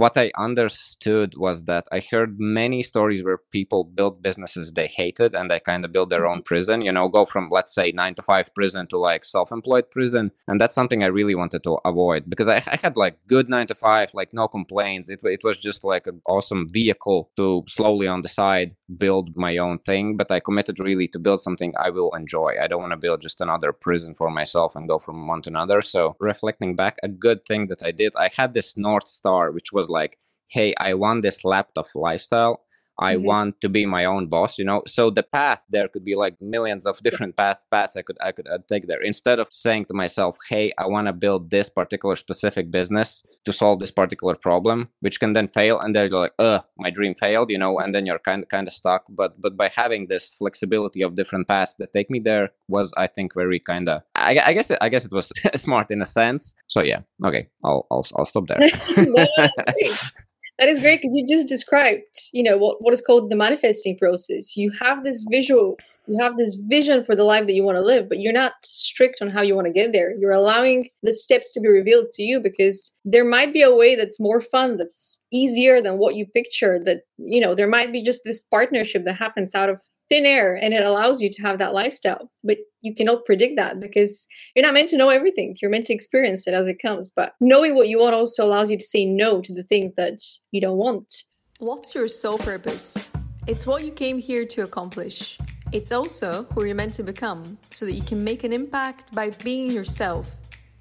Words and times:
what 0.00 0.16
I 0.16 0.30
understood 0.38 1.34
was 1.36 1.64
that 1.64 1.86
I 1.92 2.00
heard 2.10 2.40
many 2.40 2.82
stories 2.82 3.22
where 3.22 3.36
people 3.36 3.84
built 3.84 4.22
businesses 4.22 4.72
they 4.72 4.86
hated 4.86 5.34
and 5.34 5.50
they 5.50 5.60
kind 5.60 5.84
of 5.84 5.92
build 5.92 6.08
their 6.08 6.26
own 6.26 6.38
mm-hmm. 6.38 6.50
prison, 6.52 6.80
you 6.80 6.90
know, 6.90 7.06
go 7.10 7.26
from, 7.26 7.50
let's 7.50 7.74
say, 7.74 7.92
nine 7.92 8.14
to 8.14 8.22
five 8.22 8.54
prison 8.54 8.86
to 8.86 8.98
like 8.98 9.26
self 9.26 9.52
employed 9.52 9.90
prison. 9.90 10.32
And 10.48 10.58
that's 10.58 10.74
something 10.74 11.04
I 11.04 11.08
really 11.18 11.34
wanted 11.34 11.62
to 11.64 11.76
avoid 11.84 12.30
because 12.30 12.48
I, 12.48 12.62
I 12.66 12.78
had 12.82 12.96
like 12.96 13.18
good 13.26 13.50
nine 13.50 13.66
to 13.66 13.74
five, 13.74 14.14
like 14.14 14.32
no 14.32 14.48
complaints. 14.48 15.10
It, 15.10 15.20
it 15.22 15.40
was 15.44 15.58
just 15.58 15.84
like 15.84 16.06
an 16.06 16.22
awesome 16.26 16.66
vehicle 16.72 17.30
to 17.36 17.62
slowly 17.68 18.08
on 18.08 18.22
the 18.22 18.28
side 18.28 18.74
build 18.96 19.36
my 19.36 19.58
own 19.58 19.80
thing. 19.80 20.16
But 20.16 20.30
I 20.30 20.40
committed 20.40 20.80
really 20.80 21.08
to 21.08 21.18
build 21.18 21.42
something 21.42 21.74
I 21.78 21.90
will 21.90 22.10
enjoy. 22.14 22.54
I 22.58 22.68
don't 22.68 22.80
want 22.80 22.92
to 22.92 23.04
build 23.06 23.20
just 23.20 23.42
another 23.42 23.70
prison 23.70 24.14
for 24.14 24.30
myself 24.30 24.76
and 24.76 24.88
go 24.88 24.98
from 24.98 25.26
one 25.26 25.42
to 25.42 25.50
another. 25.50 25.82
So 25.82 26.16
reflecting 26.20 26.74
back, 26.74 26.96
a 27.02 27.08
good 27.08 27.44
thing 27.44 27.66
that 27.66 27.82
I 27.82 27.90
did, 27.90 28.14
I 28.16 28.30
had 28.34 28.54
this 28.54 28.78
North 28.78 29.06
Star, 29.06 29.52
which 29.52 29.74
was 29.74 29.89
like, 29.90 30.18
hey, 30.48 30.74
I 30.78 30.94
want 30.94 31.22
this 31.22 31.44
laptop 31.44 31.86
lifestyle. 31.94 32.62
I 33.00 33.14
mm-hmm. 33.14 33.24
want 33.24 33.60
to 33.62 33.68
be 33.68 33.86
my 33.86 34.04
own 34.04 34.26
boss, 34.26 34.58
you 34.58 34.64
know. 34.64 34.82
So 34.86 35.10
the 35.10 35.22
path 35.22 35.64
there 35.70 35.88
could 35.88 36.04
be 36.04 36.14
like 36.14 36.40
millions 36.40 36.86
of 36.86 36.98
different 37.02 37.36
paths 37.36 37.64
paths 37.70 37.96
I 37.96 38.02
could 38.02 38.18
I 38.20 38.32
could 38.32 38.46
uh, 38.46 38.58
take 38.68 38.86
there. 38.86 39.00
Instead 39.00 39.38
of 39.38 39.48
saying 39.50 39.86
to 39.86 39.94
myself, 39.94 40.36
"Hey, 40.48 40.72
I 40.78 40.86
want 40.86 41.06
to 41.06 41.12
build 41.12 41.50
this 41.50 41.68
particular 41.68 42.16
specific 42.16 42.70
business 42.70 43.22
to 43.46 43.52
solve 43.52 43.80
this 43.80 43.90
particular 43.90 44.34
problem," 44.34 44.88
which 45.00 45.18
can 45.18 45.32
then 45.32 45.48
fail, 45.48 45.80
and 45.80 45.96
then 45.96 46.10
you're 46.10 46.20
like, 46.20 46.34
"Uh, 46.38 46.60
my 46.78 46.90
dream 46.90 47.14
failed," 47.14 47.50
you 47.50 47.58
know, 47.58 47.78
and 47.78 47.94
then 47.94 48.06
you're 48.06 48.18
kind 48.18 48.48
kind 48.48 48.68
of 48.68 48.74
stuck. 48.74 49.04
But 49.08 49.40
but 49.40 49.56
by 49.56 49.70
having 49.74 50.06
this 50.06 50.34
flexibility 50.34 51.02
of 51.02 51.14
different 51.14 51.48
paths 51.48 51.74
that 51.78 51.92
take 51.92 52.10
me 52.10 52.20
there 52.20 52.50
was, 52.68 52.92
I 52.96 53.06
think, 53.06 53.34
very 53.34 53.58
kind 53.58 53.88
of. 53.88 54.02
I, 54.14 54.38
I, 54.44 54.52
guess 54.52 54.70
it, 54.70 54.78
I 54.80 54.88
guess 54.88 55.04
it 55.04 55.12
was 55.12 55.32
smart 55.56 55.90
in 55.90 56.02
a 56.02 56.06
sense. 56.06 56.54
So 56.66 56.82
yeah, 56.82 57.00
okay, 57.24 57.48
I'll 57.64 57.86
I'll, 57.90 58.06
I'll 58.16 58.26
stop 58.26 58.46
there. 58.48 58.58
no, 58.96 59.26
that 60.60 60.68
is 60.68 60.78
great 60.78 61.00
because 61.00 61.14
you 61.14 61.26
just 61.26 61.48
described, 61.48 62.02
you 62.32 62.42
know, 62.42 62.58
what, 62.58 62.82
what 62.82 62.92
is 62.92 63.00
called 63.00 63.30
the 63.30 63.36
manifesting 63.36 63.96
process. 63.96 64.58
You 64.58 64.70
have 64.78 65.04
this 65.04 65.24
visual, 65.30 65.78
you 66.06 66.22
have 66.22 66.36
this 66.36 66.54
vision 66.68 67.02
for 67.02 67.16
the 67.16 67.24
life 67.24 67.46
that 67.46 67.54
you 67.54 67.64
want 67.64 67.76
to 67.76 67.82
live, 67.82 68.10
but 68.10 68.18
you're 68.18 68.34
not 68.34 68.52
strict 68.62 69.22
on 69.22 69.30
how 69.30 69.40
you 69.40 69.54
want 69.54 69.68
to 69.68 69.72
get 69.72 69.92
there. 69.92 70.14
You're 70.18 70.32
allowing 70.32 70.90
the 71.02 71.14
steps 71.14 71.50
to 71.52 71.60
be 71.60 71.68
revealed 71.68 72.10
to 72.10 72.22
you 72.22 72.40
because 72.40 72.92
there 73.06 73.24
might 73.24 73.54
be 73.54 73.62
a 73.62 73.74
way 73.74 73.96
that's 73.96 74.20
more 74.20 74.42
fun, 74.42 74.76
that's 74.76 75.24
easier 75.32 75.80
than 75.80 75.96
what 75.96 76.14
you 76.14 76.26
pictured. 76.26 76.84
That, 76.84 77.04
you 77.16 77.40
know, 77.40 77.54
there 77.54 77.66
might 77.66 77.90
be 77.90 78.02
just 78.02 78.20
this 78.24 78.40
partnership 78.40 79.06
that 79.06 79.14
happens 79.14 79.54
out 79.54 79.70
of 79.70 79.80
thin 80.10 80.26
air 80.26 80.56
and 80.56 80.74
it 80.74 80.82
allows 80.82 81.22
you 81.22 81.30
to 81.30 81.42
have 81.42 81.58
that 81.58 81.72
lifestyle. 81.72 82.28
But 82.44 82.58
you 82.82 82.94
cannot 82.94 83.24
predict 83.24 83.56
that 83.56 83.80
because 83.80 84.26
you're 84.54 84.64
not 84.64 84.74
meant 84.74 84.90
to 84.90 84.98
know 84.98 85.08
everything. 85.08 85.56
You're 85.62 85.70
meant 85.70 85.86
to 85.86 85.94
experience 85.94 86.46
it 86.46 86.52
as 86.52 86.66
it 86.66 86.82
comes. 86.82 87.08
But 87.08 87.34
knowing 87.40 87.74
what 87.74 87.88
you 87.88 87.98
want 87.98 88.14
also 88.14 88.44
allows 88.44 88.70
you 88.70 88.76
to 88.76 88.84
say 88.84 89.06
no 89.06 89.40
to 89.40 89.54
the 89.54 89.62
things 89.62 89.94
that 89.94 90.18
you 90.50 90.60
don't 90.60 90.76
want. 90.76 91.22
What's 91.58 91.94
your 91.94 92.08
soul 92.08 92.38
purpose? 92.38 93.08
It's 93.46 93.66
what 93.66 93.84
you 93.84 93.92
came 93.92 94.18
here 94.18 94.44
to 94.46 94.62
accomplish. 94.62 95.38
It's 95.72 95.92
also 95.92 96.46
who 96.54 96.64
you're 96.64 96.74
meant 96.74 96.94
to 96.94 97.02
become 97.02 97.58
so 97.70 97.86
that 97.86 97.92
you 97.92 98.02
can 98.02 98.24
make 98.24 98.44
an 98.44 98.52
impact 98.52 99.14
by 99.14 99.30
being 99.30 99.70
yourself. 99.70 100.30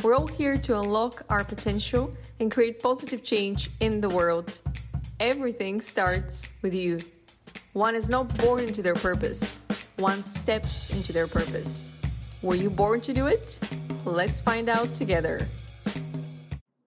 We're 0.02 0.16
all 0.16 0.28
here 0.28 0.58
to 0.58 0.80
unlock 0.80 1.24
our 1.30 1.44
potential 1.44 2.14
and 2.40 2.50
create 2.50 2.82
positive 2.82 3.24
change 3.24 3.70
in 3.82 4.02
the 4.02 4.10
world. 4.10 4.60
Everything 5.20 5.82
starts 5.82 6.52
with 6.62 6.74
you. 6.74 7.00
One 7.74 7.96
is 7.96 8.10
not 8.10 8.36
born 8.38 8.62
into 8.62 8.82
their 8.82 8.96
purpose, 8.96 9.60
one 9.98 10.24
steps 10.24 10.94
into 10.94 11.14
their 11.14 11.28
purpose. 11.28 11.92
Were 12.42 12.56
you 12.56 12.70
born 12.70 13.02
to 13.02 13.14
do 13.14 13.28
it? 13.28 13.60
Let's 14.06 14.42
find 14.42 14.70
out 14.70 14.94
together. 14.94 15.48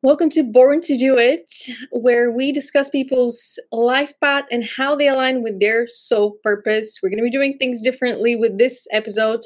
Welcome 0.02 0.30
to 0.30 0.42
Born 0.42 0.80
to 0.80 0.96
Do 0.98 1.16
It, 1.16 1.48
where 1.92 2.32
we 2.32 2.50
discuss 2.50 2.90
people's 2.90 3.56
life 3.70 4.12
path 4.20 4.46
and 4.50 4.64
how 4.64 4.96
they 4.96 5.06
align 5.06 5.44
with 5.44 5.60
their 5.60 5.86
soul 5.88 6.38
purpose. 6.42 6.98
We're 7.00 7.10
going 7.10 7.18
to 7.18 7.22
be 7.22 7.30
doing 7.30 7.56
things 7.56 7.82
differently 7.82 8.34
with 8.34 8.58
this 8.58 8.88
episode, 8.90 9.42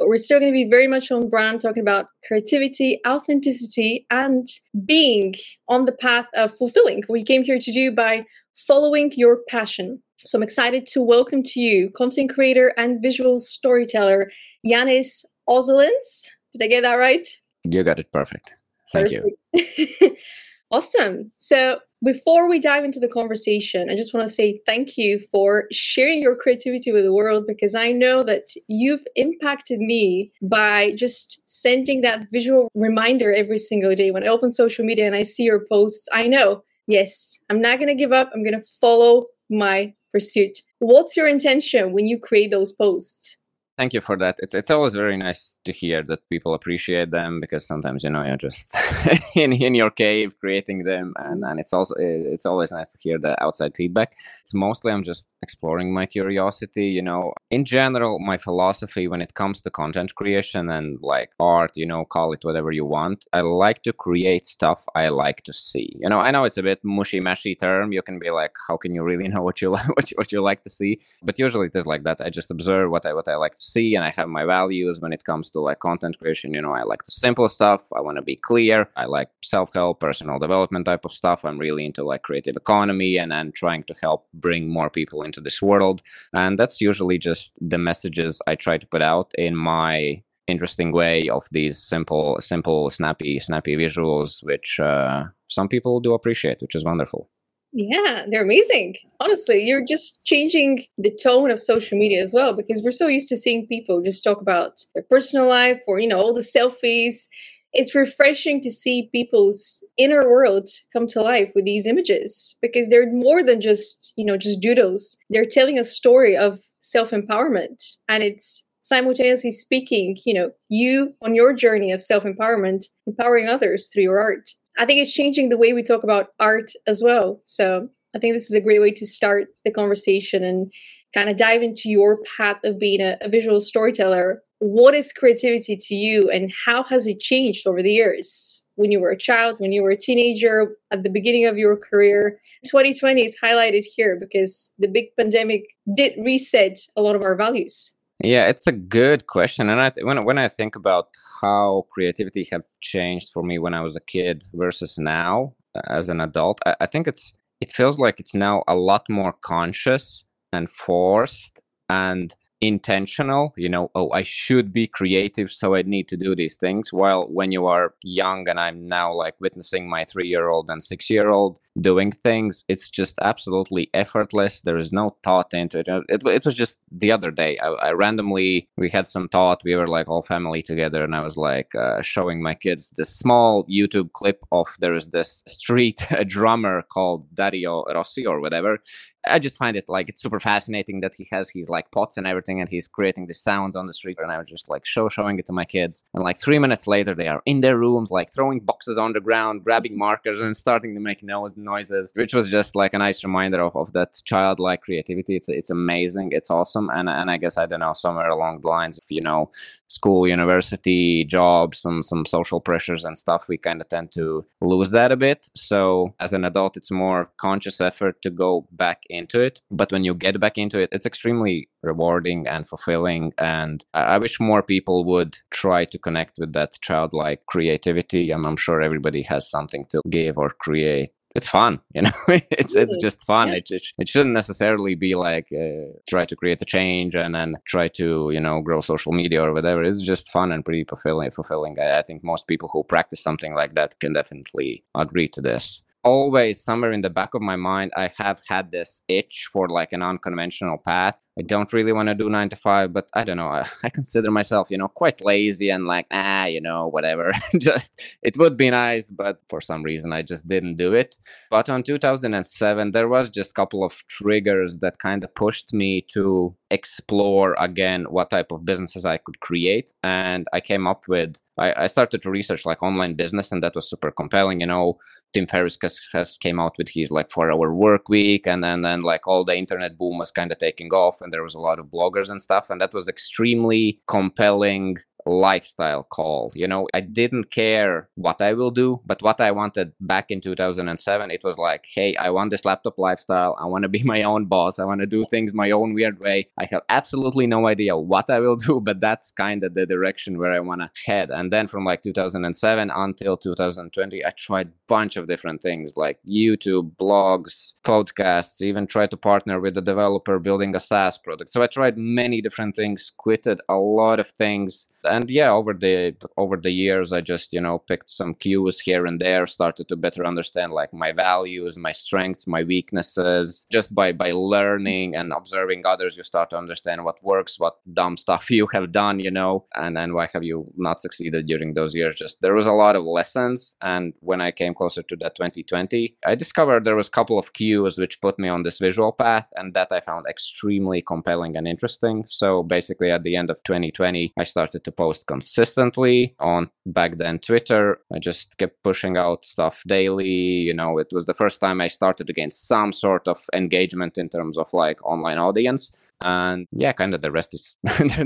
but 0.00 0.08
we're 0.08 0.16
still 0.16 0.40
going 0.40 0.50
to 0.50 0.64
be 0.64 0.68
very 0.68 0.88
much 0.88 1.12
on 1.12 1.30
brand, 1.30 1.60
talking 1.60 1.82
about 1.82 2.06
creativity, 2.26 3.00
authenticity, 3.06 4.04
and 4.10 4.48
being 4.84 5.36
on 5.68 5.84
the 5.84 5.92
path 5.92 6.26
of 6.34 6.56
fulfilling 6.58 7.04
what 7.06 7.20
you 7.20 7.24
came 7.24 7.44
here 7.44 7.60
to 7.60 7.72
do 7.72 7.92
by 7.92 8.22
following 8.66 9.12
your 9.14 9.38
passion. 9.48 10.02
So 10.24 10.36
I'm 10.36 10.42
excited 10.42 10.86
to 10.88 11.02
welcome 11.02 11.42
to 11.44 11.60
you 11.60 11.90
content 11.96 12.30
creator 12.32 12.74
and 12.76 13.00
visual 13.00 13.40
storyteller 13.40 14.30
Janis 14.66 15.24
Ozolins. 15.48 16.28
Did 16.52 16.62
I 16.62 16.66
get 16.66 16.82
that 16.82 16.94
right? 16.94 17.26
You 17.64 17.82
got 17.82 17.98
it 17.98 18.12
perfect. 18.12 18.54
Thank 18.92 19.12
perfect. 19.12 19.98
you. 20.00 20.16
awesome. 20.70 21.32
So 21.36 21.80
before 22.04 22.48
we 22.48 22.58
dive 22.58 22.84
into 22.84 23.00
the 23.00 23.08
conversation, 23.08 23.88
I 23.88 23.96
just 23.96 24.12
want 24.12 24.26
to 24.26 24.32
say 24.32 24.60
thank 24.66 24.98
you 24.98 25.20
for 25.32 25.64
sharing 25.70 26.20
your 26.20 26.36
creativity 26.36 26.92
with 26.92 27.04
the 27.04 27.14
world 27.14 27.44
because 27.46 27.74
I 27.74 27.92
know 27.92 28.22
that 28.24 28.48
you've 28.68 29.04
impacted 29.16 29.80
me 29.80 30.30
by 30.42 30.94
just 30.96 31.40
sending 31.46 32.02
that 32.02 32.26
visual 32.30 32.70
reminder 32.74 33.32
every 33.32 33.58
single 33.58 33.94
day. 33.94 34.10
When 34.10 34.24
I 34.24 34.28
open 34.28 34.50
social 34.50 34.84
media 34.84 35.06
and 35.06 35.14
I 35.14 35.22
see 35.22 35.44
your 35.44 35.64
posts, 35.66 36.08
I 36.12 36.26
know, 36.26 36.62
yes, 36.86 37.38
I'm 37.48 37.60
not 37.60 37.78
going 37.78 37.88
to 37.88 37.94
give 37.94 38.12
up. 38.12 38.30
I'm 38.34 38.42
going 38.42 38.58
to 38.58 38.66
follow 38.80 39.26
my 39.50 39.94
pursuit. 40.12 40.58
What's 40.78 41.16
your 41.16 41.28
intention 41.28 41.92
when 41.92 42.06
you 42.06 42.18
create 42.18 42.50
those 42.50 42.72
posts? 42.72 43.38
Thank 43.80 43.94
you 43.94 44.02
for 44.02 44.18
that. 44.18 44.36
It's 44.40 44.54
it's 44.54 44.70
always 44.70 44.92
very 44.92 45.16
nice 45.16 45.56
to 45.64 45.72
hear 45.72 46.02
that 46.02 46.28
people 46.28 46.52
appreciate 46.52 47.10
them 47.12 47.40
because 47.40 47.66
sometimes 47.66 48.04
you 48.04 48.10
know 48.10 48.22
you're 48.22 48.36
just 48.36 48.76
in 49.34 49.54
in 49.54 49.74
your 49.74 49.90
cave 49.90 50.38
creating 50.38 50.84
them, 50.84 51.14
and 51.16 51.42
and 51.42 51.58
it's 51.58 51.72
also 51.72 51.94
it's 51.96 52.44
always 52.44 52.72
nice 52.72 52.92
to 52.92 52.98
hear 53.00 53.18
the 53.18 53.42
outside 53.42 53.74
feedback. 53.74 54.18
It's 54.42 54.52
mostly 54.52 54.92
I'm 54.92 55.02
just 55.02 55.26
exploring 55.40 55.94
my 55.94 56.04
curiosity. 56.04 56.88
You 56.88 57.00
know, 57.00 57.32
in 57.50 57.64
general, 57.64 58.18
my 58.18 58.36
philosophy 58.36 59.08
when 59.08 59.22
it 59.22 59.32
comes 59.32 59.62
to 59.62 59.70
content 59.70 60.14
creation 60.14 60.68
and 60.68 60.98
like 61.00 61.30
art, 61.40 61.72
you 61.74 61.86
know, 61.86 62.04
call 62.04 62.34
it 62.34 62.44
whatever 62.44 62.72
you 62.72 62.84
want. 62.84 63.24
I 63.32 63.40
like 63.40 63.82
to 63.84 63.94
create 63.94 64.44
stuff 64.44 64.84
I 64.94 65.08
like 65.08 65.42
to 65.44 65.54
see. 65.54 65.88
You 66.02 66.10
know, 66.10 66.20
I 66.20 66.32
know 66.32 66.44
it's 66.44 66.58
a 66.58 66.62
bit 66.62 66.80
mushy 66.84 67.20
mashy 67.20 67.58
term. 67.58 67.92
You 67.92 68.02
can 68.02 68.18
be 68.18 68.28
like, 68.28 68.54
how 68.68 68.76
can 68.76 68.94
you 68.94 69.02
really 69.02 69.28
know 69.34 69.42
what 69.42 69.62
you 69.62 69.70
like 69.70 69.88
what 69.96 70.10
you, 70.10 70.16
what 70.18 70.32
you 70.32 70.42
like 70.42 70.64
to 70.64 70.70
see? 70.70 71.00
But 71.22 71.38
usually 71.38 71.68
it 71.68 71.76
is 71.76 71.86
like 71.86 72.02
that. 72.02 72.20
I 72.20 72.28
just 72.28 72.50
observe 72.50 72.90
what 72.90 73.06
I 73.06 73.14
what 73.14 73.26
I 73.26 73.36
like 73.36 73.56
to 73.56 73.69
see 73.72 73.94
and 73.94 74.04
I 74.04 74.10
have 74.16 74.28
my 74.28 74.44
values 74.44 75.00
when 75.00 75.12
it 75.12 75.24
comes 75.24 75.50
to 75.50 75.60
like 75.60 75.80
content 75.80 76.18
creation. 76.18 76.54
You 76.54 76.62
know, 76.62 76.72
I 76.72 76.82
like 76.82 77.04
the 77.04 77.12
simple 77.12 77.48
stuff. 77.48 77.82
I 77.96 78.00
want 78.00 78.16
to 78.18 78.22
be 78.22 78.36
clear. 78.36 78.88
I 78.96 79.04
like 79.04 79.30
self 79.42 79.72
help, 79.72 80.00
personal 80.00 80.38
development 80.38 80.84
type 80.86 81.04
of 81.04 81.12
stuff. 81.12 81.44
I'm 81.44 81.58
really 81.58 81.84
into 81.84 82.04
like 82.04 82.22
creative 82.22 82.56
economy 82.56 83.18
and 83.18 83.32
and 83.32 83.54
trying 83.54 83.84
to 83.84 83.94
help 84.02 84.26
bring 84.34 84.68
more 84.68 84.90
people 84.90 85.22
into 85.22 85.40
this 85.40 85.62
world. 85.62 86.02
And 86.32 86.58
that's 86.58 86.80
usually 86.80 87.18
just 87.18 87.58
the 87.60 87.78
messages 87.78 88.40
I 88.46 88.54
try 88.54 88.78
to 88.78 88.86
put 88.86 89.02
out 89.02 89.32
in 89.36 89.56
my 89.56 90.22
interesting 90.46 90.90
way 90.92 91.28
of 91.28 91.46
these 91.52 91.78
simple 91.78 92.36
simple 92.40 92.90
snappy 92.90 93.38
snappy 93.38 93.76
visuals 93.76 94.42
which 94.42 94.80
uh, 94.80 95.22
some 95.48 95.68
people 95.68 96.00
do 96.00 96.12
appreciate 96.12 96.58
which 96.60 96.74
is 96.74 96.84
wonderful 96.84 97.30
yeah, 97.72 98.26
they're 98.28 98.42
amazing. 98.42 98.96
Honestly, 99.20 99.62
you're 99.62 99.84
just 99.84 100.22
changing 100.24 100.84
the 100.98 101.16
tone 101.22 101.50
of 101.50 101.60
social 101.60 101.96
media 101.98 102.20
as 102.20 102.34
well 102.34 102.54
because 102.56 102.82
we're 102.82 102.90
so 102.90 103.06
used 103.06 103.28
to 103.28 103.36
seeing 103.36 103.66
people 103.66 104.02
just 104.02 104.24
talk 104.24 104.40
about 104.40 104.84
their 104.94 105.04
personal 105.08 105.48
life 105.48 105.80
or, 105.86 106.00
you 106.00 106.08
know, 106.08 106.18
all 106.18 106.34
the 106.34 106.40
selfies. 106.40 107.28
It's 107.72 107.94
refreshing 107.94 108.60
to 108.62 108.70
see 108.72 109.08
people's 109.12 109.84
inner 109.96 110.28
world 110.28 110.68
come 110.92 111.06
to 111.08 111.22
life 111.22 111.52
with 111.54 111.64
these 111.64 111.86
images 111.86 112.56
because 112.60 112.88
they're 112.88 113.12
more 113.12 113.44
than 113.44 113.60
just, 113.60 114.12
you 114.16 114.24
know, 114.24 114.36
just 114.36 114.60
doodles. 114.60 115.16
They're 115.30 115.46
telling 115.46 115.78
a 115.78 115.84
story 115.84 116.36
of 116.36 116.58
self 116.80 117.10
empowerment 117.10 117.96
and 118.08 118.24
it's 118.24 118.68
simultaneously 118.80 119.52
speaking, 119.52 120.16
you 120.26 120.34
know, 120.34 120.50
you 120.68 121.14
on 121.22 121.36
your 121.36 121.52
journey 121.52 121.92
of 121.92 122.00
self 122.00 122.24
empowerment, 122.24 122.86
empowering 123.06 123.46
others 123.46 123.88
through 123.88 124.02
your 124.02 124.18
art. 124.18 124.50
I 124.78 124.86
think 124.86 125.00
it's 125.00 125.12
changing 125.12 125.48
the 125.48 125.58
way 125.58 125.72
we 125.72 125.82
talk 125.82 126.02
about 126.02 126.28
art 126.38 126.72
as 126.86 127.02
well. 127.02 127.40
So 127.44 127.88
I 128.14 128.18
think 128.18 128.34
this 128.34 128.50
is 128.50 128.54
a 128.54 128.60
great 128.60 128.80
way 128.80 128.90
to 128.92 129.06
start 129.06 129.48
the 129.64 129.70
conversation 129.70 130.42
and 130.42 130.72
kind 131.14 131.28
of 131.28 131.36
dive 131.36 131.62
into 131.62 131.88
your 131.88 132.18
path 132.36 132.58
of 132.64 132.78
being 132.78 133.00
a, 133.00 133.16
a 133.20 133.28
visual 133.28 133.60
storyteller. 133.60 134.42
What 134.58 134.94
is 134.94 135.12
creativity 135.12 135.76
to 135.76 135.94
you 135.94 136.30
and 136.30 136.52
how 136.66 136.84
has 136.84 137.06
it 137.06 137.20
changed 137.20 137.66
over 137.66 137.82
the 137.82 137.92
years? 137.92 138.64
When 138.76 138.92
you 138.92 139.00
were 139.00 139.10
a 139.10 139.18
child, 139.18 139.56
when 139.58 139.72
you 139.72 139.82
were 139.82 139.90
a 139.90 139.96
teenager, 139.96 140.76
at 140.90 141.02
the 141.02 141.10
beginning 141.10 141.46
of 141.46 141.56
your 141.56 141.76
career, 141.76 142.38
2020 142.66 143.24
is 143.24 143.36
highlighted 143.42 143.84
here 143.84 144.18
because 144.20 144.70
the 144.78 144.88
big 144.88 145.06
pandemic 145.16 145.64
did 145.94 146.12
reset 146.22 146.78
a 146.96 147.02
lot 147.02 147.16
of 147.16 147.22
our 147.22 147.36
values. 147.36 147.92
Yeah, 148.22 148.48
it's 148.48 148.66
a 148.66 148.72
good 148.72 149.26
question, 149.28 149.70
and 149.70 149.80
I 149.80 149.92
when 150.02 150.24
when 150.24 150.36
I 150.36 150.48
think 150.48 150.76
about 150.76 151.08
how 151.40 151.86
creativity 151.90 152.46
have 152.52 152.64
changed 152.82 153.30
for 153.32 153.42
me 153.42 153.58
when 153.58 153.72
I 153.72 153.80
was 153.80 153.96
a 153.96 154.00
kid 154.00 154.42
versus 154.52 154.98
now 154.98 155.54
uh, 155.74 155.80
as 155.88 156.08
an 156.10 156.20
adult, 156.20 156.60
I, 156.66 156.76
I 156.80 156.86
think 156.86 157.08
it's 157.08 157.34
it 157.62 157.72
feels 157.72 157.98
like 157.98 158.20
it's 158.20 158.34
now 158.34 158.62
a 158.68 158.74
lot 158.76 159.04
more 159.08 159.32
conscious 159.42 160.24
and 160.52 160.68
forced 160.68 161.58
and 161.88 162.34
intentional 162.62 163.54
you 163.56 163.70
know 163.70 163.90
oh 163.94 164.10
i 164.10 164.22
should 164.22 164.70
be 164.70 164.86
creative 164.86 165.50
so 165.50 165.74
i 165.74 165.80
need 165.80 166.06
to 166.06 166.14
do 166.16 166.34
these 166.36 166.56
things 166.56 166.92
while 166.92 167.26
when 167.32 167.50
you 167.52 167.64
are 167.64 167.94
young 168.02 168.46
and 168.48 168.60
i'm 168.60 168.86
now 168.86 169.10
like 169.10 169.34
witnessing 169.40 169.88
my 169.88 170.04
three 170.04 170.28
year 170.28 170.48
old 170.48 170.68
and 170.68 170.82
six 170.82 171.08
year 171.08 171.30
old 171.30 171.58
doing 171.80 172.12
things. 172.12 172.64
It's 172.68 172.90
just 172.90 173.14
absolutely 173.22 173.90
effortless. 173.94 174.62
There 174.62 174.76
is 174.76 174.92
no 174.92 175.16
thought 175.22 175.52
into 175.54 175.80
it. 175.80 175.86
It, 176.08 176.22
it 176.26 176.44
was 176.44 176.54
just 176.54 176.78
the 176.90 177.12
other 177.12 177.30
day. 177.30 177.58
I, 177.58 177.68
I 177.68 177.90
randomly 177.92 178.68
we 178.76 178.88
had 178.88 179.06
some 179.06 179.28
thought. 179.28 179.62
We 179.64 179.74
were 179.74 179.86
like 179.86 180.08
all 180.08 180.22
family 180.22 180.62
together, 180.62 181.02
and 181.04 181.14
I 181.14 181.20
was 181.20 181.36
like 181.36 181.74
uh, 181.74 182.02
showing 182.02 182.42
my 182.42 182.54
kids 182.54 182.92
this 182.96 183.10
small 183.10 183.64
YouTube 183.66 184.12
clip 184.12 184.44
of 184.52 184.68
there 184.78 184.94
is 184.94 185.08
this 185.08 185.42
street 185.46 186.06
drummer 186.26 186.82
called 186.82 187.34
Dario 187.34 187.84
Rossi 187.84 188.26
or 188.26 188.40
whatever, 188.40 188.78
I 189.26 189.38
just 189.38 189.56
find 189.56 189.76
it 189.76 189.84
like 189.88 190.08
it's 190.08 190.22
super 190.22 190.40
fascinating 190.40 191.00
that 191.00 191.14
he 191.14 191.28
has 191.30 191.50
his 191.50 191.68
like 191.68 191.90
pots 191.90 192.16
and 192.16 192.26
everything, 192.26 192.60
and 192.60 192.68
he's 192.68 192.88
creating 192.88 193.26
the 193.26 193.34
sounds 193.34 193.76
on 193.76 193.86
the 193.86 193.92
street. 193.92 194.18
And 194.20 194.32
I 194.32 194.38
was 194.38 194.48
just 194.48 194.68
like 194.68 194.86
show 194.86 195.08
showing 195.08 195.38
it 195.38 195.46
to 195.46 195.52
my 195.52 195.64
kids, 195.64 196.04
and 196.14 196.24
like 196.24 196.38
three 196.38 196.58
minutes 196.58 196.86
later, 196.86 197.14
they 197.14 197.28
are 197.28 197.42
in 197.44 197.60
their 197.60 197.78
rooms, 197.78 198.10
like 198.10 198.32
throwing 198.32 198.60
boxes 198.60 198.98
on 198.98 199.12
the 199.12 199.20
ground, 199.20 199.64
grabbing 199.64 199.98
markers, 199.98 200.42
and 200.42 200.56
starting 200.56 200.94
to 200.94 201.00
make 201.00 201.22
nose 201.22 201.56
noises, 201.72 202.12
which 202.14 202.34
was 202.34 202.48
just 202.48 202.74
like 202.82 202.94
a 202.94 202.98
nice 202.98 203.22
reminder 203.24 203.60
of, 203.60 203.74
of 203.76 203.92
that 203.92 204.10
childlike 204.24 204.82
creativity. 204.82 205.36
It's 205.36 205.48
it's 205.48 205.70
amazing, 205.70 206.28
it's 206.32 206.50
awesome, 206.50 206.86
and 206.96 207.08
and 207.08 207.30
I 207.30 207.36
guess 207.42 207.56
I 207.58 207.66
don't 207.66 207.80
know 207.80 207.94
somewhere 207.94 208.28
along 208.28 208.60
the 208.60 208.68
lines 208.68 208.96
of 208.98 209.04
you 209.08 209.24
know 209.28 209.50
school, 209.86 210.26
university, 210.26 211.24
jobs, 211.24 211.78
some 211.80 212.02
some 212.02 212.24
social 212.24 212.60
pressures 212.60 213.04
and 213.04 213.16
stuff, 213.18 213.48
we 213.48 213.58
kind 213.58 213.80
of 213.80 213.88
tend 213.88 214.12
to 214.12 214.44
lose 214.60 214.90
that 214.90 215.12
a 215.12 215.16
bit. 215.16 215.48
So 215.54 216.14
as 216.20 216.32
an 216.32 216.44
adult, 216.44 216.76
it's 216.76 216.90
more 216.90 217.30
conscious 217.36 217.80
effort 217.80 218.22
to 218.22 218.30
go 218.30 218.66
back 218.72 219.02
into 219.10 219.40
it. 219.40 219.60
But 219.70 219.92
when 219.92 220.04
you 220.04 220.14
get 220.14 220.40
back 220.40 220.58
into 220.58 220.80
it, 220.80 220.90
it's 220.92 221.06
extremely 221.06 221.68
rewarding 221.82 222.46
and 222.46 222.68
fulfilling. 222.68 223.32
And 223.38 223.84
I, 223.94 224.18
wish 224.18 224.38
more 224.38 224.62
people 224.62 225.04
would 225.06 225.38
try 225.50 225.84
to 225.86 225.98
connect 225.98 226.38
with 226.38 226.52
that 226.52 226.78
childlike 226.80 227.46
creativity. 227.46 228.30
I'm, 228.30 228.44
I'm 228.44 228.56
sure 228.56 228.82
everybody 228.82 229.22
has 229.22 229.48
something 229.48 229.86
to 229.90 230.02
give 230.10 230.36
or 230.36 230.50
create 230.50 231.10
it's 231.34 231.48
fun 231.48 231.80
you 231.94 232.02
know? 232.02 232.12
It's 232.28 232.74
it's 232.74 232.96
just 232.96 233.24
fun. 233.24 233.48
Yeah. 233.48 233.54
it, 233.54 233.70
it, 233.70 233.86
it, 233.98 234.08
shouldn't 234.08 234.34
necessarily 234.34 234.94
be 234.94 235.14
like 235.14 235.48
uh, 235.52 235.92
try 236.08 236.24
to 236.24 236.36
create 236.36 236.62
a 236.62 236.64
change 236.64 237.14
and 237.14 237.34
then 237.34 237.56
try 237.66 237.88
to 237.88 238.30
you 238.32 238.40
know 238.40 238.60
grow 238.60 238.80
social 238.80 239.12
media 239.12 239.42
or 239.42 239.52
whatever. 239.52 239.82
It's 239.82 240.02
just 240.02 240.30
fun 240.30 240.52
and 240.52 240.64
pretty 240.64 240.84
fulfilling 240.84 241.30
fulfilling. 241.30 241.78
I, 241.78 241.98
I 241.98 242.02
think 242.02 242.24
most 242.24 242.46
people 242.46 242.68
who 242.72 242.84
practice 242.84 243.22
something 243.22 243.54
like 243.54 243.74
that 243.74 243.98
can 244.00 244.12
definitely 244.12 244.84
agree 244.94 245.28
to 245.28 245.40
this. 245.40 245.82
Always 246.02 246.64
somewhere 246.64 246.92
in 246.92 247.02
the 247.02 247.10
back 247.10 247.34
of 247.34 247.42
my 247.42 247.56
mind 247.56 247.92
i 247.94 248.10
have 248.16 248.40
had 248.48 248.70
this 248.70 249.02
itch 249.08 249.50
for 249.52 249.68
like 249.68 249.92
an 249.92 250.02
unconventional 250.02 250.78
path 250.78 251.16
i 251.38 251.42
don't 251.42 251.72
really 251.72 251.92
want 251.92 252.08
to 252.08 252.14
do 252.14 252.28
nine 252.28 252.48
to 252.48 252.56
five 252.56 252.92
but 252.92 253.08
i 253.14 253.24
don't 253.24 253.36
know 253.36 253.46
I, 253.46 253.68
I, 253.84 253.90
consider 253.90 254.30
myself 254.30 254.70
you 254.70 254.78
know 254.78 254.88
quite 254.88 255.20
lazy 255.20 255.70
and 255.70 255.86
like 255.86 256.06
ah 256.10 256.46
you 256.46 256.60
know 256.60 256.88
whatever. 256.88 257.32
Just 257.58 257.92
it 258.22 258.36
would 258.38 258.56
be 258.56 258.70
nice 258.70 259.10
but 259.10 259.40
for 259.48 259.60
some 259.60 259.82
reason 259.82 260.12
i 260.12 260.22
just 260.22 260.48
didn't 260.48 260.76
do 260.76 260.94
it. 260.94 261.16
But 261.50 261.68
on 261.68 261.82
2007 261.82 262.90
there 262.90 263.08
was 263.08 263.28
just 263.30 263.50
a 263.50 263.54
couple 263.54 263.84
of 263.84 263.92
triggers 264.08 264.78
that 264.78 264.98
kind 264.98 265.24
of 265.24 265.34
pushed 265.34 265.72
me 265.72 266.02
to 266.12 266.54
explore 266.70 267.56
again 267.58 268.04
what 268.10 268.30
type 268.30 268.52
of 268.52 268.64
businesses 268.64 269.04
i 269.04 269.16
could 269.16 269.40
create 269.40 269.92
and 270.04 270.46
i 270.52 270.60
came 270.60 270.86
up 270.86 271.02
with 271.08 271.36
I, 271.58 271.84
I 271.84 271.86
started 271.88 272.22
to 272.22 272.30
research 272.30 272.64
like 272.64 272.82
online 272.82 273.14
business 273.14 273.52
and 273.52 273.62
that 273.62 273.74
was 273.74 273.88
super 273.88 274.10
compelling 274.10 274.60
you 274.60 274.66
know. 274.66 274.98
Tim 275.32 275.46
Ferriss 275.46 275.78
has 276.12 276.36
came 276.38 276.58
out 276.58 276.76
with 276.76 276.88
his 276.88 277.12
like 277.12 277.30
four 277.30 277.52
hour 277.52 277.72
work 277.72 278.08
week 278.08 278.48
and 278.48 278.64
then 278.64 278.82
then 278.82 279.00
like 279.00 279.28
all 279.28 279.44
the 279.44 279.56
internet 279.56 279.96
boom 279.96 280.18
was 280.18 280.32
kind 280.32 280.50
of 280.50 280.58
taking 280.58 280.90
off 280.90 281.19
and 281.20 281.32
there 281.32 281.42
was 281.42 281.54
a 281.54 281.60
lot 281.60 281.78
of 281.78 281.86
bloggers 281.86 282.30
and 282.30 282.42
stuff 282.42 282.70
and 282.70 282.80
that 282.80 282.94
was 282.94 283.08
extremely 283.08 284.00
compelling 284.06 284.96
lifestyle 285.30 286.02
call. 286.02 286.52
You 286.54 286.66
know, 286.66 286.88
I 286.92 287.00
didn't 287.00 287.50
care 287.50 288.08
what 288.16 288.42
I 288.42 288.52
will 288.52 288.70
do, 288.70 289.00
but 289.06 289.22
what 289.22 289.40
I 289.40 289.50
wanted 289.50 289.92
back 290.00 290.30
in 290.30 290.40
2007, 290.40 291.30
it 291.30 291.44
was 291.44 291.58
like, 291.58 291.86
hey, 291.94 292.16
I 292.16 292.30
want 292.30 292.50
this 292.50 292.64
laptop 292.64 292.98
lifestyle. 292.98 293.56
I 293.60 293.66
want 293.66 293.82
to 293.82 293.88
be 293.88 294.02
my 294.14 294.22
own 294.22 294.46
boss. 294.46 294.78
I 294.78 294.84
want 294.84 295.00
to 295.00 295.06
do 295.06 295.24
things 295.30 295.54
my 295.54 295.70
own 295.70 295.94
weird 295.94 296.18
way. 296.20 296.48
I 296.58 296.66
have 296.70 296.82
absolutely 296.88 297.46
no 297.46 297.66
idea 297.66 297.96
what 297.96 298.28
I 298.28 298.40
will 298.40 298.56
do, 298.68 298.80
but 298.80 299.00
that's 299.00 299.30
kind 299.30 299.62
of 299.62 299.74
the 299.74 299.86
direction 299.86 300.38
where 300.38 300.52
I 300.52 300.60
want 300.60 300.80
to 300.80 300.90
head. 301.06 301.30
And 301.30 301.52
then 301.52 301.66
from 301.68 301.84
like 301.84 302.02
2007 302.02 302.90
until 302.90 303.36
2020, 303.36 304.24
I 304.24 304.30
tried 304.30 304.68
a 304.68 304.72
bunch 304.88 305.16
of 305.16 305.28
different 305.28 305.60
things 305.60 305.96
like 305.96 306.18
YouTube, 306.28 306.92
blogs, 306.96 307.74
podcasts, 307.84 308.62
even 308.62 308.86
tried 308.86 309.10
to 309.12 309.16
partner 309.16 309.60
with 309.60 309.76
a 309.76 309.80
developer 309.80 310.38
building 310.38 310.74
a 310.74 310.80
SaaS 310.80 311.18
product. 311.18 311.50
So 311.50 311.62
I 311.62 311.66
tried 311.66 311.96
many 311.96 312.40
different 312.40 312.74
things, 312.74 313.12
quitted 313.16 313.60
a 313.68 313.76
lot 313.76 314.18
of 314.18 314.30
things 314.30 314.88
and 315.04 315.19
yeah 315.28 315.50
over 315.50 315.74
the 315.74 316.14
over 316.36 316.56
the 316.56 316.70
years 316.70 317.12
i 317.12 317.20
just 317.20 317.52
you 317.52 317.60
know 317.60 317.78
picked 317.78 318.08
some 318.08 318.34
cues 318.34 318.80
here 318.80 319.06
and 319.06 319.20
there 319.20 319.46
started 319.46 319.88
to 319.88 319.96
better 319.96 320.24
understand 320.24 320.72
like 320.72 320.92
my 320.92 321.12
values 321.12 321.76
my 321.78 321.92
strengths 321.92 322.46
my 322.46 322.62
weaknesses. 322.62 323.66
Just 323.70 323.94
by 323.94 324.12
by 324.12 324.32
learning 324.32 325.16
and 325.16 325.32
observing 325.32 325.82
others 325.86 326.16
you 326.16 326.22
start 326.22 326.50
to 326.50 326.56
understand 326.56 327.04
what 327.04 327.22
works 327.22 327.58
what 327.58 327.76
dumb 327.92 328.16
stuff 328.16 328.50
you 328.58 328.66
have 328.72 328.92
done 328.92 329.20
you 329.20 329.30
know 329.30 329.64
and 329.74 329.96
then 329.96 330.14
why 330.14 330.28
have 330.32 330.44
you 330.50 330.58
not 330.76 331.00
succeeded 331.00 331.46
during 331.46 331.74
those 331.74 331.94
years. 331.94 332.16
Just 332.16 332.40
there 332.40 332.54
was 332.54 332.66
a 332.66 332.72
lot 332.72 332.96
of 332.96 333.04
lessons. 333.04 333.76
And 333.82 334.12
when 334.20 334.40
i 334.40 334.50
came 334.50 334.74
closer 334.74 335.02
to 335.02 335.16
that 335.16 335.36
2020 335.36 336.16
i 336.26 336.34
discovered 336.34 336.84
there 336.84 336.96
was 336.96 337.08
a 337.08 337.18
couple 337.18 337.38
of 337.38 337.52
cues 337.52 337.98
which 337.98 338.20
put 338.20 338.38
me 338.38 338.48
on 338.48 338.62
this 338.62 338.78
visual 338.78 339.12
path 339.12 339.46
and 339.56 339.74
that 339.74 339.90
i 339.92 340.00
found 340.00 340.26
extremely 340.26 341.02
compelling 341.02 341.56
and 341.56 341.66
interesting. 341.68 342.24
So 342.28 342.62
basically 342.62 343.10
at 343.10 343.22
the 343.22 343.36
end 343.36 343.50
of 343.50 343.62
2020 343.64 344.32
i 344.38 344.44
started 344.44 344.84
to 344.84 344.92
post 345.00 345.26
consistently 345.26 346.34
on 346.38 346.70
back 346.84 347.16
then 347.16 347.38
Twitter. 347.38 347.98
I 348.14 348.18
just 348.18 348.58
kept 348.58 348.82
pushing 348.82 349.16
out 349.16 349.46
stuff 349.46 349.82
daily. 349.86 350.40
You 350.68 350.74
know, 350.74 350.98
it 350.98 351.08
was 351.10 351.24
the 351.24 351.40
first 351.42 351.58
time 351.58 351.80
I 351.80 351.88
started 351.88 352.26
to 352.26 352.34
gain 352.34 352.50
some 352.50 352.92
sort 352.92 353.26
of 353.26 353.38
engagement 353.54 354.18
in 354.18 354.28
terms 354.28 354.58
of 354.58 354.68
like 354.74 354.98
online 355.02 355.38
audience. 355.38 355.90
And 356.22 356.66
yeah, 356.70 356.92
kind 356.92 357.14
of 357.14 357.22
the 357.22 357.30
rest 357.30 357.54
is 357.54 357.64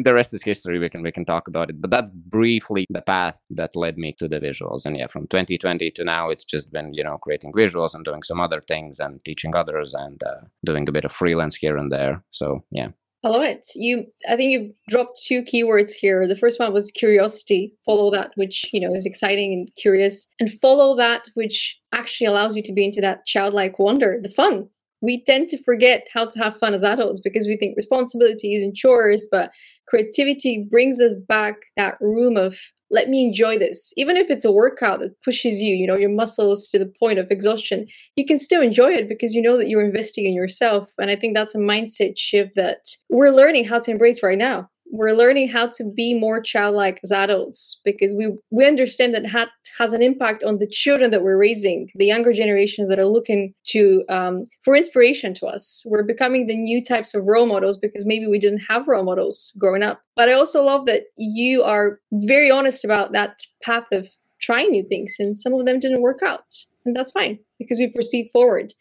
the 0.08 0.12
rest 0.12 0.34
is 0.34 0.42
history. 0.42 0.80
We 0.80 0.90
can 0.90 1.02
we 1.02 1.12
can 1.12 1.24
talk 1.24 1.46
about 1.46 1.70
it, 1.70 1.80
but 1.80 1.92
that's 1.92 2.10
briefly 2.10 2.86
the 2.90 3.02
path 3.02 3.38
that 3.50 3.76
led 3.76 3.96
me 3.96 4.10
to 4.18 4.26
the 4.26 4.40
visuals. 4.40 4.84
And 4.84 4.96
yeah, 4.96 5.06
from 5.06 5.28
2020 5.28 5.92
to 5.92 6.04
now, 6.04 6.28
it's 6.28 6.44
just 6.44 6.72
been 6.72 6.92
you 6.92 7.04
know 7.04 7.18
creating 7.18 7.52
visuals 7.52 7.94
and 7.94 8.04
doing 8.04 8.24
some 8.24 8.40
other 8.40 8.60
things 8.60 8.98
and 8.98 9.24
teaching 9.24 9.54
others 9.54 9.94
and 9.94 10.20
uh, 10.24 10.40
doing 10.64 10.88
a 10.88 10.92
bit 10.96 11.04
of 11.04 11.12
freelance 11.12 11.54
here 11.54 11.76
and 11.76 11.92
there. 11.92 12.24
So 12.32 12.64
yeah, 12.72 12.88
I 13.24 13.28
love 13.28 13.42
it. 13.42 13.66
You, 13.74 14.04
I 14.28 14.36
think 14.36 14.52
you 14.52 14.74
dropped 14.88 15.22
two 15.24 15.42
keywords 15.42 15.92
here. 15.92 16.28
The 16.28 16.36
first 16.36 16.60
one 16.60 16.74
was 16.74 16.90
curiosity. 16.90 17.72
Follow 17.86 18.10
that 18.10 18.32
which 18.34 18.68
you 18.72 18.80
know 18.80 18.94
is 18.94 19.06
exciting 19.06 19.52
and 19.54 19.68
curious, 19.76 20.26
and 20.38 20.52
follow 20.52 20.94
that 20.96 21.30
which 21.34 21.78
actually 21.94 22.26
allows 22.26 22.54
you 22.54 22.62
to 22.62 22.72
be 22.72 22.84
into 22.84 23.00
that 23.00 23.24
childlike 23.24 23.78
wonder, 23.78 24.20
the 24.22 24.28
fun. 24.28 24.68
We 25.00 25.24
tend 25.24 25.48
to 25.50 25.62
forget 25.62 26.06
how 26.12 26.26
to 26.26 26.38
have 26.38 26.56
fun 26.56 26.74
as 26.74 26.84
adults 26.84 27.20
because 27.20 27.46
we 27.46 27.56
think 27.56 27.76
responsibilities 27.76 28.62
and 28.62 28.74
chores, 28.74 29.26
but 29.30 29.52
creativity 29.86 30.66
brings 30.70 31.00
us 31.00 31.14
back 31.28 31.56
that 31.76 31.96
room 32.00 32.36
of 32.36 32.58
let 32.90 33.08
me 33.08 33.24
enjoy 33.24 33.58
this. 33.58 33.92
Even 33.96 34.16
if 34.16 34.30
it's 34.30 34.44
a 34.44 34.52
workout 34.52 35.00
that 35.00 35.20
pushes 35.22 35.60
you 35.60 35.74
you 35.74 35.86
know 35.86 35.96
your 35.96 36.14
muscles 36.14 36.68
to 36.68 36.78
the 36.78 36.92
point 37.00 37.18
of 37.18 37.30
exhaustion 37.30 37.86
you 38.16 38.24
can 38.24 38.38
still 38.38 38.62
enjoy 38.62 38.90
it 38.90 39.08
because 39.08 39.34
you 39.34 39.42
know 39.42 39.56
that 39.56 39.68
you're 39.68 39.84
investing 39.84 40.26
in 40.26 40.34
yourself. 40.34 40.92
And 40.98 41.10
i 41.10 41.16
think 41.16 41.34
that's 41.34 41.54
a 41.54 41.58
mindset 41.58 42.16
shift 42.16 42.52
that 42.56 42.86
we're 43.08 43.30
learning 43.30 43.64
how 43.64 43.80
to 43.80 43.90
embrace 43.90 44.22
right 44.22 44.38
now 44.38 44.68
we're 44.90 45.12
learning 45.12 45.48
how 45.48 45.66
to 45.66 45.84
be 45.96 46.14
more 46.14 46.40
childlike 46.40 47.00
as 47.02 47.10
adults 47.10 47.80
because 47.84 48.14
we 48.14 48.32
we 48.50 48.64
understand 48.66 49.14
that 49.14 49.30
that 49.32 49.48
has 49.78 49.92
an 49.92 50.02
impact 50.02 50.44
on 50.44 50.58
the 50.58 50.66
children 50.66 51.10
that 51.10 51.22
we're 51.22 51.38
raising 51.38 51.90
the 51.96 52.06
younger 52.06 52.32
generations 52.32 52.88
that 52.88 52.98
are 52.98 53.06
looking 53.06 53.54
to 53.66 54.04
um, 54.08 54.46
for 54.62 54.76
inspiration 54.76 55.34
to 55.34 55.46
us. 55.46 55.82
We're 55.86 56.04
becoming 56.04 56.46
the 56.46 56.56
new 56.56 56.82
types 56.82 57.14
of 57.14 57.24
role 57.24 57.46
models 57.46 57.76
because 57.76 58.06
maybe 58.06 58.26
we 58.26 58.38
didn't 58.38 58.62
have 58.68 58.86
role 58.86 59.04
models 59.04 59.52
growing 59.58 59.82
up. 59.82 60.00
But 60.16 60.28
i 60.28 60.32
also 60.32 60.62
love 60.62 60.86
that 60.86 61.04
you 61.16 61.62
are 61.62 61.98
very 62.12 62.50
honest 62.50 62.84
about 62.84 63.12
that 63.12 63.40
path 63.62 63.86
of 63.92 64.08
trying 64.40 64.70
new 64.70 64.86
things 64.86 65.16
and 65.18 65.38
some 65.38 65.54
of 65.54 65.64
them 65.66 65.80
didn't 65.80 66.02
work 66.02 66.22
out. 66.22 66.54
And 66.84 66.94
that's 66.94 67.10
fine 67.10 67.38
because 67.58 67.78
we 67.78 67.88
proceed 67.88 68.28
forward. 68.32 68.72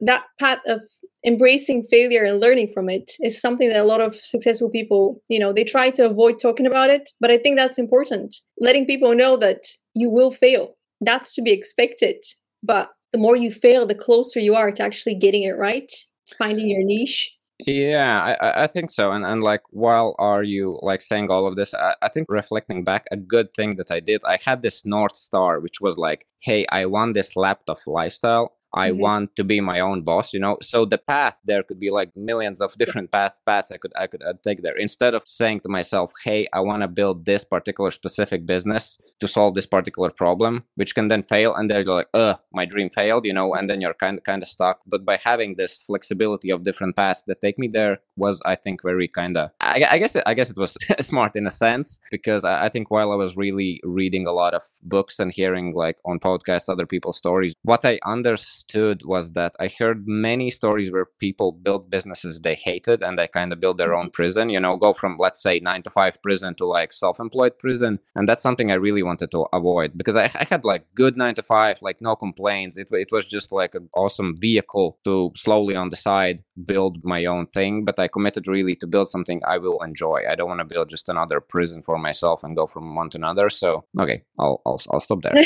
That 0.00 0.24
path 0.38 0.60
of 0.66 0.80
embracing 1.24 1.82
failure 1.82 2.24
and 2.24 2.40
learning 2.40 2.70
from 2.72 2.88
it 2.88 3.12
is 3.20 3.40
something 3.40 3.68
that 3.68 3.80
a 3.80 3.84
lot 3.84 4.00
of 4.00 4.14
successful 4.14 4.70
people 4.70 5.22
you 5.28 5.38
know 5.38 5.52
they 5.52 5.64
try 5.64 5.90
to 5.90 6.06
avoid 6.06 6.40
talking 6.40 6.66
about 6.66 6.88
it 6.88 7.10
but 7.20 7.30
i 7.30 7.36
think 7.36 7.56
that's 7.56 7.78
important 7.78 8.36
letting 8.58 8.86
people 8.86 9.14
know 9.14 9.36
that 9.36 9.64
you 9.94 10.08
will 10.08 10.30
fail 10.30 10.74
that's 11.02 11.34
to 11.34 11.42
be 11.42 11.52
expected 11.52 12.16
but 12.62 12.90
the 13.12 13.18
more 13.18 13.36
you 13.36 13.50
fail 13.50 13.86
the 13.86 13.94
closer 13.94 14.40
you 14.40 14.54
are 14.54 14.72
to 14.72 14.82
actually 14.82 15.14
getting 15.14 15.42
it 15.42 15.56
right 15.58 15.92
finding 16.38 16.68
your 16.68 16.84
niche 16.84 17.30
yeah, 17.66 18.36
I, 18.40 18.62
I 18.62 18.66
think 18.68 18.90
so. 18.90 19.12
And 19.12 19.22
and 19.22 19.42
like 19.42 19.60
while 19.68 20.14
are 20.18 20.42
you 20.42 20.78
like 20.82 21.02
saying 21.02 21.30
all 21.30 21.46
of 21.46 21.56
this, 21.56 21.74
I, 21.74 21.94
I 22.00 22.08
think 22.08 22.26
reflecting 22.30 22.84
back, 22.84 23.06
a 23.10 23.18
good 23.18 23.52
thing 23.54 23.76
that 23.76 23.90
I 23.90 24.00
did, 24.00 24.22
I 24.24 24.38
had 24.42 24.62
this 24.62 24.86
North 24.86 25.14
Star, 25.14 25.60
which 25.60 25.78
was 25.78 25.98
like, 25.98 26.26
hey, 26.40 26.64
I 26.70 26.86
want 26.86 27.12
this 27.12 27.36
laptop 27.36 27.86
lifestyle 27.86 28.54
I 28.74 28.90
Mhm. 28.90 28.98
want 28.98 29.36
to 29.36 29.44
be 29.44 29.60
my 29.60 29.80
own 29.80 30.02
boss, 30.02 30.32
you 30.32 30.40
know. 30.40 30.56
So 30.62 30.84
the 30.84 30.98
path 30.98 31.38
there 31.44 31.62
could 31.62 31.80
be 31.80 31.90
like 31.90 32.10
millions 32.16 32.60
of 32.60 32.74
different 32.78 33.10
paths 33.12 33.40
paths 33.44 33.72
I 33.72 33.78
could 33.78 33.92
I 33.96 34.06
could 34.06 34.22
uh, 34.22 34.34
take 34.44 34.62
there. 34.62 34.76
Instead 34.76 35.14
of 35.14 35.22
saying 35.26 35.60
to 35.60 35.68
myself, 35.68 36.12
"Hey, 36.24 36.46
I 36.52 36.60
want 36.60 36.82
to 36.82 36.88
build 36.88 37.24
this 37.24 37.44
particular 37.44 37.90
specific 37.90 38.46
business 38.46 38.98
to 39.20 39.26
solve 39.28 39.54
this 39.54 39.66
particular 39.66 40.10
problem," 40.10 40.64
which 40.76 40.94
can 40.94 41.08
then 41.08 41.22
fail, 41.22 41.54
and 41.54 41.68
then 41.70 41.84
you're 41.84 41.94
like, 41.94 42.08
"Uh, 42.14 42.34
my 42.52 42.64
dream 42.64 42.90
failed," 42.90 43.24
you 43.26 43.32
know, 43.32 43.54
and 43.54 43.68
then 43.68 43.80
you're 43.80 43.94
kind 43.94 44.22
kind 44.24 44.42
of 44.42 44.48
stuck. 44.48 44.80
But 44.86 45.04
by 45.04 45.16
having 45.16 45.56
this 45.56 45.82
flexibility 45.82 46.50
of 46.50 46.62
different 46.64 46.96
paths 46.96 47.22
that 47.26 47.40
take 47.40 47.58
me 47.58 47.68
there 47.68 47.98
was, 48.16 48.40
I 48.44 48.54
think, 48.54 48.82
very 48.82 49.08
kind 49.08 49.36
of. 49.36 49.50
I, 49.60 49.84
I 49.90 49.98
guess 49.98 50.14
it, 50.16 50.22
I 50.26 50.34
guess 50.34 50.50
it 50.50 50.56
was 50.56 50.76
smart 51.00 51.34
in 51.36 51.46
a 51.46 51.50
sense 51.50 51.98
because 52.10 52.44
I, 52.44 52.66
I 52.66 52.68
think 52.68 52.90
while 52.90 53.10
I 53.12 53.16
was 53.16 53.36
really 53.36 53.80
reading 53.84 54.26
a 54.26 54.32
lot 54.32 54.54
of 54.54 54.62
books 54.82 55.18
and 55.18 55.32
hearing 55.32 55.72
like 55.74 55.96
on 56.04 56.18
podcasts 56.20 56.68
other 56.68 56.86
people's 56.86 57.16
stories, 57.16 57.54
what 57.62 57.84
I 57.84 57.98
understood 58.04 58.59
was 59.04 59.32
that 59.32 59.54
I 59.60 59.68
heard 59.78 60.06
many 60.06 60.50
stories 60.50 60.90
where 60.90 61.06
people 61.18 61.52
built 61.52 61.90
businesses 61.90 62.40
they 62.40 62.54
hated 62.54 63.02
and 63.02 63.18
they 63.18 63.28
kind 63.28 63.52
of 63.52 63.60
build 63.60 63.78
their 63.78 63.94
own 63.94 64.06
mm-hmm. 64.06 64.12
prison. 64.12 64.50
You 64.50 64.60
know, 64.60 64.76
go 64.76 64.92
from 64.92 65.16
let's 65.18 65.42
say 65.42 65.60
nine 65.60 65.82
to 65.82 65.90
five 65.90 66.22
prison 66.22 66.54
to 66.56 66.66
like 66.66 66.92
self-employed 66.92 67.58
prison, 67.58 67.98
and 68.14 68.28
that's 68.28 68.42
something 68.42 68.70
I 68.70 68.74
really 68.74 69.02
wanted 69.02 69.30
to 69.32 69.46
avoid 69.52 69.96
because 69.96 70.16
I, 70.16 70.24
I 70.34 70.46
had 70.48 70.64
like 70.64 70.86
good 70.94 71.16
nine 71.16 71.34
to 71.34 71.42
five, 71.42 71.80
like 71.82 72.00
no 72.00 72.16
complaints. 72.16 72.76
It 72.78 72.88
it 72.90 73.08
was 73.10 73.26
just 73.26 73.52
like 73.52 73.74
an 73.74 73.88
awesome 73.94 74.34
vehicle 74.38 74.98
to 75.04 75.32
slowly 75.36 75.76
on 75.76 75.90
the 75.90 75.96
side 75.96 76.42
build 76.66 77.04
my 77.04 77.24
own 77.24 77.46
thing. 77.48 77.84
But 77.84 77.98
I 77.98 78.08
committed 78.08 78.48
really 78.48 78.76
to 78.76 78.86
build 78.86 79.08
something 79.08 79.42
I 79.46 79.58
will 79.58 79.82
enjoy. 79.82 80.22
I 80.28 80.34
don't 80.34 80.48
want 80.48 80.60
to 80.60 80.74
build 80.74 80.88
just 80.88 81.08
another 81.08 81.40
prison 81.40 81.82
for 81.82 81.98
myself 81.98 82.44
and 82.44 82.56
go 82.56 82.66
from 82.66 82.94
one 82.94 83.10
to 83.10 83.18
another. 83.18 83.50
So 83.50 83.84
okay, 83.98 84.22
I'll 84.38 84.60
I'll, 84.66 84.80
I'll 84.90 85.00
stop 85.00 85.20
there. 85.22 85.34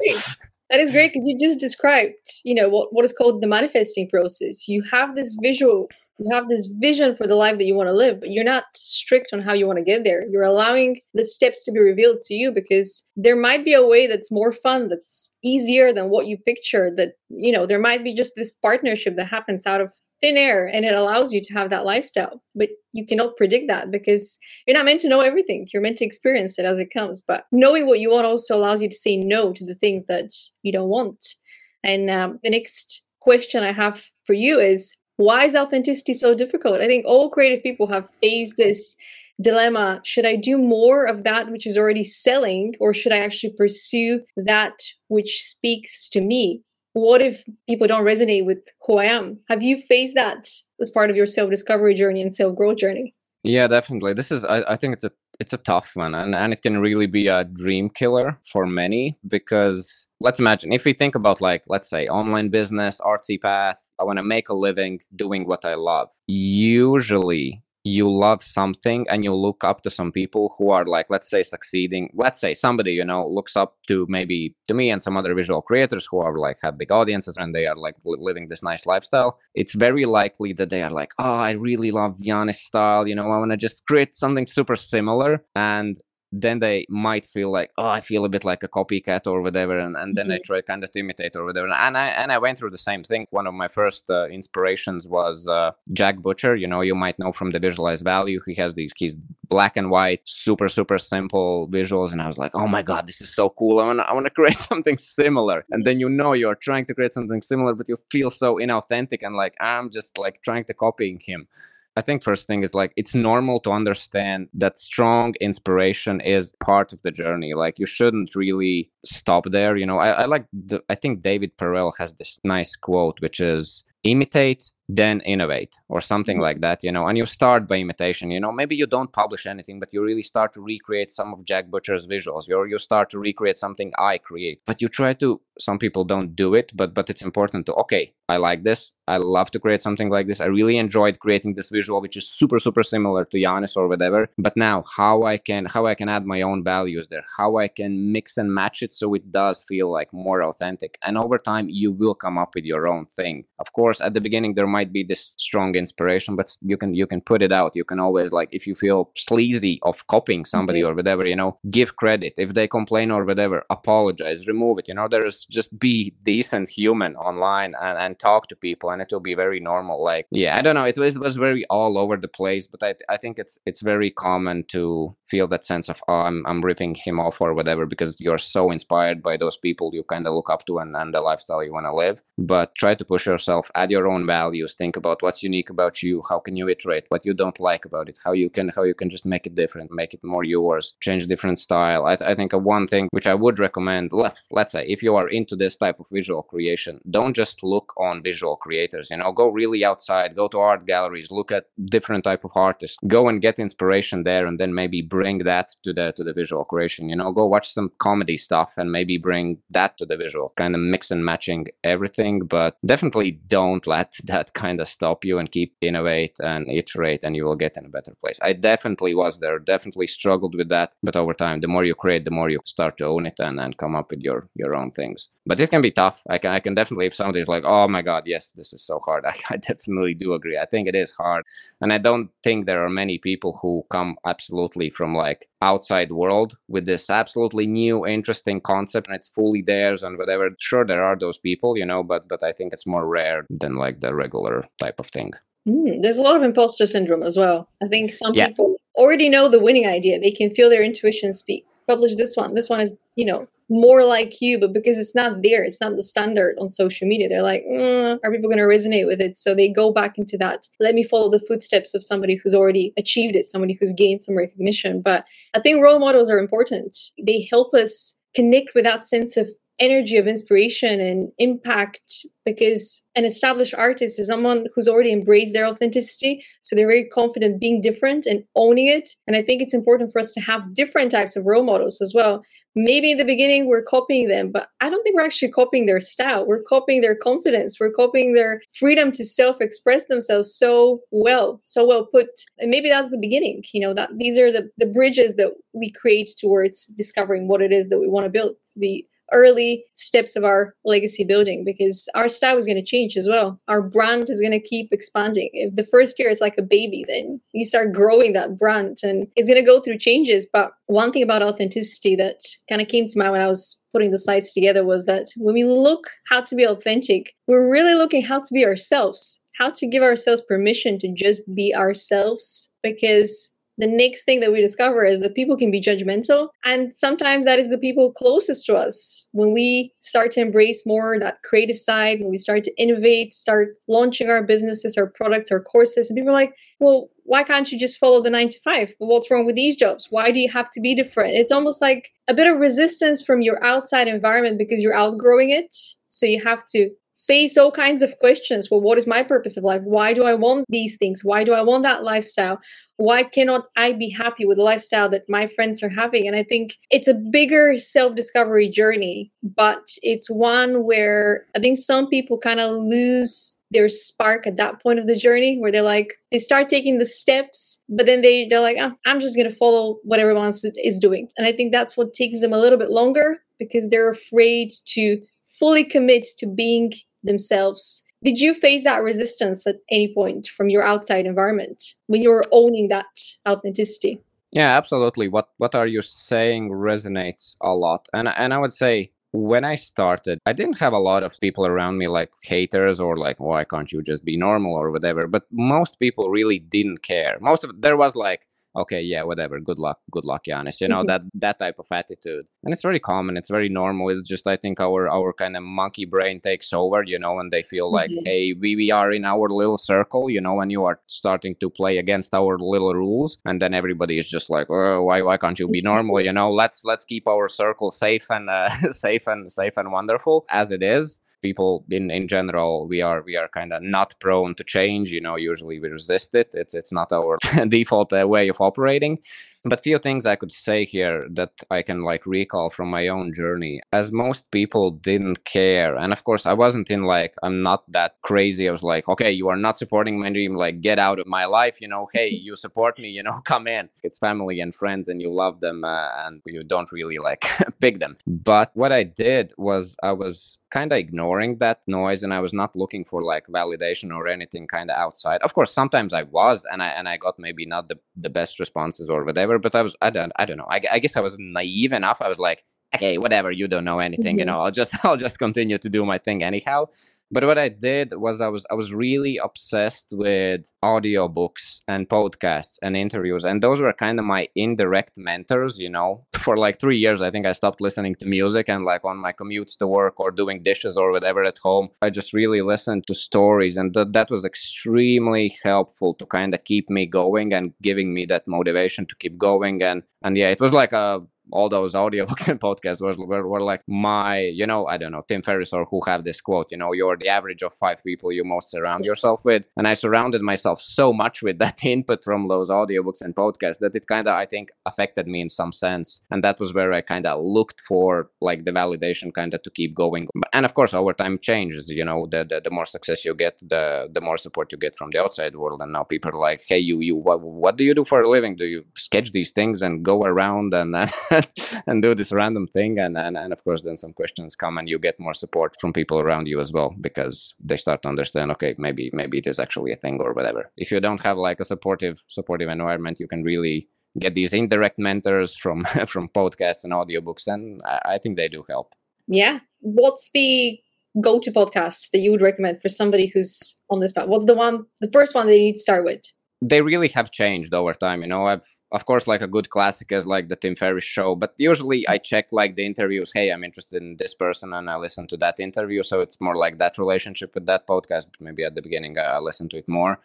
That 0.70 0.78
is 0.78 0.92
great 0.92 1.08
because 1.08 1.24
you 1.26 1.36
just 1.36 1.58
described, 1.58 2.14
you 2.44 2.54
know, 2.54 2.68
what, 2.68 2.92
what 2.92 3.04
is 3.04 3.12
called 3.12 3.42
the 3.42 3.48
manifesting 3.48 4.08
process. 4.08 4.68
You 4.68 4.84
have 4.92 5.16
this 5.16 5.36
visual, 5.42 5.88
you 6.18 6.32
have 6.32 6.48
this 6.48 6.68
vision 6.78 7.16
for 7.16 7.26
the 7.26 7.34
life 7.34 7.58
that 7.58 7.64
you 7.64 7.74
want 7.74 7.88
to 7.88 7.92
live, 7.92 8.20
but 8.20 8.30
you're 8.30 8.44
not 8.44 8.64
strict 8.76 9.32
on 9.32 9.40
how 9.40 9.52
you 9.52 9.66
want 9.66 9.78
to 9.78 9.84
get 9.84 10.04
there. 10.04 10.24
You're 10.30 10.44
allowing 10.44 11.00
the 11.12 11.24
steps 11.24 11.64
to 11.64 11.72
be 11.72 11.80
revealed 11.80 12.20
to 12.22 12.34
you 12.34 12.52
because 12.52 13.02
there 13.16 13.34
might 13.34 13.64
be 13.64 13.74
a 13.74 13.84
way 13.84 14.06
that's 14.06 14.30
more 14.30 14.52
fun, 14.52 14.88
that's 14.88 15.36
easier 15.42 15.92
than 15.92 16.08
what 16.08 16.26
you 16.26 16.38
pictured. 16.38 16.94
That, 16.96 17.14
you 17.30 17.50
know, 17.50 17.66
there 17.66 17.80
might 17.80 18.04
be 18.04 18.14
just 18.14 18.34
this 18.36 18.52
partnership 18.52 19.16
that 19.16 19.26
happens 19.26 19.66
out 19.66 19.80
of 19.80 19.92
thin 20.20 20.36
air 20.36 20.66
and 20.66 20.84
it 20.84 20.94
allows 20.94 21.32
you 21.32 21.40
to 21.40 21.52
have 21.54 21.70
that 21.70 21.84
lifestyle. 21.84 22.40
But 22.54 22.70
you 22.92 23.06
cannot 23.06 23.36
predict 23.36 23.68
that 23.68 23.90
because 23.90 24.38
you're 24.66 24.76
not 24.76 24.84
meant 24.84 25.00
to 25.02 25.08
know 25.08 25.20
everything. 25.20 25.66
You're 25.72 25.82
meant 25.82 25.98
to 25.98 26.04
experience 26.04 26.58
it 26.58 26.64
as 26.64 26.78
it 26.78 26.92
comes. 26.92 27.20
But 27.20 27.46
knowing 27.52 27.86
what 27.86 28.00
you 28.00 28.10
want 28.10 28.26
also 28.26 28.56
allows 28.56 28.82
you 28.82 28.88
to 28.88 28.96
say 28.96 29.16
no 29.16 29.52
to 29.52 29.64
the 29.64 29.74
things 29.74 30.06
that 30.06 30.30
you 30.62 30.72
don't 30.72 30.88
want. 30.88 31.34
And 31.82 32.10
um, 32.10 32.38
the 32.42 32.50
next 32.50 33.06
question 33.20 33.62
I 33.62 33.72
have 33.72 34.04
for 34.24 34.34
you 34.34 34.58
is 34.58 34.94
why 35.16 35.44
is 35.44 35.54
authenticity 35.54 36.14
so 36.14 36.34
difficult? 36.34 36.80
I 36.80 36.86
think 36.86 37.04
all 37.06 37.30
creative 37.30 37.62
people 37.62 37.86
have 37.88 38.08
faced 38.22 38.56
this 38.56 38.96
dilemma 39.40 40.00
should 40.04 40.26
I 40.26 40.36
do 40.36 40.58
more 40.58 41.06
of 41.06 41.24
that 41.24 41.50
which 41.50 41.66
is 41.66 41.76
already 41.76 42.04
selling, 42.04 42.74
or 42.80 42.92
should 42.92 43.12
I 43.12 43.18
actually 43.18 43.54
pursue 43.56 44.20
that 44.36 44.74
which 45.08 45.42
speaks 45.42 46.08
to 46.10 46.20
me? 46.20 46.62
What 46.92 47.20
if 47.20 47.44
people 47.68 47.86
don't 47.86 48.04
resonate 48.04 48.44
with 48.44 48.58
who 48.86 48.98
I 48.98 49.04
am? 49.04 49.38
Have 49.48 49.62
you 49.62 49.80
faced 49.80 50.14
that 50.16 50.48
as 50.80 50.90
part 50.90 51.10
of 51.10 51.16
your 51.16 51.26
self 51.26 51.50
discovery 51.50 51.94
journey 51.94 52.22
and 52.22 52.34
self 52.34 52.56
growth 52.56 52.78
journey? 52.78 53.14
Yeah, 53.42 53.68
definitely. 53.68 54.12
This 54.12 54.30
is 54.30 54.44
I, 54.44 54.62
I 54.68 54.76
think 54.76 54.94
it's 54.94 55.04
a 55.04 55.12
it's 55.38 55.54
a 55.54 55.58
tough 55.58 55.92
one 55.94 56.14
and, 56.14 56.34
and 56.34 56.52
it 56.52 56.60
can 56.60 56.78
really 56.80 57.06
be 57.06 57.26
a 57.26 57.44
dream 57.44 57.88
killer 57.88 58.36
for 58.52 58.66
many 58.66 59.16
because 59.26 60.06
let's 60.20 60.38
imagine 60.38 60.70
if 60.70 60.84
we 60.84 60.92
think 60.92 61.14
about 61.14 61.40
like 61.40 61.62
let's 61.66 61.88
say 61.88 62.06
online 62.08 62.50
business, 62.50 63.00
artsy 63.00 63.40
path, 63.40 63.78
I 63.98 64.04
want 64.04 64.18
to 64.18 64.22
make 64.22 64.50
a 64.50 64.54
living 64.54 65.00
doing 65.16 65.46
what 65.46 65.64
I 65.64 65.76
love. 65.76 66.10
Usually 66.26 67.62
you 67.84 68.10
love 68.10 68.42
something 68.42 69.06
and 69.08 69.24
you 69.24 69.34
look 69.34 69.64
up 69.64 69.82
to 69.82 69.90
some 69.90 70.12
people 70.12 70.54
who 70.58 70.70
are 70.70 70.84
like 70.84 71.06
let's 71.08 71.30
say 71.30 71.42
succeeding 71.42 72.10
let's 72.14 72.40
say 72.40 72.52
somebody 72.52 72.92
you 72.92 73.04
know 73.04 73.26
looks 73.26 73.56
up 73.56 73.76
to 73.88 74.06
maybe 74.08 74.54
to 74.68 74.74
me 74.74 74.90
and 74.90 75.02
some 75.02 75.16
other 75.16 75.34
visual 75.34 75.62
creators 75.62 76.06
who 76.10 76.18
are 76.18 76.38
like 76.38 76.58
have 76.62 76.76
big 76.76 76.92
audiences 76.92 77.36
and 77.38 77.54
they 77.54 77.66
are 77.66 77.76
like 77.76 77.94
living 78.04 78.48
this 78.48 78.62
nice 78.62 78.84
lifestyle 78.84 79.38
it's 79.54 79.74
very 79.74 80.04
likely 80.04 80.52
that 80.52 80.68
they 80.68 80.82
are 80.82 80.90
like 80.90 81.12
oh 81.18 81.34
i 81.34 81.52
really 81.52 81.90
love 81.90 82.20
Janis 82.20 82.60
style 82.60 83.08
you 83.08 83.14
know 83.14 83.24
i 83.24 83.38
want 83.38 83.50
to 83.50 83.56
just 83.56 83.86
create 83.86 84.14
something 84.14 84.46
super 84.46 84.76
similar. 84.76 85.44
And 85.54 85.96
then 86.32 86.60
they 86.60 86.86
might 86.88 87.26
feel 87.26 87.50
like 87.50 87.70
oh 87.76 87.88
i 87.88 88.00
feel 88.00 88.24
a 88.24 88.28
bit 88.28 88.44
like 88.44 88.62
a 88.62 88.68
copycat 88.68 89.26
or 89.26 89.42
whatever 89.42 89.76
and, 89.78 89.96
and 89.96 90.14
then 90.14 90.28
they 90.28 90.38
Mhm. 90.38 90.44
try 90.44 90.60
kind 90.60 90.84
of 90.84 90.90
to 90.92 91.00
imitate 91.00 91.34
or 91.34 91.44
whatever. 91.44 91.68
And 91.68 91.96
i 91.96 92.06
and 92.08 92.30
i 92.30 92.38
went 92.38 92.56
through 92.58 92.70
the 92.70 92.78
same 92.90 93.02
thing. 93.02 93.26
One 93.30 93.46
of 93.48 93.54
my 93.54 93.68
first 93.68 94.08
uh, 94.10 94.26
inspirations 94.28 95.08
was 95.08 95.48
uh, 95.48 95.72
jack 95.92 96.18
butcher. 96.26 96.54
You 96.54 96.68
know 96.72 96.82
you 96.82 96.94
might 96.94 97.18
know 97.18 97.32
from 97.32 97.50
the 97.50 97.58
visualize 97.58 98.02
value. 98.02 98.40
He 98.46 98.54
has 98.62 98.74
these 98.74 98.92
keys 98.92 99.16
black 99.48 99.76
and 99.76 99.90
white 99.90 100.20
super 100.24 100.68
super 100.68 100.98
simple 100.98 101.68
visuals. 101.78 102.12
And 102.12 102.22
i 102.22 102.28
was 102.32 102.38
like 102.38 102.52
oh 102.54 102.68
my 102.76 102.82
god 102.82 103.02
this 103.08 103.20
is 103.20 103.30
so 103.34 103.50
cool. 103.58 103.80
I 103.80 103.86
want 103.86 103.98
to 104.00 104.04
i 104.08 104.12
want 104.12 104.26
to 104.26 104.30
create 104.40 104.58
something 104.70 104.98
similar. 104.98 105.64
And 105.72 105.84
then 105.86 105.98
you 106.02 106.08
know 106.08 106.32
you're 106.32 106.54
trying 106.68 106.84
to 106.86 106.94
create 106.94 107.14
something 107.18 107.42
similar 107.42 107.74
but 107.74 107.88
you 107.88 107.96
feel 108.14 108.30
so 108.30 108.48
inauthentic 108.64 109.20
and 109.26 109.34
like 109.42 109.54
i'm 109.60 109.90
just 109.98 110.10
like 110.24 110.36
trying 110.42 110.64
to 110.70 110.74
copying 110.74 111.18
him 111.30 111.48
I 111.96 112.02
think 112.02 112.22
first 112.22 112.46
thing 112.46 112.62
is 112.62 112.74
like 112.74 112.92
it's 112.96 113.14
normal 113.14 113.60
to 113.60 113.72
understand 113.72 114.48
that 114.54 114.78
strong 114.78 115.34
inspiration 115.40 116.20
is 116.20 116.52
part 116.62 116.92
of 116.92 117.02
the 117.02 117.10
journey. 117.10 117.52
Like 117.54 117.78
you 117.78 117.86
shouldn't 117.86 118.34
really 118.34 118.90
stop 119.04 119.44
there. 119.50 119.76
You 119.76 119.86
know, 119.86 119.98
I, 119.98 120.10
I 120.10 120.24
like 120.26 120.46
the 120.52 120.82
I 120.88 120.94
think 120.94 121.22
David 121.22 121.56
Perell 121.56 121.92
has 121.98 122.14
this 122.14 122.38
nice 122.44 122.76
quote 122.76 123.20
which 123.20 123.40
is 123.40 123.84
imitate 124.04 124.70
then 124.96 125.20
innovate 125.34 125.74
or 125.88 126.00
something 126.00 126.38
Mhm. 126.38 126.46
like 126.48 126.60
that 126.60 126.78
you 126.86 126.92
know 126.94 127.06
and 127.08 127.16
you 127.20 127.26
start 127.26 127.62
by 127.70 127.76
imitation 127.86 128.30
you 128.30 128.40
know 128.44 128.52
maybe 128.60 128.74
you 128.80 128.86
don't 128.86 129.12
publish 129.12 129.46
anything 129.46 129.78
but 129.80 129.90
you 129.94 130.00
really 130.02 130.22
start 130.32 130.52
to 130.54 130.60
recreate 130.72 131.10
some 131.18 131.32
of 131.34 131.44
jack 131.50 131.64
butcher's 131.74 132.06
visuals 132.14 132.48
you 132.48 132.56
you 132.72 132.78
start 132.78 133.06
to 133.10 133.18
recreate 133.18 133.58
something 133.64 133.92
i 133.98 134.14
create. 134.18 134.58
But 134.70 134.80
you 134.82 134.88
try 134.88 135.12
to 135.22 135.28
some 135.58 135.78
people 135.84 136.04
don't 136.12 136.30
do 136.44 136.48
it 136.60 136.68
but 136.80 136.94
but 136.98 137.10
it's 137.10 137.22
important 137.30 137.62
to 137.66 137.72
okay 137.84 138.04
i 138.28 138.36
like 138.48 138.62
this. 138.70 138.92
I 139.14 139.16
love 139.38 139.50
to 139.54 139.58
create 139.64 139.82
something 139.82 140.08
like 140.16 140.26
this. 140.28 140.40
I 140.40 140.46
really 140.58 140.76
enjoyed 140.78 141.18
creating 141.24 141.52
this 141.54 141.68
visual 141.78 142.00
which 142.04 142.16
is 142.20 142.26
super 142.40 142.58
super 142.66 142.84
similar 142.94 143.24
to 143.30 143.36
Janis 143.44 143.76
or 143.76 143.88
whatever. 143.92 144.20
But 144.46 144.54
now 144.68 144.76
how 144.98 145.14
i 145.32 145.36
can 145.48 145.62
how 145.74 145.82
i 145.90 145.94
can 146.00 146.08
add 146.16 146.24
my 146.34 146.40
own 146.50 146.60
values 146.74 147.08
there? 147.08 147.24
How 147.38 147.50
i 147.64 147.66
can 147.78 147.92
mix 148.16 148.26
and 148.40 148.48
match 148.60 148.78
it 148.86 148.92
so 148.94 149.06
it 149.18 149.24
does 149.40 149.56
feel 149.70 149.88
like 149.98 150.10
more 150.12 150.40
authentic? 150.50 150.92
And 151.06 151.18
over 151.24 151.38
time 151.50 151.66
you 151.82 151.90
will 152.00 152.14
come 152.24 152.36
up 152.42 152.50
with 152.54 152.64
your 152.72 152.84
own 152.92 153.04
thing. 153.18 153.36
Of 153.64 153.68
course 153.78 153.98
at 154.00 154.14
the 154.14 154.20
beginning 154.26 154.54
there 154.54 154.72
might 154.76 154.79
be 154.84 155.02
this 155.04 155.34
strong 155.38 155.74
inspiration 155.74 156.36
but 156.36 156.56
you 156.62 156.76
can 156.76 156.94
you 156.94 157.06
can 157.06 157.20
put 157.20 157.42
it 157.42 157.52
out. 157.52 157.72
You 157.74 157.84
can 157.84 158.00
always 158.00 158.32
like 158.32 158.48
if 158.52 158.66
you 158.66 158.74
feel 158.74 159.10
sleazy 159.16 159.78
of 159.82 160.06
copying 160.06 160.44
somebody 160.44 160.80
Mhm. 160.80 160.88
or 160.88 160.94
whatever 160.94 161.24
you 161.26 161.36
know 161.36 161.58
give 161.70 161.96
credit. 161.96 162.34
If 162.36 162.54
they 162.54 162.66
complain 162.68 163.10
or 163.10 163.24
whatever 163.24 163.64
apologize 163.70 164.46
remove 164.46 164.78
it. 164.78 164.88
You 164.88 164.94
know 164.94 165.08
there's 165.08 165.44
just 165.46 165.70
be 165.78 166.14
decent 166.22 166.68
human 166.68 167.16
online 167.16 167.74
and, 167.80 167.96
and 167.98 168.18
talk 168.18 168.48
to 168.48 168.56
people 168.56 168.90
and 168.90 169.00
it 169.02 169.08
will 169.12 169.20
be 169.20 169.34
very 169.34 169.60
normal. 169.60 170.02
Like 170.02 170.26
yeah 170.30 170.56
i 170.58 170.62
don't 170.62 170.74
know. 170.78 170.84
It 170.92 170.98
was 170.98 171.16
it 171.16 171.20
was 171.20 171.36
very 171.36 171.64
all 171.76 171.98
over 172.02 172.16
the 172.16 172.28
place 172.40 172.66
but 172.66 172.82
i 172.82 172.92
i 173.14 173.16
think 173.22 173.38
it's 173.38 173.58
it's 173.68 173.82
very 173.92 174.10
common 174.10 174.64
to 174.74 175.14
feel 175.32 175.46
that 175.48 175.64
sense 175.64 175.88
of 175.92 175.98
oh 176.08 176.22
i'm, 176.28 176.38
I'm 176.46 176.60
ripping 176.70 176.94
him 176.94 177.16
off 177.20 177.40
or 177.40 177.50
whatever 177.54 177.84
because 177.86 178.20
you're 178.20 178.38
so 178.56 178.62
inspired 178.76 179.18
by 179.28 179.34
those 179.36 179.56
people 179.66 179.90
you 179.96 180.02
kind 180.04 180.26
of 180.26 180.34
look 180.34 180.50
up 180.54 180.62
to 180.66 180.78
and, 180.82 180.96
and 181.00 181.12
the 181.14 181.20
lifestyle 181.20 181.62
you 181.64 181.72
want 181.72 181.86
to 181.86 181.94
live. 182.04 182.22
But 182.38 182.74
try 182.82 182.94
to 182.96 183.04
push 183.12 183.26
yourself 183.26 183.70
add 183.74 183.90
your 183.90 184.06
own 184.12 184.22
values 184.60 184.74
think 184.74 184.96
about 184.96 185.22
what's 185.22 185.42
unique 185.42 185.70
about 185.70 186.02
you 186.02 186.22
how 186.28 186.38
can 186.38 186.56
you 186.56 186.68
iterate 186.68 187.04
what 187.08 187.24
you 187.24 187.34
don't 187.34 187.60
like 187.60 187.84
about 187.84 188.08
it 188.08 188.18
how 188.24 188.32
you 188.32 188.50
can 188.50 188.70
how 188.76 188.84
you 188.84 188.94
can 188.94 189.10
just 189.10 189.26
make 189.26 189.46
it 189.46 189.54
different 189.54 189.90
make 189.90 190.14
it 190.14 190.22
more 190.22 190.44
yours 190.44 190.94
change 191.00 191.26
different 191.26 191.58
style. 191.58 192.04
I, 192.06 192.16
th- 192.16 192.30
I 192.30 192.34
think 192.34 192.52
one 192.52 192.86
thing 192.86 193.08
which 193.12 193.26
i 193.26 193.34
would 193.34 193.58
recommend 193.58 194.12
let, 194.12 194.36
let's 194.50 194.72
say 194.72 194.84
if 194.86 195.02
you 195.02 195.16
are 195.16 195.28
into 195.28 195.56
this 195.56 195.76
type 195.76 195.98
of 196.00 196.06
visual 196.12 196.42
creation 196.42 197.00
don't 197.10 197.34
just 197.34 197.62
look 197.62 197.92
on 197.96 198.22
visual 198.22 198.56
creators 198.56 199.08
you 199.10 199.16
know 199.16 199.32
go 199.32 199.48
really 199.48 199.84
outside 199.84 200.36
go 200.36 200.48
to 200.48 200.58
art 200.58 200.86
galleries 200.86 201.30
look 201.30 201.50
at 201.52 201.64
different 201.96 202.24
type 202.24 202.44
of 202.44 202.52
artists 202.54 202.98
go 203.06 203.28
and 203.28 203.42
get 203.42 203.58
inspiration 203.58 204.24
there 204.24 204.46
and 204.46 204.58
then 204.58 204.72
maybe 204.74 205.00
bring 205.02 205.38
that 205.44 205.68
to 205.84 205.92
the 205.92 206.12
to 206.16 206.22
the 206.24 206.32
visual 206.32 206.64
creation 206.64 207.08
you 207.08 207.16
know 207.16 207.32
go 207.32 207.46
watch 207.46 207.68
some 207.72 207.90
comedy 207.98 208.36
stuff 208.36 208.74
and 208.76 208.92
maybe 208.92 209.16
bring 209.18 209.58
that 209.70 209.96
to 209.98 210.04
the 210.06 210.16
visual 210.16 210.52
kind 210.56 210.74
of 210.74 210.80
mix 210.80 211.10
and 211.10 211.24
matching 211.24 211.66
everything 211.84 212.40
but 212.56 212.76
definitely 212.84 213.30
don't 213.48 213.86
let 213.86 214.10
that 214.24 214.49
kind 214.54 214.80
of 214.80 214.88
stop 214.88 215.24
you 215.24 215.38
and 215.38 215.50
keep 215.50 215.74
innovate 215.80 216.36
and 216.40 216.68
iterate 216.68 217.20
and 217.22 217.36
you 217.36 217.44
will 217.44 217.56
get 217.56 217.76
in 217.76 217.86
a 217.86 217.88
better 217.88 218.14
place. 218.20 218.38
I 218.42 218.52
definitely 218.52 219.14
was 219.14 219.38
there 219.38 219.58
definitely 219.58 220.06
struggled 220.06 220.54
with 220.54 220.68
that 220.68 220.92
but 221.02 221.16
over 221.16 221.34
time 221.34 221.60
the 221.60 221.68
more 221.68 221.84
you 221.84 221.94
create 221.94 222.24
the 222.24 222.30
more 222.30 222.50
you 222.50 222.60
start 222.64 222.96
to 222.98 223.06
own 223.06 223.26
it 223.26 223.38
and, 223.38 223.60
and 223.60 223.76
come 223.76 223.94
up 223.94 224.10
with 224.10 224.20
your 224.20 224.48
your 224.54 224.74
own 224.74 224.90
things. 224.90 225.28
But 225.46 225.60
it 225.60 225.70
can 225.70 225.82
be 225.82 225.90
tough. 225.90 226.22
I 226.28 226.38
can 226.38 226.52
i 226.52 226.60
can 226.60 226.74
definitely 226.74 227.06
if 227.06 227.14
somebody's 227.14 227.48
like 227.48 227.64
oh 227.66 227.88
my 227.88 228.02
god 228.02 228.24
yes 228.26 228.52
this 228.52 228.72
is 228.72 228.82
so 228.84 229.00
hard 229.04 229.24
i, 229.32 229.34
I 229.50 229.56
definitely 229.56 230.14
do 230.14 230.34
agree. 230.34 230.58
I 230.58 230.66
think 230.66 230.88
it 230.88 230.94
is 230.94 231.10
hard. 231.12 231.44
And 231.80 231.92
i 231.92 231.98
don't 231.98 232.30
think 232.44 232.66
there 232.66 232.84
are 232.84 232.90
many 232.90 233.18
people 233.18 233.58
who 233.60 233.84
come 233.90 234.16
absolutely 234.26 234.90
from 234.90 235.14
like 235.14 235.49
outside 235.62 236.10
world 236.12 236.56
with 236.68 236.86
this 236.86 237.10
absolutely 237.10 237.66
new 237.66 238.06
interesting 238.06 238.60
concept 238.60 239.06
and 239.06 239.16
it's 239.16 239.28
fully 239.28 239.62
theirs 239.62 240.02
and 240.02 240.18
whatever. 240.18 240.50
Sure 240.58 240.84
there 240.84 241.04
are 241.04 241.16
those 241.16 241.38
people 241.38 241.76
you 241.76 241.84
know 241.84 242.02
but 242.02 242.28
but 242.28 242.42
i 242.42 242.52
think 242.52 242.72
it's 242.72 242.86
more 242.86 243.06
rare 243.06 243.46
than 243.50 243.74
like 243.74 244.00
the 244.00 244.14
regular 244.14 244.64
type 244.78 244.98
of 244.98 245.06
thing. 245.06 245.32
Mm, 245.68 246.02
there's 246.02 246.18
a 246.18 246.22
lot 246.22 246.36
of 246.36 246.42
imposter 246.42 246.86
syndrome 246.86 247.22
as 247.22 247.36
well. 247.36 247.68
I 247.82 247.86
think 247.86 248.12
some 248.12 248.34
yeah. 248.34 248.48
people 248.48 248.76
already 248.94 249.28
know 249.28 249.48
the 249.48 249.60
winning 249.60 249.86
idea. 249.86 250.18
They 250.18 250.30
can 250.30 250.50
feel 250.50 250.70
their 250.70 250.82
intuition 250.82 251.32
speak 251.32 251.66
publish 251.92 252.14
this 252.16 252.34
one 252.36 252.54
this 252.54 252.70
one 252.74 252.80
is 252.80 252.94
you 253.16 253.26
know 253.26 253.40
more 253.70 254.04
like 254.04 254.40
you, 254.40 254.58
but 254.58 254.72
because 254.72 254.98
it's 254.98 255.14
not 255.14 255.42
there, 255.42 255.62
it's 255.62 255.80
not 255.80 255.94
the 255.94 256.02
standard 256.02 256.56
on 256.60 256.68
social 256.68 257.06
media. 257.06 257.28
They're 257.28 257.40
like, 257.40 257.64
mm, 257.70 258.18
are 258.22 258.32
people 258.32 258.50
going 258.50 258.58
to 258.58 258.64
resonate 258.64 259.06
with 259.06 259.20
it? 259.20 259.36
So 259.36 259.54
they 259.54 259.68
go 259.72 259.92
back 259.92 260.18
into 260.18 260.36
that. 260.38 260.66
Let 260.80 260.96
me 260.96 261.04
follow 261.04 261.30
the 261.30 261.38
footsteps 261.38 261.94
of 261.94 262.04
somebody 262.04 262.34
who's 262.34 262.54
already 262.54 262.92
achieved 262.98 263.36
it, 263.36 263.48
somebody 263.48 263.78
who's 263.78 263.92
gained 263.92 264.22
some 264.22 264.36
recognition. 264.36 265.00
But 265.00 265.24
I 265.54 265.60
think 265.60 265.82
role 265.82 266.00
models 266.00 266.28
are 266.28 266.40
important. 266.40 266.98
They 267.24 267.46
help 267.48 267.72
us 267.72 268.18
connect 268.34 268.74
with 268.74 268.84
that 268.84 269.04
sense 269.04 269.36
of 269.36 269.48
energy 269.80 270.16
of 270.16 270.26
inspiration 270.26 271.00
and 271.00 271.32
impact 271.38 272.26
because 272.44 273.02
an 273.16 273.24
established 273.24 273.74
artist 273.74 274.18
is 274.18 274.26
someone 274.26 274.66
who's 274.74 274.88
already 274.88 275.12
embraced 275.12 275.52
their 275.52 275.66
authenticity 275.66 276.44
so 276.62 276.76
they're 276.76 276.86
very 276.86 277.08
confident 277.08 277.60
being 277.60 277.80
different 277.80 278.26
and 278.26 278.44
owning 278.54 278.86
it 278.86 279.10
and 279.26 279.36
i 279.36 279.42
think 279.42 279.62
it's 279.62 279.74
important 279.74 280.12
for 280.12 280.20
us 280.20 280.30
to 280.30 280.40
have 280.40 280.74
different 280.74 281.10
types 281.10 281.36
of 281.36 281.44
role 281.46 281.64
models 281.64 282.00
as 282.00 282.12
well 282.14 282.42
maybe 282.74 283.10
in 283.10 283.18
the 283.18 283.24
beginning 283.24 283.66
we're 283.66 283.82
copying 283.82 284.28
them, 284.28 284.50
but 284.52 284.68
I 284.80 284.90
don't 284.90 285.02
think 285.02 285.16
we're 285.16 285.24
actually 285.24 285.50
copying 285.50 285.86
their 285.86 286.00
style. 286.00 286.46
We're 286.46 286.62
copying 286.62 287.00
their 287.00 287.16
confidence. 287.16 287.78
We're 287.80 287.92
copying 287.92 288.34
their 288.34 288.60
freedom 288.78 289.12
to 289.12 289.24
self-express 289.24 290.06
themselves 290.06 290.54
so 290.54 291.00
well, 291.10 291.60
so 291.64 291.86
well 291.86 292.06
put. 292.06 292.28
And 292.58 292.70
maybe 292.70 292.88
that's 292.88 293.10
the 293.10 293.18
beginning. 293.18 293.64
You 293.72 293.80
know, 293.80 293.94
that 293.94 294.10
these 294.16 294.38
are 294.38 294.52
the, 294.52 294.70
the 294.78 294.86
bridges 294.86 295.36
that 295.36 295.52
we 295.72 295.90
create 295.92 296.28
towards 296.38 296.86
discovering 296.86 297.48
what 297.48 297.62
it 297.62 297.72
is 297.72 297.88
that 297.88 298.00
we 298.00 298.08
want 298.08 298.24
to 298.26 298.30
build. 298.30 298.56
The 298.76 299.04
early 299.32 299.84
steps 299.94 300.36
of 300.36 300.44
our 300.44 300.74
legacy 300.84 301.24
building 301.24 301.64
because 301.64 302.08
our 302.14 302.28
style 302.28 302.56
is 302.56 302.66
going 302.66 302.76
to 302.76 302.84
change 302.84 303.16
as 303.16 303.28
well. 303.28 303.60
Our 303.68 303.82
brand 303.82 304.30
is 304.30 304.40
going 304.40 304.52
to 304.52 304.60
keep 304.60 304.88
expanding. 304.92 305.50
If 305.52 305.76
the 305.76 305.84
first 305.84 306.18
year 306.18 306.28
is 306.28 306.40
like 306.40 306.56
a 306.58 306.62
baby, 306.62 307.04
then 307.06 307.40
you 307.52 307.64
start 307.64 307.92
growing 307.92 308.32
that 308.32 308.58
brand 308.58 308.98
and 309.02 309.26
it's 309.36 309.48
going 309.48 309.62
to 309.62 309.66
go 309.66 309.80
through 309.80 309.98
changes. 309.98 310.48
But 310.52 310.72
one 310.86 311.12
thing 311.12 311.22
about 311.22 311.42
authenticity 311.42 312.16
that 312.16 312.40
kind 312.68 312.80
of 312.80 312.88
came 312.88 313.08
to 313.08 313.18
mind 313.18 313.32
when 313.32 313.40
I 313.40 313.46
was 313.46 313.80
putting 313.92 314.10
the 314.10 314.18
slides 314.18 314.52
together 314.52 314.84
was 314.84 315.04
that 315.06 315.26
when 315.36 315.54
we 315.54 315.64
look 315.64 316.08
how 316.28 316.40
to 316.40 316.54
be 316.54 316.64
authentic, 316.64 317.34
we're 317.46 317.70
really 317.70 317.94
looking 317.94 318.22
how 318.22 318.40
to 318.40 318.54
be 318.54 318.64
ourselves, 318.64 319.42
how 319.56 319.70
to 319.70 319.86
give 319.86 320.02
ourselves 320.02 320.42
permission 320.48 320.98
to 321.00 321.12
just 321.12 321.42
be 321.54 321.74
ourselves 321.74 322.70
because 322.82 323.50
the 323.80 323.86
next 323.86 324.24
thing 324.24 324.40
that 324.40 324.52
we 324.52 324.60
discover 324.60 325.04
is 325.04 325.20
that 325.20 325.34
people 325.34 325.56
can 325.56 325.70
be 325.70 325.80
judgmental. 325.80 326.48
And 326.64 326.94
sometimes 326.94 327.44
that 327.46 327.58
is 327.58 327.70
the 327.70 327.78
people 327.78 328.12
closest 328.12 328.66
to 328.66 328.74
us. 328.74 329.28
When 329.32 329.52
we 329.52 329.94
start 330.00 330.30
to 330.32 330.40
embrace 330.40 330.86
more 330.86 331.18
that 331.18 331.42
creative 331.42 331.78
side, 331.78 332.20
when 332.20 332.30
we 332.30 332.36
start 332.36 332.62
to 332.64 332.82
innovate, 332.82 333.32
start 333.32 333.76
launching 333.88 334.28
our 334.28 334.44
businesses, 334.44 334.96
our 334.96 335.06
products, 335.06 335.50
our 335.50 335.62
courses, 335.62 336.10
and 336.10 336.16
people 336.16 336.30
are 336.30 336.32
like, 336.34 336.54
well, 336.78 337.08
why 337.24 337.42
can't 337.42 337.70
you 337.70 337.78
just 337.78 337.96
follow 337.96 338.22
the 338.22 338.30
nine 338.30 338.48
to 338.48 338.60
five? 338.60 338.92
What's 338.98 339.30
wrong 339.30 339.46
with 339.46 339.56
these 339.56 339.76
jobs? 339.76 340.08
Why 340.10 340.30
do 340.30 340.40
you 340.40 340.50
have 340.50 340.70
to 340.72 340.80
be 340.80 340.94
different? 340.94 341.34
It's 341.34 341.52
almost 341.52 341.80
like 341.80 342.10
a 342.28 342.34
bit 342.34 342.48
of 342.48 342.58
resistance 342.58 343.22
from 343.22 343.40
your 343.40 343.62
outside 343.64 344.08
environment 344.08 344.58
because 344.58 344.82
you're 344.82 344.94
outgrowing 344.94 345.50
it. 345.50 345.74
So 346.08 346.26
you 346.26 346.42
have 346.42 346.66
to 346.74 346.90
face 347.30 347.56
all 347.56 347.70
kinds 347.70 348.02
of 348.02 348.18
questions. 348.18 348.68
Well, 348.70 348.80
what 348.80 348.98
is 348.98 349.06
my 349.06 349.22
purpose 349.22 349.56
of 349.56 349.62
life? 349.62 349.82
Why 349.84 350.12
do 350.12 350.24
I 350.24 350.34
want 350.34 350.64
these 350.68 350.96
things? 350.96 351.24
Why 351.24 351.44
do 351.44 351.52
I 351.52 351.62
want 351.62 351.84
that 351.84 352.02
lifestyle? 352.02 352.60
why 353.00 353.22
cannot 353.22 353.66
I 353.76 353.94
be 353.94 354.10
happy 354.10 354.44
with 354.44 354.58
the 354.58 354.62
lifestyle 354.62 355.08
that 355.08 355.24
my 355.26 355.46
friends 355.46 355.82
are 355.82 355.88
having? 355.88 356.26
And 356.26 356.36
I 356.36 356.42
think 356.42 356.76
it's 356.90 357.08
a 357.08 357.14
bigger 357.14 357.78
self 357.78 358.14
discovery 358.14 358.68
journey, 358.68 359.32
but 359.42 359.86
it's 360.02 360.28
one 360.28 360.84
where 360.84 361.46
I 361.56 361.60
think 361.60 361.78
some 361.78 362.08
people 362.08 362.36
kind 362.36 362.60
of 362.60 362.76
lose 362.76 363.56
their 363.70 363.88
spark 363.88 364.46
at 364.46 364.58
that 364.58 364.82
point 364.82 364.98
of 364.98 365.06
the 365.06 365.16
journey 365.16 365.56
where 365.58 365.72
they're 365.72 365.80
like, 365.80 366.12
they 366.30 366.36
start 366.36 366.68
taking 366.68 366.98
the 366.98 367.06
steps, 367.06 367.82
but 367.88 368.04
then 368.04 368.20
they, 368.20 368.46
they're 368.48 368.60
like, 368.60 368.76
oh, 368.78 368.92
I'm 369.06 369.20
just 369.20 369.34
to 369.34 369.50
follow 369.50 369.98
what 370.02 370.20
everyone 370.20 370.44
else 370.44 370.62
is 370.64 370.98
doing. 370.98 371.30
And 371.38 371.46
I 371.46 371.52
think 371.52 371.72
that's 371.72 371.96
what 371.96 372.12
takes 372.12 372.40
them 372.40 372.52
a 372.52 372.58
little 372.58 372.78
bit 372.78 372.90
longer 372.90 373.40
because 373.58 373.88
they're 373.88 374.10
afraid 374.10 374.72
to 374.88 375.18
fully 375.58 375.84
commit 375.84 376.26
to 376.38 376.46
being 376.46 376.92
themselves 377.22 378.06
did 378.22 378.38
you 378.38 378.52
face 378.52 378.84
that 378.84 379.02
resistance 379.02 379.66
at 379.66 379.76
any 379.90 380.12
point 380.12 380.46
from 380.46 380.68
your 380.68 380.82
outside 380.82 381.24
environment 381.24 381.94
when 382.06 382.20
you 382.20 382.28
were 382.28 382.44
owning 382.52 382.88
that 382.88 383.06
authenticity? 383.48 384.20
Yeah, 384.52 384.76
absolutely. 384.76 385.28
What 385.28 385.48
what 385.56 385.74
are 385.74 385.86
you 385.86 386.02
saying 386.02 386.70
resonates 386.70 387.56
a 387.62 387.72
lot. 387.72 388.08
And 388.12 388.28
and 388.28 388.52
I 388.52 388.58
would 388.58 388.74
say 388.74 389.12
when 389.32 389.64
I 389.64 389.76
started, 389.76 390.40
I 390.44 390.52
didn't 390.52 390.78
have 390.78 390.92
a 390.92 390.98
lot 390.98 391.22
of 391.22 391.38
people 391.40 391.64
around 391.64 391.98
me 391.98 392.08
like 392.08 392.30
haters 392.42 392.98
or 392.98 393.16
like, 393.16 393.38
why 393.38 393.64
can't 393.64 393.90
you 393.90 394.02
just 394.02 394.24
be 394.24 394.36
normal 394.36 394.74
or 394.74 394.90
whatever. 394.90 395.26
But 395.28 395.44
most 395.52 396.00
people 396.00 396.30
really 396.30 396.58
didn't 396.58 397.02
care. 397.02 397.38
Most 397.40 397.64
of 397.64 397.80
there 397.80 397.96
was 397.96 398.16
like, 398.16 398.48
okay, 398.76 399.00
yeah, 399.00 399.22
whatever, 399.22 399.60
good 399.60 399.78
luck, 399.78 399.98
good 400.10 400.24
luck, 400.24 400.44
Janis. 400.44 400.80
You 400.80 400.88
know, 400.88 400.98
mm-hmm. 400.98 401.06
that 401.08 401.22
that 401.34 401.58
type 401.58 401.76
of 401.78 401.86
attitude. 401.90 402.46
And 402.64 402.72
it's 402.72 402.82
very 402.82 403.00
common, 403.00 403.36
it's 403.36 403.50
very 403.50 403.68
normal. 403.68 404.08
It's 404.10 404.28
just 404.28 404.46
I 404.46 404.56
think 404.56 404.80
our 404.80 405.08
our 405.08 405.32
kind 405.32 405.56
of 405.56 405.62
monkey 405.62 406.04
brain 406.04 406.40
takes 406.40 406.72
over, 406.72 407.02
you 407.04 407.18
know, 407.18 407.38
and 407.38 407.50
they 407.52 407.62
feel 407.62 407.90
like, 407.90 408.10
mm-hmm. 408.10 408.26
hey, 408.26 408.52
we, 408.52 408.76
we 408.76 408.90
are 408.90 409.12
in 409.12 409.24
our 409.24 409.48
little 409.48 409.78
circle, 409.78 410.30
you 410.30 410.40
know, 410.40 410.60
and 410.60 410.70
you 410.70 410.84
are 410.84 411.00
starting 411.06 411.54
to 411.60 411.70
play 411.70 411.98
against 411.98 412.34
our 412.34 412.58
little 412.58 412.94
rules. 412.94 413.38
And 413.44 413.60
then 413.60 413.74
everybody 413.74 414.18
is 414.18 414.28
just 414.28 414.50
like, 414.50 414.68
oh, 414.70 415.02
why 415.02 415.22
why 415.22 415.36
can't 415.36 415.58
you 415.58 415.68
be 415.68 415.82
normal? 415.82 416.20
You 416.30 416.34
know, 416.34 416.52
let's 416.52 416.84
let's 416.84 417.04
keep 417.04 417.26
our 417.26 417.48
circle 417.48 417.90
safe 417.90 418.26
and 418.30 418.50
uh, 418.50 418.68
safe 418.90 419.26
and 419.26 419.50
safe 419.50 419.76
and 419.76 419.90
wonderful 419.90 420.44
as 420.50 420.70
it 420.70 420.82
is 420.82 421.20
people 421.40 421.84
in 421.90 422.10
in 422.10 422.28
general 422.28 422.86
we 422.86 423.00
are 423.02 423.22
we 423.22 423.36
are 423.36 423.48
kind 423.48 423.72
of 423.72 423.82
not 423.82 424.14
prone 424.20 424.54
to 424.54 424.64
change 424.64 425.10
you 425.10 425.20
know 425.20 425.36
usually 425.36 425.78
we 425.80 425.88
resist 425.88 426.34
it 426.34 426.50
it's 426.54 426.74
it's 426.74 426.92
not 426.92 427.12
our 427.12 427.38
default 427.68 428.12
uh, 428.12 428.26
way 428.26 428.48
of 428.48 428.60
operating 428.60 429.18
but 429.64 429.82
few 429.82 429.98
things 429.98 430.24
I 430.24 430.36
could 430.36 430.52
say 430.52 430.84
here 430.84 431.26
that 431.32 431.52
I 431.70 431.82
can 431.82 432.02
like 432.02 432.24
recall 432.24 432.70
from 432.70 432.88
my 432.88 433.08
own 433.08 433.32
journey. 433.34 433.80
As 433.92 434.10
most 434.10 434.50
people 434.50 434.90
didn't 434.90 435.44
care, 435.44 435.96
and 435.96 436.12
of 436.12 436.24
course 436.24 436.46
I 436.46 436.54
wasn't 436.54 436.90
in 436.90 437.02
like 437.02 437.34
I'm 437.42 437.62
not 437.62 437.84
that 437.92 438.14
crazy. 438.22 438.68
I 438.68 438.72
was 438.72 438.82
like, 438.82 439.08
okay, 439.08 439.30
you 439.30 439.48
are 439.48 439.56
not 439.56 439.76
supporting 439.76 440.18
my 440.18 440.30
dream, 440.30 440.54
like 440.54 440.80
get 440.80 440.98
out 440.98 441.18
of 441.18 441.26
my 441.26 441.44
life. 441.44 441.80
You 441.80 441.88
know, 441.88 442.06
hey, 442.12 442.28
you 442.28 442.56
support 442.56 442.98
me. 442.98 443.08
You 443.08 443.22
know, 443.22 443.40
come 443.44 443.66
in. 443.66 443.88
It's 444.02 444.18
family 444.18 444.60
and 444.60 444.74
friends, 444.74 445.08
and 445.08 445.20
you 445.20 445.32
love 445.32 445.60
them, 445.60 445.84
uh, 445.84 446.08
and 446.24 446.40
you 446.46 446.64
don't 446.64 446.90
really 446.90 447.18
like 447.18 447.44
pick 447.80 447.98
them. 447.98 448.16
But 448.26 448.70
what 448.74 448.92
I 448.92 449.02
did 449.02 449.52
was 449.58 449.96
I 450.02 450.12
was 450.12 450.58
kind 450.70 450.92
of 450.92 450.98
ignoring 450.98 451.58
that 451.58 451.82
noise, 451.86 452.22
and 452.22 452.32
I 452.32 452.40
was 452.40 452.52
not 452.52 452.76
looking 452.76 453.04
for 453.04 453.22
like 453.22 453.46
validation 453.48 454.14
or 454.14 454.28
anything 454.28 454.66
kind 454.66 454.90
of 454.90 454.96
outside. 454.96 455.42
Of 455.42 455.54
course, 455.54 455.72
sometimes 455.72 456.12
I 456.12 456.22
was, 456.24 456.66
and 456.70 456.82
I 456.82 456.88
and 456.88 457.08
I 457.08 457.16
got 457.16 457.38
maybe 457.38 457.66
not 457.66 457.88
the 457.88 457.98
the 458.16 458.30
best 458.30 458.60
responses 458.60 459.08
or 459.10 459.24
whatever. 459.24 459.58
But 459.58 459.74
I 459.74 459.82
was, 459.82 459.96
I 460.00 460.10
don't, 460.10 460.32
I 460.36 460.46
don't 460.46 460.56
know. 460.56 460.68
I, 460.68 460.80
I 460.90 460.98
guess 460.98 461.16
I 461.16 461.20
was 461.20 461.36
naive 461.38 461.92
enough. 461.92 462.22
I 462.22 462.28
was 462.28 462.38
like, 462.38 462.64
okay, 462.94 463.18
whatever, 463.18 463.50
you 463.50 463.68
don't 463.68 463.84
know 463.84 463.98
anything. 463.98 464.36
Mm-hmm. 464.36 464.40
You 464.40 464.44
know, 464.46 464.60
I'll 464.60 464.70
just, 464.70 464.92
I'll 465.04 465.16
just 465.16 465.38
continue 465.38 465.78
to 465.78 465.88
do 465.88 466.04
my 466.04 466.18
thing 466.18 466.42
anyhow. 466.42 466.86
But 467.32 467.44
what 467.44 467.58
I 467.58 467.68
did 467.68 468.14
was 468.16 468.40
I 468.40 468.48
was 468.48 468.66
I 468.70 468.74
was 468.74 468.92
really 468.92 469.36
obsessed 469.36 470.08
with 470.10 470.62
audiobooks 470.82 471.80
and 471.86 472.08
podcasts 472.08 472.78
and 472.82 472.96
interviews. 472.96 473.44
And 473.44 473.62
those 473.62 473.80
were 473.80 473.92
kind 473.92 474.18
of 474.18 474.24
my 474.24 474.48
indirect 474.54 475.16
mentors, 475.16 475.78
you 475.78 475.90
know. 475.90 476.26
For 476.36 476.56
like 476.56 476.80
three 476.80 476.98
years 476.98 477.22
I 477.22 477.30
think 477.30 477.46
I 477.46 477.52
stopped 477.52 477.80
listening 477.80 478.16
to 478.16 478.26
music 478.26 478.68
and 478.68 478.84
like 478.84 479.04
on 479.04 479.18
my 479.18 479.32
commutes 479.32 479.78
to 479.78 479.86
work 479.86 480.18
or 480.18 480.30
doing 480.30 480.62
dishes 480.62 480.96
or 480.96 481.12
whatever 481.12 481.44
at 481.44 481.58
home, 481.58 481.88
I 482.02 482.10
just 482.10 482.32
really 482.32 482.62
listened 482.62 483.06
to 483.06 483.14
stories 483.14 483.76
and 483.76 483.94
th- 483.94 484.08
that 484.12 484.30
was 484.30 484.44
extremely 484.44 485.56
helpful 485.62 486.14
to 486.14 486.26
kind 486.26 486.54
of 486.54 486.64
keep 486.64 486.90
me 486.90 487.06
going 487.06 487.52
and 487.52 487.72
giving 487.82 488.12
me 488.12 488.26
that 488.26 488.48
motivation 488.48 489.06
to 489.06 489.14
keep 489.16 489.38
going 489.38 489.82
and 489.82 490.02
and 490.22 490.36
yeah, 490.36 490.48
it 490.48 490.60
was 490.60 490.72
like 490.72 490.92
a 490.92 491.22
all 491.52 491.68
those 491.68 491.94
audiobooks 491.94 492.48
and 492.48 492.60
podcasts 492.60 493.00
were, 493.00 493.26
were, 493.26 493.46
were 493.48 493.60
like 493.60 493.82
my, 493.86 494.40
you 494.40 494.66
know, 494.66 494.86
I 494.86 494.96
don't 494.96 495.12
know, 495.12 495.24
Tim 495.26 495.42
Ferriss 495.42 495.72
or 495.72 495.84
who 495.84 496.00
have 496.06 496.24
this 496.24 496.40
quote, 496.40 496.68
you 496.70 496.76
know, 496.76 496.92
you're 496.92 497.16
the 497.16 497.28
average 497.28 497.62
of 497.62 497.74
five 497.74 498.02
people 498.04 498.32
you 498.32 498.44
most 498.44 498.70
surround 498.70 499.04
yourself 499.04 499.40
with. 499.44 499.64
And 499.76 499.86
I 499.86 499.94
surrounded 499.94 500.42
myself 500.42 500.80
so 500.80 501.12
much 501.12 501.42
with 501.42 501.58
that 501.58 501.84
input 501.84 502.24
from 502.24 502.48
those 502.48 502.70
audiobooks 502.70 503.20
and 503.20 503.34
podcasts 503.34 503.78
that 503.78 503.94
it 503.94 504.06
kind 504.06 504.28
of, 504.28 504.34
I 504.34 504.46
think, 504.46 504.70
affected 504.86 505.26
me 505.26 505.40
in 505.40 505.48
some 505.48 505.72
sense. 505.72 506.22
And 506.30 506.44
that 506.44 506.58
was 506.58 506.74
where 506.74 506.92
I 506.92 507.00
kind 507.00 507.26
of 507.26 507.40
looked 507.40 507.80
for 507.80 508.30
like 508.40 508.64
the 508.64 508.72
validation 508.72 509.32
kind 509.32 509.54
of 509.54 509.62
to 509.62 509.70
keep 509.70 509.94
going. 509.94 510.28
And 510.52 510.64
of 510.64 510.74
course, 510.74 510.94
over 510.94 511.12
time 511.12 511.38
changes, 511.38 511.88
you 511.88 512.04
know, 512.04 512.26
the, 512.30 512.44
the, 512.44 512.60
the 512.60 512.70
more 512.70 512.86
success 512.86 513.24
you 513.24 513.34
get, 513.34 513.58
the, 513.60 514.08
the 514.12 514.20
more 514.20 514.36
support 514.36 514.72
you 514.72 514.78
get 514.78 514.96
from 514.96 515.10
the 515.10 515.22
outside 515.22 515.56
world. 515.56 515.82
And 515.82 515.92
now 515.92 516.04
people 516.04 516.30
are 516.30 516.38
like, 516.38 516.64
hey, 516.68 516.78
you, 516.78 517.00
you, 517.00 517.16
what, 517.16 517.40
what 517.40 517.76
do 517.76 517.84
you 517.84 517.94
do 517.94 518.04
for 518.04 518.20
a 518.20 518.28
living? 518.28 518.56
Do 518.56 518.64
you 518.64 518.84
sketch 518.96 519.32
these 519.32 519.50
things 519.50 519.82
and 519.82 520.04
go 520.04 520.22
around 520.22 520.74
and, 520.74 520.94
and 521.86 522.02
do 522.02 522.14
this 522.14 522.32
random 522.32 522.66
thing. 522.66 522.98
And, 522.98 523.16
and 523.16 523.36
and 523.36 523.52
of 523.52 523.62
course 523.64 523.82
then 523.82 523.96
some 523.96 524.12
questions 524.12 524.56
come 524.56 524.78
and 524.78 524.88
you 524.88 524.98
get 524.98 525.20
more 525.20 525.34
support 525.34 525.76
from 525.80 525.92
people 525.92 526.20
around 526.20 526.46
you 526.46 526.60
as 526.60 526.72
well 526.72 526.94
because 527.00 527.54
they 527.60 527.76
start 527.76 528.02
to 528.02 528.08
understand 528.08 528.50
okay 528.52 528.74
maybe 528.78 529.10
maybe 529.12 529.38
it 529.38 529.46
is 529.46 529.58
actually 529.58 529.92
a 529.92 529.96
thing 529.96 530.20
or 530.20 530.32
whatever. 530.32 530.70
If 530.76 530.90
you 530.90 531.00
don't 531.00 531.22
have 531.22 531.38
like 531.38 531.60
a 531.60 531.64
supportive 531.64 532.22
supportive 532.28 532.68
environment 532.68 533.20
you 533.20 533.28
can 533.28 533.42
really 533.42 533.88
get 534.18 534.34
these 534.34 534.52
indirect 534.52 534.98
mentors 534.98 535.56
from 535.56 535.84
from 536.06 536.28
podcasts 536.28 536.84
and 536.84 536.92
audiobooks 536.92 537.46
and 537.46 537.80
I, 537.84 538.14
I 538.14 538.18
think 538.18 538.36
they 538.36 538.48
do 538.48 538.64
help. 538.68 538.94
Yeah. 539.26 539.60
What's 539.80 540.30
the 540.34 540.78
go-to 541.20 541.50
podcast 541.50 542.10
that 542.12 542.18
you 542.18 542.30
would 542.30 542.42
recommend 542.42 542.80
for 542.80 542.88
somebody 542.88 543.26
who's 543.26 543.80
on 543.90 544.00
this 544.00 544.12
path? 544.12 544.28
What's 544.28 544.44
the 544.44 544.54
one 544.54 544.86
the 545.00 545.10
first 545.10 545.34
one 545.34 545.46
they 545.46 545.58
need 545.58 545.74
to 545.74 545.78
start 545.78 546.04
with 546.04 546.22
they 546.62 546.82
really 546.82 547.08
have 547.08 547.30
changed 547.30 547.72
over 547.72 547.94
time 547.94 548.20
you 548.22 548.28
know 548.28 548.46
i've 548.46 548.66
of 548.92 549.06
course 549.06 549.26
like 549.26 549.40
a 549.40 549.46
good 549.46 549.70
classic 549.70 550.12
is 550.12 550.26
like 550.26 550.48
the 550.48 550.56
tim 550.56 550.74
ferriss 550.74 551.04
show 551.04 551.34
but 551.34 551.54
usually 551.56 552.06
i 552.08 552.18
check 552.18 552.46
like 552.52 552.76
the 552.76 552.84
interviews 552.84 553.32
hey 553.34 553.50
i'm 553.50 553.64
interested 553.64 554.02
in 554.02 554.16
this 554.18 554.34
person 554.34 554.72
and 554.72 554.90
i 554.90 554.96
listen 554.96 555.26
to 555.26 555.36
that 555.36 555.58
interview 555.58 556.02
so 556.02 556.20
it's 556.20 556.40
more 556.40 556.56
like 556.56 556.78
that 556.78 556.98
relationship 556.98 557.54
with 557.54 557.66
that 557.66 557.86
podcast 557.86 558.26
But 558.30 558.40
maybe 558.40 558.62
at 558.62 558.74
the 558.74 558.82
beginning 558.82 559.18
i 559.18 559.38
listen 559.38 559.68
to 559.70 559.78
it 559.78 559.88
more 559.88 560.18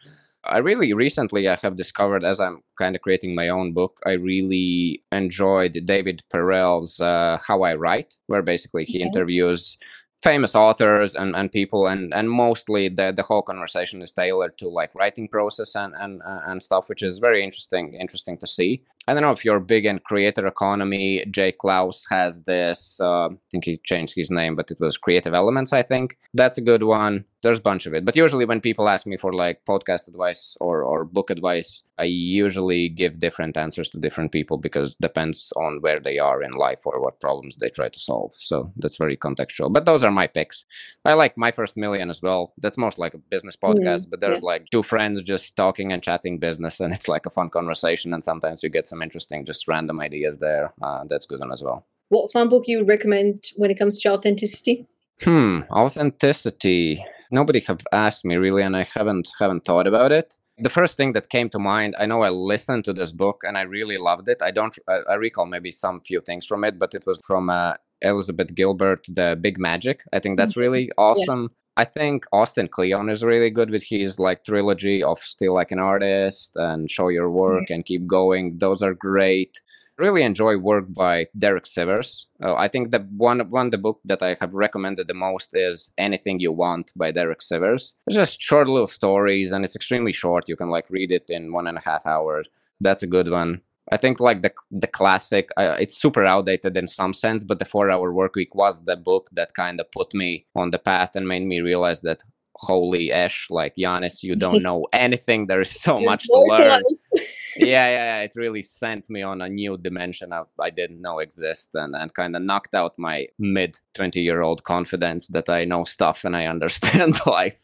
I 0.47 0.59
really 0.59 0.93
recently 0.93 1.49
I 1.49 1.57
have 1.63 1.75
discovered 1.75 2.23
as 2.23 2.39
I'm 2.39 2.61
kind 2.77 2.95
of 2.95 3.01
creating 3.01 3.33
my 3.33 3.49
own 3.49 3.73
book, 3.73 3.99
I 4.05 4.11
really 4.11 5.01
enjoyed 5.11 5.81
David 5.85 6.23
Perell's 6.31 7.01
uh, 7.01 7.39
How 7.45 7.63
I 7.63 7.73
Write, 7.73 8.13
where 8.27 8.43
basically 8.43 8.85
he 8.85 8.99
okay. 8.99 9.07
interviews 9.07 9.77
famous 10.25 10.55
authors 10.55 11.13
and, 11.15 11.35
and 11.35 11.51
people 11.51 11.85
and, 11.85 12.11
and 12.11 12.27
mostly 12.27 12.89
the, 12.89 13.13
the 13.15 13.21
whole 13.21 13.43
conversation 13.43 14.01
is 14.01 14.11
tailored 14.11 14.57
to 14.57 14.67
like 14.67 14.89
writing 14.95 15.27
process 15.27 15.75
and, 15.75 15.93
and 15.99 16.19
and 16.49 16.63
stuff 16.63 16.89
which 16.89 17.03
is 17.03 17.19
very 17.19 17.43
interesting 17.43 17.93
interesting 17.93 18.35
to 18.35 18.47
see 18.47 18.81
i 19.07 19.13
don't 19.13 19.23
know 19.23 19.31
if 19.31 19.45
you're 19.45 19.59
big 19.59 19.85
in 19.85 19.99
creator 19.99 20.45
economy. 20.47 21.25
Jay 21.31 21.51
Clouse 21.51 22.05
has 22.09 22.43
this 22.43 22.99
uh, 23.01 23.27
i 23.27 23.37
think 23.51 23.65
he 23.65 23.77
changed 23.83 24.13
his 24.15 24.31
name 24.31 24.55
but 24.55 24.71
it 24.71 24.79
was 24.79 24.97
creative 24.97 25.33
elements 25.33 25.73
i 25.73 25.81
think. 25.81 26.17
That's 26.33 26.57
a 26.57 26.61
good 26.61 26.83
one. 26.83 27.25
There's 27.43 27.59
a 27.59 27.61
bunch 27.61 27.85
of 27.85 27.93
it. 27.93 28.03
But 28.05 28.15
usually 28.15 28.45
when 28.45 28.59
people 28.59 28.89
ask 28.89 29.05
me 29.05 29.17
for 29.17 29.31
like 29.31 29.63
podcast 29.65 30.07
advice 30.07 30.57
or, 30.59 30.81
or 30.83 31.05
book 31.05 31.29
advice 31.29 31.83
i 31.97 32.03
usually 32.03 32.89
give 32.89 33.19
different 33.19 33.55
answers 33.55 33.89
to 33.89 33.99
different 33.99 34.31
people 34.31 34.57
because 34.57 34.95
depends 34.95 35.53
on 35.55 35.81
where 35.81 35.99
they 35.99 36.17
are 36.19 36.43
in 36.43 36.51
life 36.51 36.81
or 36.85 36.99
what 37.01 37.21
problems 37.21 37.55
they 37.55 37.69
try 37.69 37.89
to 37.89 37.99
solve. 37.99 38.33
So 38.35 38.71
that's 38.77 38.97
very 38.97 39.17
contextual. 39.17 39.71
But 39.71 39.85
those 39.85 40.03
are 40.03 40.11
my 40.11 40.27
picks. 40.27 40.65
I 41.05 41.13
like 41.13 41.37
my 41.37 41.51
first 41.51 41.77
million 41.77 42.09
as 42.09 42.21
well. 42.21 42.53
That's 42.57 42.77
most 42.77 42.97
like 42.97 43.13
a 43.13 43.17
business 43.17 43.55
mm-hmm. 43.55 43.79
podcast 43.79 44.05
mm, 44.05 44.09
but 44.09 44.19
there's 44.21 44.41
yeah. 44.41 44.51
like 44.53 44.65
two 44.71 44.83
friends 44.83 45.21
just 45.21 45.55
talking 45.55 45.91
and 45.91 46.01
chatting 46.01 46.39
business 46.39 46.79
and 46.79 46.93
it's 46.93 47.07
like 47.07 47.25
a 47.25 47.29
fun 47.29 47.49
conversation 47.49 48.13
and 48.13 48.23
sometimes 48.23 48.63
you 48.63 48.69
get 48.69 48.87
some 48.87 48.94
interesting 49.01 49.45
just 49.45 49.67
random 49.67 49.99
ideas 49.99 50.37
there 50.37 50.73
uh, 50.81 51.03
that's 51.07 51.25
good 51.25 51.39
one 51.39 51.51
as 51.51 51.63
well. 51.63 51.85
What's 52.09 52.35
one 52.35 52.49
book 52.49 52.63
you 52.67 52.79
would 52.79 52.87
recommend 52.87 53.43
when 53.55 53.71
it 53.71 53.79
comes 53.79 53.99
to 54.01 54.09
authenticity? 54.09 54.87
Hmm 55.21 55.61
authenticity. 55.71 57.03
Nobody 57.31 57.59
have 57.61 57.79
asked 57.91 58.25
me 58.25 58.35
really 58.35 58.63
and 58.63 58.75
i 58.77 58.83
haven't 58.83 59.29
haven't 59.39 59.65
thought 59.65 59.87
about 59.87 60.11
it. 60.11 60.35
The 60.57 60.69
first 60.69 60.95
thing 60.95 61.13
that 61.13 61.29
came 61.29 61.49
to 61.49 61.59
mind 61.59 61.95
i 61.99 62.05
know 62.05 62.21
i 62.21 62.29
listened 62.29 62.85
to 62.85 62.93
this 62.93 63.11
book 63.11 63.41
and 63.45 63.57
i 63.57 63.61
really 63.61 63.97
loved 63.97 64.27
it. 64.29 64.41
I 64.41 64.51
don't 64.51 64.77
i, 64.87 64.99
I 65.09 65.15
recall 65.15 65.45
maybe 65.45 65.71
some 65.71 66.01
few 66.01 66.21
things 66.21 66.45
from 66.45 66.63
it 66.63 66.79
but 66.79 66.93
it 66.93 67.05
was 67.05 67.19
from 67.25 67.49
uh, 67.49 67.73
elizabeth 68.01 68.53
gilbert 68.55 69.05
the 69.09 69.37
big 69.39 69.57
magic. 69.57 70.03
I 70.13 70.19
think 70.19 70.37
that's 70.37 70.57
really 70.57 70.91
awesome. 70.97 71.51
I 71.77 71.85
think 71.85 72.25
Austin 72.31 72.67
Kleon 72.69 73.09
is 73.09 73.23
really 73.23 73.49
good 73.49 73.69
with 73.69 73.83
his 73.83 74.17
like 74.17 74.43
trilogy 74.43 75.03
of 75.03 75.19
Steal 75.19 75.53
Like 75.53 75.71
an 75.71 75.79
Artist 75.79 76.51
and 76.55 76.89
Show 76.89 77.09
Your 77.09 77.29
Work 77.29 77.63
mm-hmm. 77.63 77.73
and 77.73 77.85
Keep 77.85 78.07
Going. 78.07 78.57
Those 78.59 78.81
are 78.81 78.93
great 78.93 79.61
really 79.97 80.23
enjoy 80.23 80.57
work 80.57 80.85
by 80.89 81.27
Derek 81.37 81.65
Sivers. 81.65 82.25
Uh, 82.43 82.55
I 82.55 82.67
think 82.67 82.91
the 82.91 82.99
one 83.17 83.39
one 83.49 83.69
the 83.69 83.77
book 83.77 83.99
that 84.05 84.21
I 84.21 84.35
have 84.39 84.53
recommended 84.53 85.07
the 85.07 85.13
most 85.13 85.49
is 85.53 85.91
Anything 85.97 86.39
You 86.39 86.51
Want 86.51 86.91
by 86.95 87.11
Derek 87.11 87.39
Sivers. 87.39 87.95
It's 88.07 88.15
just 88.15 88.41
short 88.41 88.67
little 88.67 88.87
stories 88.87 89.51
and 89.51 89.63
it's 89.63 89.75
extremely 89.75 90.11
short. 90.11 90.45
You 90.47 90.55
can 90.55 90.69
like 90.69 90.89
read 90.89 91.11
it 91.11 91.29
in 91.29 91.51
one 91.51 91.67
and 91.67 91.77
a 91.77 91.81
half 91.81 92.05
hours. 92.05 92.47
That's 92.81 93.03
a 93.03 93.07
good 93.07 93.29
one. 93.29 93.61
I 93.91 93.97
think 93.97 94.19
like 94.19 94.41
the 94.41 94.51
the 94.71 94.87
classic. 94.87 95.49
Uh, 95.57 95.77
it's 95.79 95.97
super 95.97 96.25
outdated 96.25 96.75
in 96.75 96.87
some 96.87 97.13
sense, 97.13 97.43
but 97.43 97.59
the 97.59 97.65
Four 97.65 97.89
Hour 97.89 98.13
Work 98.13 98.35
Week 98.35 98.55
was 98.55 98.83
the 98.83 98.95
book 98.95 99.29
that 99.33 99.53
kind 99.53 99.79
of 99.79 99.91
put 99.91 100.13
me 100.13 100.45
on 100.55 100.71
the 100.71 100.79
path 100.79 101.15
and 101.15 101.27
made 101.27 101.45
me 101.45 101.61
realize 101.61 102.01
that 102.01 102.23
holy 102.55 103.11
ash 103.11 103.47
like 103.49 103.75
Janis, 103.77 104.23
you 104.23 104.35
don't 104.35 104.63
know 104.69 104.87
anything. 104.93 105.47
There 105.47 105.61
is 105.61 105.71
so 105.71 105.99
much 105.99 106.23
to 106.23 106.45
learn. 106.49 106.81
yeah, 107.57 107.89
yeah, 107.89 108.21
it 108.21 108.33
really 108.35 108.61
sent 108.61 109.09
me 109.09 109.21
on 109.21 109.41
a 109.41 109.49
new 109.49 109.77
dimension 109.77 110.33
of 110.33 110.47
I 110.59 110.69
didn't 110.69 111.01
know 111.01 111.19
exist 111.19 111.69
and, 111.73 111.95
and 111.95 112.13
kind 112.13 112.35
of 112.35 112.41
knocked 112.41 112.73
out 112.73 112.93
my 112.97 113.27
mid 113.39 113.77
20 113.93 114.21
year 114.21 114.41
old 114.41 114.63
confidence 114.63 115.27
that 115.27 115.49
I 115.49 115.65
know 115.65 115.83
stuff 115.83 116.25
and 116.25 116.35
I 116.35 116.45
understand 116.55 117.19
life. 117.25 117.61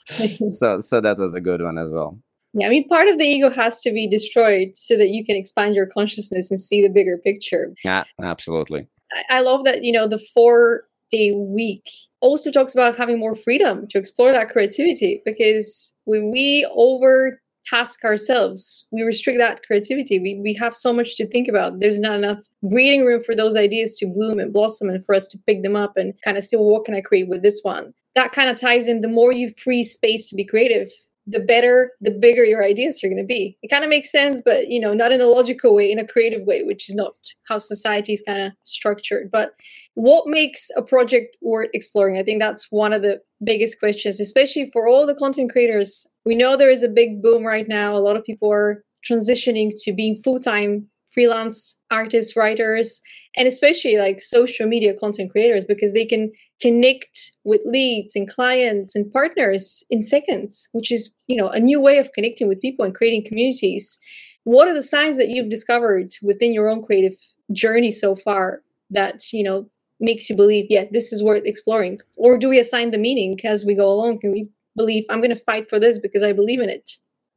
so 0.47 0.79
so 0.79 1.01
that 1.01 1.17
was 1.17 1.33
a 1.33 1.41
good 1.41 1.61
one 1.61 1.77
as 1.77 1.89
well. 1.89 2.19
Yeah, 2.53 2.67
I 2.67 2.69
mean 2.69 2.87
part 2.87 3.07
of 3.07 3.17
the 3.17 3.25
ego 3.25 3.49
has 3.49 3.79
to 3.81 3.91
be 3.91 4.09
destroyed 4.09 4.75
so 4.75 4.97
that 4.97 5.09
you 5.09 5.25
can 5.25 5.35
expand 5.35 5.75
your 5.75 5.87
consciousness 5.87 6.51
and 6.51 6.59
see 6.59 6.81
the 6.81 6.89
bigger 6.89 7.17
picture. 7.17 7.73
Yeah, 7.83 8.03
absolutely. 8.21 8.87
I, 9.11 9.37
I 9.37 9.39
love 9.41 9.63
that, 9.65 9.83
you 9.83 9.91
know, 9.91 10.07
the 10.07 10.19
four 10.33 10.83
day 11.11 11.33
week 11.33 11.89
also 12.21 12.51
talks 12.51 12.73
about 12.73 12.97
having 12.97 13.19
more 13.19 13.35
freedom 13.35 13.85
to 13.87 13.97
explore 13.97 14.31
that 14.31 14.49
creativity 14.49 15.21
because 15.25 15.95
when 16.05 16.31
we 16.31 16.67
over 16.73 17.41
task 17.65 18.03
ourselves 18.03 18.87
we 18.91 19.03
restrict 19.03 19.37
that 19.37 19.61
creativity 19.67 20.19
we, 20.19 20.39
we 20.41 20.53
have 20.53 20.75
so 20.75 20.91
much 20.91 21.15
to 21.15 21.27
think 21.27 21.47
about 21.47 21.79
there's 21.79 21.99
not 21.99 22.15
enough 22.15 22.39
breathing 22.63 23.05
room 23.05 23.21
for 23.21 23.35
those 23.35 23.55
ideas 23.55 23.95
to 23.95 24.07
bloom 24.07 24.39
and 24.39 24.51
blossom 24.51 24.89
and 24.89 25.05
for 25.05 25.13
us 25.13 25.27
to 25.27 25.37
pick 25.45 25.61
them 25.61 25.75
up 25.75 25.95
and 25.95 26.13
kind 26.23 26.37
of 26.37 26.43
see 26.43 26.55
well, 26.55 26.69
what 26.69 26.85
can 26.85 26.95
i 26.95 27.01
create 27.01 27.29
with 27.29 27.43
this 27.43 27.59
one 27.61 27.91
that 28.15 28.31
kind 28.31 28.49
of 28.49 28.59
ties 28.59 28.87
in 28.87 29.01
the 29.01 29.07
more 29.07 29.31
you 29.31 29.53
free 29.57 29.83
space 29.83 30.27
to 30.27 30.35
be 30.35 30.43
creative 30.43 30.89
the 31.27 31.39
better, 31.39 31.91
the 32.01 32.11
bigger 32.11 32.43
your 32.43 32.63
ideas 32.63 33.03
are 33.03 33.07
going 33.07 33.17
to 33.21 33.25
be. 33.25 33.57
It 33.61 33.69
kind 33.69 33.83
of 33.83 33.89
makes 33.89 34.11
sense, 34.11 34.41
but 34.43 34.67
you 34.67 34.79
know, 34.79 34.93
not 34.93 35.11
in 35.11 35.21
a 35.21 35.27
logical 35.27 35.75
way, 35.75 35.91
in 35.91 35.99
a 35.99 36.07
creative 36.07 36.45
way, 36.45 36.63
which 36.63 36.89
is 36.89 36.95
not 36.95 37.13
how 37.47 37.59
society 37.59 38.13
is 38.13 38.23
kind 38.25 38.41
of 38.41 38.53
structured. 38.63 39.29
But 39.31 39.53
what 39.93 40.27
makes 40.27 40.69
a 40.75 40.81
project 40.81 41.37
worth 41.41 41.69
exploring? 41.73 42.17
I 42.17 42.23
think 42.23 42.39
that's 42.39 42.71
one 42.71 42.93
of 42.93 43.01
the 43.01 43.21
biggest 43.43 43.79
questions, 43.79 44.19
especially 44.19 44.69
for 44.71 44.87
all 44.87 45.05
the 45.05 45.15
content 45.15 45.51
creators. 45.51 46.07
We 46.25 46.35
know 46.35 46.57
there 46.57 46.69
is 46.69 46.83
a 46.83 46.89
big 46.89 47.21
boom 47.21 47.43
right 47.43 47.67
now. 47.67 47.95
A 47.95 47.99
lot 47.99 48.15
of 48.15 48.23
people 48.23 48.51
are 48.51 48.83
transitioning 49.09 49.71
to 49.83 49.93
being 49.93 50.15
full 50.15 50.39
time 50.39 50.87
freelance 51.13 51.77
artists, 51.89 52.35
writers, 52.35 53.01
and 53.35 53.47
especially 53.47 53.97
like 53.97 54.21
social 54.21 54.67
media 54.67 54.93
content 54.93 55.31
creators 55.31 55.65
because 55.65 55.93
they 55.93 56.05
can 56.05 56.31
connect 56.61 57.31
with 57.43 57.61
leads 57.65 58.15
and 58.15 58.29
clients 58.29 58.95
and 58.95 59.11
partners 59.11 59.83
in 59.89 60.03
seconds, 60.03 60.69
which 60.71 60.91
is, 60.91 61.11
you 61.27 61.35
know, 61.35 61.47
a 61.47 61.59
new 61.59 61.79
way 61.79 61.97
of 61.97 62.11
connecting 62.13 62.47
with 62.47 62.61
people 62.61 62.85
and 62.85 62.95
creating 62.95 63.25
communities. 63.25 63.99
What 64.43 64.67
are 64.67 64.73
the 64.73 64.81
signs 64.81 65.17
that 65.17 65.29
you've 65.29 65.49
discovered 65.49 66.13
within 66.23 66.53
your 66.53 66.69
own 66.69 66.83
creative 66.83 67.15
journey 67.51 67.91
so 67.91 68.15
far 68.15 68.61
that, 68.89 69.31
you 69.31 69.43
know, 69.43 69.69
makes 69.99 70.29
you 70.29 70.35
believe, 70.35 70.65
yeah, 70.69 70.85
this 70.91 71.13
is 71.13 71.23
worth 71.23 71.45
exploring? 71.45 71.99
Or 72.17 72.37
do 72.37 72.49
we 72.49 72.59
assign 72.59 72.91
the 72.91 72.97
meaning 72.97 73.37
as 73.43 73.65
we 73.65 73.75
go 73.75 73.87
along? 73.87 74.19
Can 74.19 74.31
we 74.31 74.49
believe 74.75 75.05
I'm 75.09 75.19
going 75.19 75.29
to 75.29 75.35
fight 75.35 75.69
for 75.69 75.79
this 75.79 75.99
because 75.99 76.23
I 76.23 76.33
believe 76.33 76.59
in 76.59 76.69
it? 76.69 76.91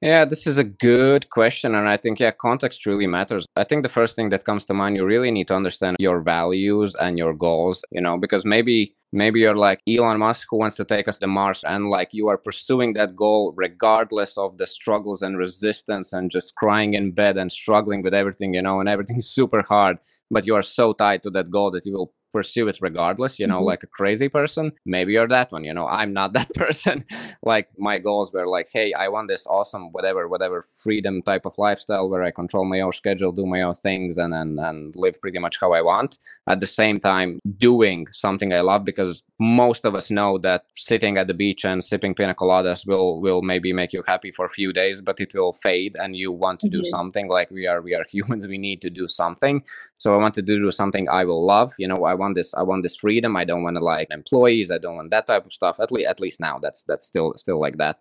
Yeah, 0.04 0.26
this 0.26 0.46
is 0.46 0.58
a 0.58 0.64
good 0.64 1.30
question. 1.30 1.74
And 1.74 1.88
I 1.88 1.96
think, 1.96 2.20
yeah, 2.20 2.30
context 2.30 2.84
really 2.84 3.06
matters. 3.06 3.46
I 3.56 3.64
think 3.64 3.82
the 3.82 3.88
first 3.88 4.14
thing 4.16 4.28
that 4.28 4.44
comes 4.44 4.66
to 4.66 4.74
mind, 4.74 4.96
you 4.96 5.06
really 5.06 5.30
need 5.30 5.48
to 5.48 5.54
understand 5.54 5.96
your 5.98 6.20
values 6.20 6.94
and 6.96 7.16
your 7.16 7.32
goals, 7.32 7.82
you 7.90 8.02
know, 8.02 8.18
because 8.18 8.44
maybe 8.44 8.94
maybe 9.14 9.40
you're 9.40 9.56
like 9.56 9.80
Elon 9.88 10.18
Musk 10.18 10.48
who 10.50 10.58
wants 10.58 10.76
to 10.76 10.84
take 10.84 11.08
us 11.08 11.18
to 11.20 11.26
Mars 11.26 11.64
and 11.64 11.88
like 11.88 12.10
you 12.12 12.28
are 12.28 12.36
pursuing 12.36 12.92
that 12.94 13.16
goal 13.16 13.54
regardless 13.56 14.36
of 14.36 14.58
the 14.58 14.66
struggles 14.66 15.22
and 15.22 15.38
resistance 15.38 16.12
and 16.12 16.30
just 16.30 16.54
crying 16.54 16.92
in 16.92 17.12
bed 17.12 17.38
and 17.38 17.50
struggling 17.50 18.02
with 18.02 18.12
everything, 18.12 18.52
you 18.52 18.60
know, 18.60 18.80
and 18.80 18.90
everything's 18.90 19.30
super 19.38 19.62
hard, 19.62 19.96
but 20.30 20.44
you 20.44 20.54
are 20.54 20.62
so 20.80 20.92
tied 20.92 21.22
to 21.22 21.30
that 21.30 21.50
goal 21.50 21.70
that 21.70 21.86
you 21.86 21.94
will 21.94 22.12
pursue 22.34 22.66
it 22.66 22.78
regardless 22.88 23.38
you 23.38 23.46
know 23.46 23.60
mm-hmm. 23.60 23.72
like 23.72 23.82
a 23.84 23.94
crazy 23.98 24.28
person 24.28 24.72
maybe 24.84 25.12
you're 25.12 25.34
that 25.36 25.52
one 25.52 25.64
you 25.68 25.72
know 25.72 25.86
i'm 25.86 26.12
not 26.12 26.32
that 26.38 26.52
person 26.54 27.04
like 27.42 27.68
my 27.78 27.96
goals 28.08 28.32
were 28.34 28.48
like 28.56 28.68
hey 28.76 28.92
i 29.04 29.06
want 29.14 29.28
this 29.28 29.46
awesome 29.46 29.84
whatever 29.96 30.22
whatever 30.34 30.58
freedom 30.84 31.22
type 31.22 31.46
of 31.46 31.54
lifestyle 31.66 32.08
where 32.10 32.24
i 32.24 32.32
control 32.40 32.64
my 32.64 32.80
own 32.80 32.92
schedule 32.92 33.30
do 33.30 33.46
my 33.46 33.62
own 33.62 33.74
things 33.74 34.18
and 34.18 34.34
and, 34.34 34.58
and 34.58 34.96
live 34.96 35.16
pretty 35.22 35.38
much 35.38 35.56
how 35.60 35.70
i 35.72 35.80
want 35.80 36.18
at 36.48 36.58
the 36.58 36.66
same 36.66 36.98
time 36.98 37.30
doing 37.68 38.00
something 38.24 38.52
i 38.52 38.60
love 38.60 38.84
because 38.84 39.22
most 39.44 39.84
of 39.84 39.94
us 39.94 40.10
know 40.10 40.38
that 40.38 40.64
sitting 40.74 41.18
at 41.18 41.26
the 41.26 41.34
beach 41.34 41.64
and 41.64 41.84
sipping 41.84 42.14
pina 42.14 42.34
coladas 42.34 42.86
will 42.86 43.20
will 43.20 43.42
maybe 43.42 43.72
make 43.72 43.92
you 43.92 44.02
happy 44.06 44.30
for 44.30 44.44
a 44.46 44.48
few 44.48 44.72
days 44.72 45.02
but 45.02 45.20
it 45.20 45.34
will 45.34 45.52
fade 45.52 45.96
and 46.00 46.16
you 46.16 46.32
want 46.32 46.58
to 46.60 46.66
mm-hmm. 46.66 46.78
do 46.78 46.84
something 46.84 47.28
like 47.28 47.50
we 47.50 47.66
are 47.66 47.82
we 47.82 47.94
are 47.94 48.04
humans 48.10 48.48
we 48.48 48.58
need 48.58 48.80
to 48.80 48.90
do 48.90 49.06
something. 49.06 49.62
So 49.98 50.14
i 50.14 50.16
want 50.16 50.34
to 50.34 50.42
do 50.42 50.70
something 50.70 51.08
i 51.08 51.24
will 51.24 51.44
love 51.44 51.72
you 51.78 51.88
know 51.88 52.04
i 52.04 52.14
want 52.14 52.34
this 52.34 52.54
i 52.54 52.62
want 52.62 52.82
this 52.82 52.96
freedom. 52.96 53.36
I 53.36 53.44
don't 53.44 53.62
want 53.62 53.76
to 53.78 53.84
like 53.84 54.08
employees 54.10 54.70
i 54.70 54.78
don't 54.78 54.96
want 54.96 55.10
that 55.10 55.26
type 55.26 55.44
of 55.44 55.52
stuff 55.52 55.80
at 55.80 55.92
least 55.92 56.08
at 56.08 56.20
least 56.20 56.40
now 56.40 56.58
that's 56.58 56.84
that's 56.84 57.06
still 57.06 57.34
still 57.36 57.60
like 57.60 57.76
that 57.78 57.98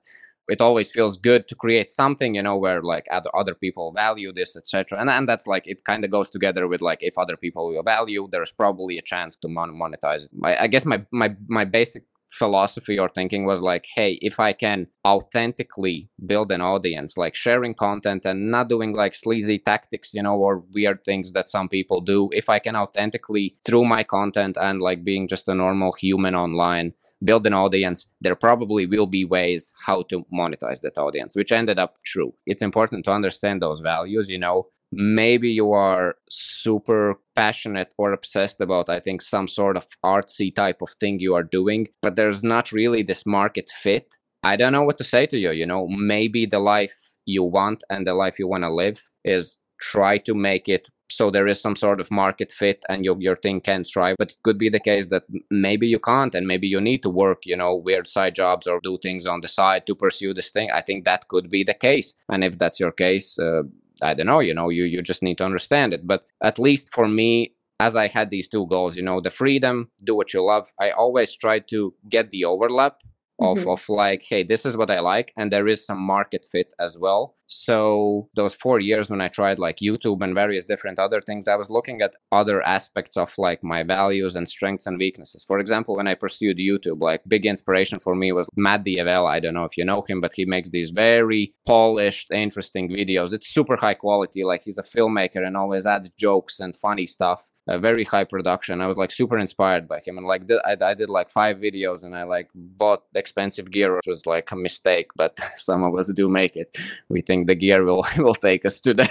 it 0.49 0.61
always 0.61 0.91
feels 0.91 1.17
good 1.17 1.47
to 1.47 1.55
create 1.55 1.89
something 1.89 2.35
you 2.35 2.43
know 2.43 2.57
where 2.57 2.81
like 2.81 3.07
other, 3.11 3.53
people 3.55 3.93
value 3.93 4.33
this 4.33 4.55
etc 4.55 4.99
and, 4.99 5.09
and 5.09 5.29
that's 5.29 5.47
like 5.47 5.63
it 5.65 5.83
kind 5.85 6.03
of 6.03 6.11
goes 6.11 6.29
together 6.29 6.67
with 6.67 6.81
like 6.81 6.99
if 7.01 7.17
other 7.17 7.37
people 7.37 7.67
will 7.67 7.83
value 7.83 8.27
there's 8.31 8.51
probably 8.51 8.97
a 8.97 9.01
chance 9.01 9.35
to 9.37 9.47
mon- 9.47 9.79
monetize. 9.79 10.27
I, 10.43 10.63
I 10.63 10.67
guess 10.67 10.85
my 10.85 11.05
my 11.11 11.35
my 11.47 11.65
basic 11.65 12.03
philosophy 12.29 12.97
or 12.97 13.09
thinking 13.09 13.45
was 13.45 13.61
like, 13.61 13.85
hey, 13.95 14.17
if 14.21 14.39
I 14.39 14.53
can 14.53 14.87
authentically 15.05 16.09
build 16.25 16.51
an 16.51 16.61
audience, 16.61 17.15
like 17.15 17.35
sharing 17.35 17.75
content 17.75 18.25
and 18.25 18.49
not 18.49 18.69
doing 18.69 18.93
like 18.93 19.13
sleazy 19.13 19.59
tactics, 19.59 20.15
you 20.15 20.23
know, 20.23 20.35
or 20.35 20.63
weird 20.73 21.03
things 21.03 21.31
that 21.33 21.49
some 21.49 21.69
people 21.69 22.01
do, 22.01 22.29
if 22.33 22.49
I 22.49 22.57
can 22.57 22.75
authentically 22.75 23.55
through 23.65 23.85
my 23.85 24.03
content 24.03 24.57
and 24.59 24.81
like 24.81 25.03
being 25.03 25.27
just 25.27 25.47
a 25.47 25.53
normal 25.53 25.93
human 25.93 26.33
online, 26.33 26.93
build 27.23 27.47
an 27.47 27.53
audience, 27.53 28.07
there 28.21 28.35
probably 28.35 28.85
will 28.85 29.07
be 29.07 29.25
ways 29.25 29.73
how 29.85 30.03
to 30.03 30.25
monetize 30.33 30.81
that 30.81 30.97
audience, 30.97 31.35
which 31.35 31.51
ended 31.51 31.79
up 31.79 31.97
true. 32.03 32.33
It's 32.45 32.61
important 32.61 33.05
to 33.05 33.11
understand 33.11 33.61
those 33.61 33.79
values, 33.79 34.29
you 34.29 34.37
know. 34.37 34.67
Maybe 34.91 35.49
you 35.49 35.71
are 35.71 36.15
super 36.29 37.15
passionate 37.35 37.93
or 37.97 38.13
obsessed 38.13 38.61
about, 38.61 38.89
I 38.89 38.99
think, 38.99 39.23
some 39.23 39.47
sort 39.47 39.75
of 39.75 39.87
artsy 40.05 40.55
type 40.55 40.83
of 40.83 40.91
thing 40.99 41.19
you 41.19 41.33
are 41.33 41.43
doing, 41.43 41.87
but 42.01 42.15
there's 42.15 42.43
not 42.43 42.71
really 42.71 43.01
this 43.01 43.25
market 43.25 43.69
fit. 43.69 44.13
I 44.43 44.55
don't 44.55 44.73
know 44.73 44.83
what 44.83 44.97
to 44.99 45.03
say 45.03 45.25
to 45.27 45.37
you. 45.37 45.51
You 45.51 45.65
know, 45.65 45.87
maybe 45.87 46.45
the 46.45 46.59
life 46.59 46.95
you 47.25 47.43
want 47.43 47.83
and 47.89 48.05
the 48.05 48.13
life 48.13 48.37
you 48.37 48.47
want 48.47 48.65
to 48.65 48.73
live 48.73 49.01
is 49.23 49.57
try 49.79 50.17
to 50.19 50.35
make 50.35 50.69
it 50.69 50.89
so 51.13 51.29
there 51.29 51.47
is 51.47 51.61
some 51.61 51.75
sort 51.75 51.99
of 52.01 52.11
market 52.11 52.51
fit 52.51 52.83
and 52.89 53.05
your, 53.05 53.15
your 53.19 53.35
thing 53.35 53.61
can 53.61 53.83
thrive. 53.83 54.15
But 54.17 54.31
it 54.31 54.37
could 54.43 54.57
be 54.57 54.69
the 54.69 54.79
case 54.79 55.07
that 55.07 55.23
maybe 55.49 55.87
you 55.87 55.99
can't 55.99 56.35
and 56.35 56.47
maybe 56.47 56.67
you 56.67 56.81
need 56.81 57.03
to 57.03 57.09
work 57.09 57.45
you 57.45 57.55
know 57.55 57.75
weird 57.75 58.07
side 58.07 58.35
jobs 58.35 58.67
or 58.67 58.79
do 58.83 58.97
things 59.01 59.25
on 59.25 59.41
the 59.41 59.47
side 59.47 59.85
to 59.87 59.95
pursue 59.95 60.33
this 60.33 60.49
thing. 60.49 60.69
I 60.71 60.81
think 60.81 61.05
that 61.05 61.27
could 61.27 61.49
be 61.49 61.63
the 61.63 61.73
case. 61.73 62.13
And 62.29 62.43
if 62.43 62.57
that's 62.57 62.79
your 62.79 62.91
case 62.91 63.37
uh, 63.39 63.63
i 64.01 64.13
don't 64.13 64.25
know 64.25 64.39
you 64.39 64.53
know 64.53 64.69
you 64.69 64.85
you 64.85 65.01
just 65.01 65.23
need 65.23 65.37
to 65.37 65.45
understand 65.45 65.93
it. 65.93 66.05
But 66.07 66.25
at 66.41 66.59
least 66.59 66.89
for 66.93 67.07
me 67.07 67.53
as 67.79 67.95
i 67.95 68.07
had 68.07 68.29
these 68.29 68.47
two 68.47 68.65
goals 68.67 68.95
you 68.95 69.03
know 69.03 69.19
the 69.19 69.29
freedom 69.29 69.89
do 70.03 70.15
what 70.15 70.33
you 70.33 70.43
love 70.43 70.71
i 70.79 70.91
always 70.91 71.35
try 71.35 71.59
to 71.59 71.93
get 72.09 72.29
the 72.31 72.45
overlap 72.45 73.01
of, 73.39 73.57
mm-hmm. 73.57 73.69
of 73.69 73.89
like 73.89 74.21
hey 74.29 74.43
this 74.43 74.65
is 74.65 74.77
what 74.77 74.91
i 74.91 74.99
like 74.99 75.33
and 75.37 75.51
there 75.51 75.67
is 75.67 75.85
some 75.85 75.99
market 75.99 76.45
fit 76.51 76.69
as 76.79 76.97
well 76.97 77.35
so 77.47 78.29
those 78.35 78.55
four 78.55 78.79
years 78.79 79.09
when 79.09 79.21
i 79.21 79.27
tried 79.27 79.59
like 79.59 79.77
youtube 79.77 80.21
and 80.21 80.33
various 80.33 80.65
different 80.65 80.99
other 80.99 81.21
things 81.21 81.47
i 81.47 81.55
was 81.55 81.69
looking 81.69 82.01
at 82.01 82.15
other 82.31 82.61
aspects 82.63 83.17
of 83.17 83.33
like 83.37 83.63
my 83.63 83.83
values 83.83 84.35
and 84.35 84.47
strengths 84.47 84.87
and 84.87 84.97
weaknesses. 84.97 85.43
For 85.43 85.59
example 85.59 85.95
when 85.95 86.07
i 86.07 86.15
pursued 86.15 86.57
youtube 86.57 87.01
like 87.01 87.21
big 87.27 87.45
inspiration 87.45 87.99
for 87.99 88.15
me 88.15 88.31
was 88.31 88.49
matt 88.55 88.83
D'Avella 88.83 89.29
i 89.29 89.39
don't 89.39 89.53
know 89.53 89.65
if 89.65 89.77
you 89.77 89.85
know 89.85 90.03
him 90.07 90.21
but 90.21 90.33
he 90.33 90.45
makes 90.45 90.69
these 90.69 90.91
very 90.91 91.53
polished 91.65 92.31
interesting 92.31 92.89
videos. 92.89 93.33
It's 93.33 93.47
super 93.47 93.75
high 93.75 93.93
quality 93.93 94.43
like 94.43 94.63
he's 94.63 94.77
a 94.77 94.83
filmmaker 94.83 95.45
and 95.45 95.55
always 95.57 95.85
adds 95.85 96.09
jokes 96.17 96.59
and 96.59 96.75
funny 96.75 97.05
stuff. 97.05 97.49
A 97.67 97.79
very 97.79 98.03
high 98.03 98.25
production. 98.25 98.81
I 98.81 98.87
was 98.87 98.97
like 98.97 99.11
super 99.11 99.37
inspired 99.39 99.87
by 99.87 100.01
him, 100.05 100.17
and 100.17 100.27
like 100.27 100.41
I, 100.65 100.75
I 100.91 100.93
did 100.93 101.09
like 101.09 101.29
five 101.29 101.55
videos, 101.67 102.03
and 102.03 102.13
I 102.13 102.23
like 102.23 102.49
bought 102.53 103.03
expensive 103.15 103.71
gear, 103.71 103.95
which 103.95 104.05
was 104.13 104.25
like 104.25 104.51
a 104.51 104.57
mistake, 104.57 105.07
but 105.15 105.39
some 105.55 105.81
of 105.81 105.97
us 105.97 106.11
do 106.13 106.27
make 106.27 106.57
it. 106.57 106.69
We 107.07 107.21
think 107.21 107.32
the 107.41 107.55
gear 107.55 107.83
will 107.83 108.05
will 108.17 108.35
take 108.35 108.65
us 108.65 108.79
to 108.81 108.93
the 108.93 109.07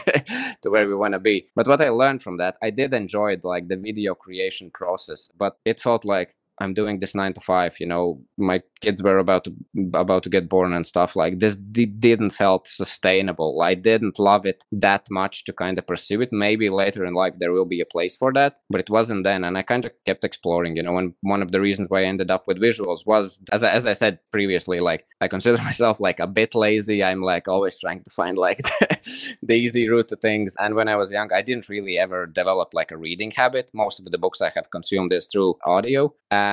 to 0.63 0.71
where 0.71 0.87
we 0.87 0.95
want 0.95 1.15
to 1.15 1.19
be. 1.21 1.47
But 1.55 1.67
what 1.67 1.81
I 1.81 1.91
learned 1.91 2.23
from 2.23 2.39
that, 2.39 2.57
I 2.63 2.71
did 2.71 2.95
enjoy 2.95 3.37
like 3.43 3.69
the 3.69 3.77
video 3.77 4.15
creation 4.15 4.71
process, 4.71 5.29
but 5.37 5.59
it 5.65 5.81
felt 5.81 6.05
like 6.05 6.35
I'm 6.63 6.75
doing 6.75 7.01
this 7.01 7.15
nine 7.15 7.35
to 7.35 7.41
five. 7.41 7.77
You 7.81 7.87
know, 7.87 8.21
my 8.39 8.63
kids 8.81 9.03
were 9.03 9.19
about 9.19 9.45
to 9.45 9.53
about 9.95 10.23
to 10.23 10.31
get 10.31 10.49
born 10.49 10.73
and 10.73 10.87
stuff 10.87 11.17
like 11.17 11.39
this. 11.39 11.57
D- 11.57 11.87
didn't 11.87 12.31
felt 12.31 12.69
sustainable. 12.69 13.61
I 13.63 13.75
didn't 13.75 14.19
love 14.19 14.47
it 14.47 14.65
that 14.73 15.07
much 15.11 15.45
to 15.45 15.53
kind 15.53 15.79
of 15.79 15.87
pursue 15.87 16.21
it. 16.21 16.33
Maybe 16.33 16.69
later 16.69 17.05
in 17.05 17.15
life 17.15 17.35
there 17.39 17.53
will 17.53 17.65
be 17.65 17.81
a 17.81 17.93
place 17.95 18.17
for 18.17 18.33
that, 18.35 18.61
but 18.71 18.81
it 18.81 18.91
wasn't 18.91 19.25
then. 19.25 19.45
And 19.45 19.59
I 19.59 19.63
kind 19.63 19.85
of 19.85 19.93
kept 20.07 20.25
exploring. 20.25 20.77
You 20.77 20.85
know, 20.85 20.99
and 20.99 21.15
one 21.21 21.43
of 21.43 21.51
the 21.51 21.61
reasons 21.61 21.91
why 21.91 22.03
I 22.03 22.05
ended 22.05 22.31
up 22.31 22.47
with 22.47 22.61
visuals 22.61 23.07
was, 23.07 23.41
as 23.53 23.63
I, 23.63 23.71
as 23.71 23.87
I 23.87 23.93
said 23.93 24.19
previously, 24.33 24.81
like 24.81 25.07
I 25.21 25.29
consider 25.29 25.63
myself 25.71 26.01
like 26.01 26.21
a 26.21 26.27
bit 26.27 26.55
lazy. 26.55 27.03
I'm 27.03 27.23
like 27.23 27.49
always 27.49 27.79
trying 27.79 28.03
to 28.05 28.11
find 28.11 28.39
like 28.39 28.59
the, 28.59 29.37
the 29.43 29.55
easy 29.55 29.89
route 29.89 30.09
to 30.11 30.17
things. 30.17 30.57
And 30.59 30.75
when 30.75 30.89
I 30.89 30.97
was 30.97 31.11
young, 31.11 31.33
I 31.33 31.43
didn't 31.43 31.69
really 31.69 31.99
ever 31.99 32.27
develop 32.27 32.69
like 32.73 32.93
a 32.93 32.97
reading 32.97 33.33
habit. 33.33 33.71
Most 33.73 33.99
of 33.99 34.05
the 34.07 34.19
books 34.19 34.41
I 34.41 34.53
have 34.55 34.71
consumed 34.71 35.13
is 35.13 35.27
through 35.27 35.59
audio. 35.65 36.15
And 36.31 36.52